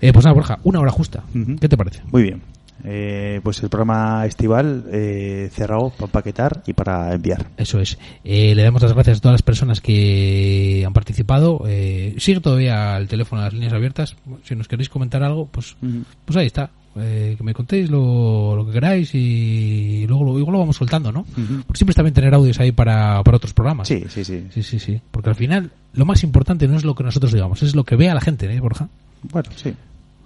Eh, 0.00 0.12
pues 0.12 0.24
nada, 0.24 0.34
Borja, 0.34 0.58
una 0.64 0.80
hora 0.80 0.90
justa. 0.90 1.22
¿Qué 1.60 1.68
te 1.68 1.76
parece? 1.76 2.02
Muy 2.10 2.24
bien. 2.24 2.42
Eh, 2.84 3.40
pues 3.42 3.62
el 3.62 3.68
programa 3.68 4.26
estival 4.26 4.84
eh, 4.92 5.48
cerrado 5.52 5.90
para 5.90 6.06
empaquetar 6.06 6.62
y 6.66 6.72
para 6.72 7.14
enviar. 7.14 7.46
Eso 7.56 7.80
es. 7.80 7.98
Eh, 8.22 8.54
le 8.54 8.62
damos 8.62 8.82
las 8.82 8.92
gracias 8.92 9.18
a 9.18 9.20
todas 9.20 9.34
las 9.34 9.42
personas 9.42 9.80
que 9.80 10.84
han 10.86 10.92
participado. 10.92 11.62
Eh, 11.66 12.14
sigue 12.18 12.40
todavía 12.40 12.96
el 12.96 13.08
teléfono, 13.08 13.42
las 13.42 13.54
líneas 13.54 13.72
abiertas. 13.72 14.16
Si 14.44 14.54
nos 14.54 14.68
queréis 14.68 14.88
comentar 14.88 15.22
algo, 15.22 15.46
pues, 15.46 15.76
pues 16.24 16.36
ahí 16.36 16.46
está. 16.46 16.70
Eh, 16.98 17.34
que 17.36 17.44
me 17.44 17.52
contéis 17.52 17.90
lo, 17.90 18.56
lo 18.56 18.66
que 18.66 18.72
queráis 18.72 19.14
y 19.14 20.06
luego 20.08 20.24
lo, 20.24 20.38
igual 20.38 20.52
lo 20.54 20.58
vamos 20.60 20.76
soltando, 20.76 21.12
¿no? 21.12 21.24
Porque 21.66 21.76
siempre 21.78 21.90
está 21.90 22.02
bien 22.02 22.14
tener 22.14 22.32
audios 22.34 22.58
ahí 22.60 22.72
para, 22.72 23.22
para 23.22 23.36
otros 23.36 23.52
programas. 23.52 23.88
Sí, 23.88 24.04
sí, 24.08 24.24
sí. 24.24 24.44
Sí, 24.50 24.62
sí, 24.62 24.78
sí. 24.78 25.00
Porque 25.10 25.28
al 25.28 25.34
final 25.36 25.70
lo 25.94 26.04
más 26.06 26.22
importante 26.24 26.66
no 26.68 26.76
es 26.76 26.84
lo 26.84 26.94
que 26.94 27.04
nosotros 27.04 27.32
digamos, 27.32 27.62
es 27.62 27.74
lo 27.74 27.84
que 27.84 27.96
vea 27.96 28.14
la 28.14 28.20
gente, 28.20 28.46
¿eh, 28.52 28.60
Borja? 28.60 28.88
Bueno, 29.30 29.48
sí. 29.56 29.72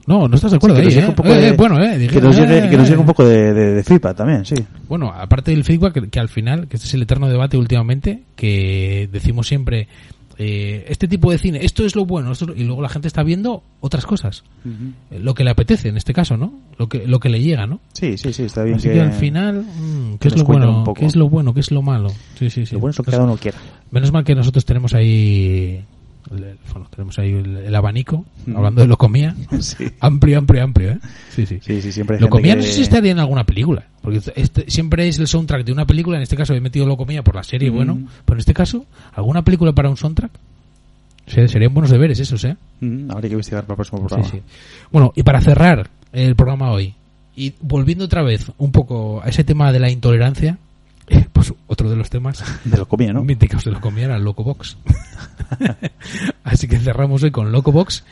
No, 0.06 0.26
no 0.28 0.34
estás 0.34 0.50
de 0.52 0.56
acuerdo 0.56 0.76
Sí, 0.76 0.82
que 0.82 0.88
ahí, 0.88 0.94
nos 0.94 0.94
llegue 0.94 1.06
¿eh? 1.06 1.10
un 1.10 1.14
poco 1.14 1.28
Eh, 1.28 1.40
de- 1.40 1.52
bueno, 1.52 1.76
dije- 1.78 2.08
que 2.14 2.20
nos 2.20 2.36
llegue, 2.36 2.68
que 2.70 2.76
nos 2.76 2.88
llegue 2.88 3.00
un 3.00 3.06
poco 3.06 3.24
de, 3.24 3.52
de, 3.52 3.74
de 3.74 3.84
feedback 3.84 4.16
también, 4.16 4.44
sí. 4.44 4.54
Bueno, 4.88 5.12
aparte 5.14 5.50
del 5.50 5.62
feedback, 5.64 5.92
que, 5.94 6.08
que 6.08 6.18
al 6.20 6.28
final, 6.28 6.68
que 6.68 6.76
este 6.76 6.88
es 6.88 6.94
el 6.94 7.02
eterno 7.02 7.28
debate 7.28 7.56
últimamente, 7.58 8.22
que 8.34 9.08
decimos 9.12 9.46
siempre, 9.46 9.88
eh, 10.42 10.86
este 10.88 11.06
tipo 11.06 11.30
de 11.30 11.36
cine, 11.36 11.58
esto 11.62 11.84
es 11.84 11.94
lo 11.94 12.06
bueno, 12.06 12.32
esto 12.32 12.46
es 12.46 12.48
lo- 12.50 12.56
y 12.56 12.64
luego 12.64 12.80
la 12.80 12.88
gente 12.88 13.06
está 13.08 13.22
viendo 13.22 13.62
otras 13.80 14.06
cosas. 14.06 14.42
Eh, 15.10 15.18
Lo 15.18 15.34
que 15.34 15.44
le 15.44 15.50
apetece, 15.50 15.88
en 15.90 15.98
este 15.98 16.14
caso, 16.14 16.38
¿no? 16.38 16.54
Lo 16.78 16.88
que, 16.88 17.06
lo 17.06 17.20
que 17.20 17.28
le 17.28 17.40
llega, 17.42 17.66
¿no? 17.66 17.80
Sí, 17.92 18.16
sí, 18.16 18.32
sí, 18.32 18.44
está 18.44 18.64
bien 18.64 18.76
Así 18.76 18.88
que, 18.88 18.94
que, 18.94 19.00
al 19.02 19.12
final, 19.12 19.62
mm, 19.64 20.12
que 20.12 20.18
¿qué 20.18 20.28
es 20.28 20.38
lo 20.38 20.44
bueno? 20.44 20.94
¿Qué 20.96 21.04
es 21.04 21.14
lo 21.16 21.28
bueno? 21.28 21.52
¿Qué 21.52 21.60
es 21.60 21.70
lo 21.70 21.82
malo? 21.82 22.08
Sí, 22.38 22.48
sí, 22.48 22.64
sí. 22.64 22.74
Lo 22.74 22.80
bueno 22.80 22.92
es 22.92 22.98
lo 22.98 23.04
que 23.04 23.10
cada 23.10 23.24
uno 23.24 23.36
quiera. 23.36 23.58
Menos 23.90 24.12
mal 24.12 24.24
que 24.24 24.34
nosotros 24.34 24.64
tenemos 24.64 24.94
ahí 24.94 25.84
bueno, 26.30 26.88
tenemos 26.94 27.18
ahí 27.18 27.32
el, 27.32 27.56
el 27.58 27.74
abanico, 27.74 28.24
Mm. 28.46 28.56
hablando 28.56 28.80
de 28.82 28.86
Locomía. 28.86 29.34
Sí. 29.60 29.88
Amplio, 30.00 30.38
amplio, 30.38 30.62
amplio, 30.64 30.92
¿eh? 30.92 30.98
Sí, 31.34 31.44
sí. 31.44 31.58
Sí, 31.60 31.82
sí, 31.82 31.92
siempre 31.92 32.18
Locomía 32.20 32.52
gente 32.52 32.66
no 32.66 32.70
sé 32.70 32.76
si 32.76 32.82
estaría 32.82 33.12
en 33.12 33.18
alguna 33.18 33.44
película. 33.44 33.84
Porque 34.02 34.20
este, 34.36 34.70
siempre 34.70 35.06
es 35.08 35.18
el 35.18 35.26
soundtrack 35.28 35.64
de 35.64 35.72
una 35.72 35.86
película. 35.86 36.16
En 36.16 36.22
este 36.22 36.36
caso 36.36 36.54
he 36.54 36.60
metido 36.60 36.86
Locomía 36.86 37.22
por 37.22 37.34
la 37.34 37.42
serie, 37.42 37.70
Mm. 37.70 37.74
bueno. 37.74 37.98
Pero 38.24 38.36
en 38.36 38.40
este 38.40 38.54
caso, 38.54 38.86
¿alguna 39.14 39.42
película 39.42 39.72
para 39.72 39.90
un 39.90 39.96
soundtrack? 39.96 40.30
Se- 41.26 41.48
Serían 41.48 41.74
buenos 41.74 41.90
deberes 41.90 42.18
esos, 42.18 42.42
¿eh? 42.44 42.56
Mm, 42.80 43.10
habría 43.10 43.28
que 43.28 43.34
investigar 43.34 43.62
para 43.64 43.74
el 43.74 43.76
próximo 43.76 44.00
programa. 44.06 44.24
Sí, 44.30 44.38
sí. 44.38 44.42
Bueno, 44.90 45.12
y 45.14 45.22
para 45.22 45.40
cerrar 45.40 45.90
el 46.12 46.34
programa 46.34 46.70
hoy, 46.72 46.94
y 47.36 47.54
volviendo 47.60 48.04
otra 48.06 48.22
vez 48.22 48.50
un 48.58 48.72
poco 48.72 49.20
a 49.22 49.28
ese 49.28 49.44
tema 49.44 49.70
de 49.72 49.78
la 49.80 49.90
intolerancia, 49.90 50.58
eh, 51.08 51.26
pues 51.32 51.52
otro 51.66 51.90
de 51.90 51.96
los 51.96 52.08
temas 52.10 52.42
De 52.64 52.76
lo 52.78 52.86
comía, 52.88 53.12
¿no? 53.12 53.22
míticos 53.24 53.64
de 53.64 53.70
lo 53.72 53.80
comía 53.80 54.06
era 54.06 54.18
Locobox. 54.18 54.76
Así 56.44 56.68
que 56.68 56.78
cerramos 56.78 57.22
hoy 57.22 57.30
con 57.30 57.52
Locobox 57.52 58.04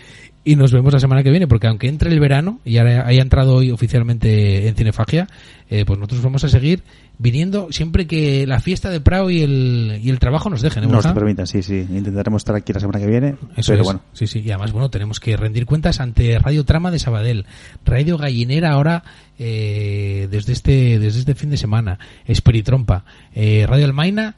y 0.49 0.57
nos 0.57 0.73
vemos 0.73 0.95
la 0.95 0.99
semana 0.99 1.23
que 1.23 1.31
viene, 1.31 1.47
porque 1.47 1.67
aunque 1.67 1.89
entre 1.89 2.11
el 2.11 2.19
verano 2.21 2.59
y 2.65 2.79
ahora 2.79 3.07
haya 3.07 3.21
entrado 3.21 3.57
hoy 3.57 3.71
oficialmente 3.71 4.67
en 4.67 4.75
Cinefagia, 4.77 5.29
eh, 5.69 5.85
pues 5.85 5.99
nosotros 5.99 6.23
vamos 6.23 6.43
a 6.43 6.49
seguir 6.49 6.83
viniendo 7.19 7.71
siempre 7.71 8.07
que 8.07 8.47
la 8.47 8.59
fiesta 8.59 8.89
de 8.89 9.03
Prado 9.03 9.29
y 9.29 9.43
el, 9.43 10.01
y 10.03 10.09
el 10.09 10.19
trabajo 10.19 10.49
nos 10.49 10.63
dejen. 10.63 10.85
¿eh, 10.85 10.87
Nos 10.87 11.07
permitan, 11.09 11.47
sí, 11.47 11.63
sí. 11.63 11.87
Intentaremos 11.91 12.41
estar 12.41 12.55
aquí 12.57 12.73
la 12.73 12.81
semana 12.81 12.99
que 12.99 13.07
viene. 13.07 13.37
Eso 13.59 13.73
pero 13.73 13.83
es. 13.83 13.85
bueno, 13.85 14.01
Sí, 14.15 14.27
sí. 14.27 14.41
Y 14.41 14.51
además, 14.51 14.73
bueno, 14.73 14.89
tenemos 14.89 15.21
que 15.21 15.37
rendir 15.37 15.67
cuentas 15.67 16.01
ante 16.01 16.39
Radio 16.39 16.65
Trama 16.65 16.91
de 16.91 16.99
Sabadell, 16.99 17.45
Radio 17.85 18.17
Gallinera 18.17 18.71
ahora 18.71 19.05
eh, 19.39 20.29
desde 20.31 20.55
este 20.55 20.99
desde 20.99 21.21
este 21.21 21.35
fin 21.35 21.51
de 21.51 21.59
semana, 21.59 21.99
Esperitrompa, 22.25 23.05
eh, 23.35 23.67
Radio 23.69 23.85
Almaina 23.85 24.35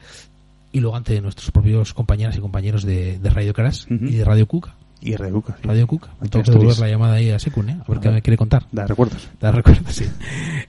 y 0.73 0.81
luego 0.81 0.97
ante 0.97 1.21
nuestros 1.21 1.53
propios 1.53 1.95
compañeras 1.95 2.37
y 2.37 2.41
compañeros 2.41 2.83
de, 2.83 3.21
de 3.21 3.31
Radio 3.31 3.53
Caras 3.53 3.87
y 3.89 4.17
de 4.17 4.25
Radio 4.25 4.47
Cuca. 4.47 4.75
Y 5.01 5.17
Radio 5.17 5.35
Cuca. 5.35 5.57
sí. 5.61 5.69
Radio 5.69 5.87
Cuca. 5.87 6.09
Tengo 6.31 6.45
que 6.45 6.51
devolver 6.51 6.79
la 6.79 6.89
llamada 6.89 7.15
ahí 7.15 7.31
a 7.31 7.39
Secun, 7.39 7.71
¿eh? 7.71 7.79
A 7.87 7.91
ver 7.91 8.01
qué 8.01 8.11
me 8.11 8.23
quiere 8.23 8.37
contar. 8.37 8.65
Da 8.73 8.87
recuerdos. 8.87 9.29
Da 9.41 9.51
recuerdos, 9.53 9.95
sí. 9.95 10.05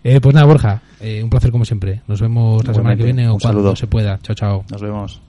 Eh, 0.04 0.20
pues 0.22 0.34
nada, 0.34 0.46
Borja, 0.48 0.82
eh, 1.00 1.22
un 1.24 1.30
placer 1.30 1.52
como 1.52 1.66
siempre. 1.66 2.02
Nos 2.08 2.22
vemos 2.22 2.66
la 2.66 2.74
semana 2.74 2.96
que 2.96 3.04
viene 3.04 3.28
o 3.28 3.34
Un 3.34 3.40
cuando 3.40 3.60
saludo. 3.62 3.76
se 3.76 3.88
pueda. 3.88 4.20
Chao, 4.24 4.36
chao. 4.36 4.66
Nos 4.70 4.82
vemos. 4.82 5.22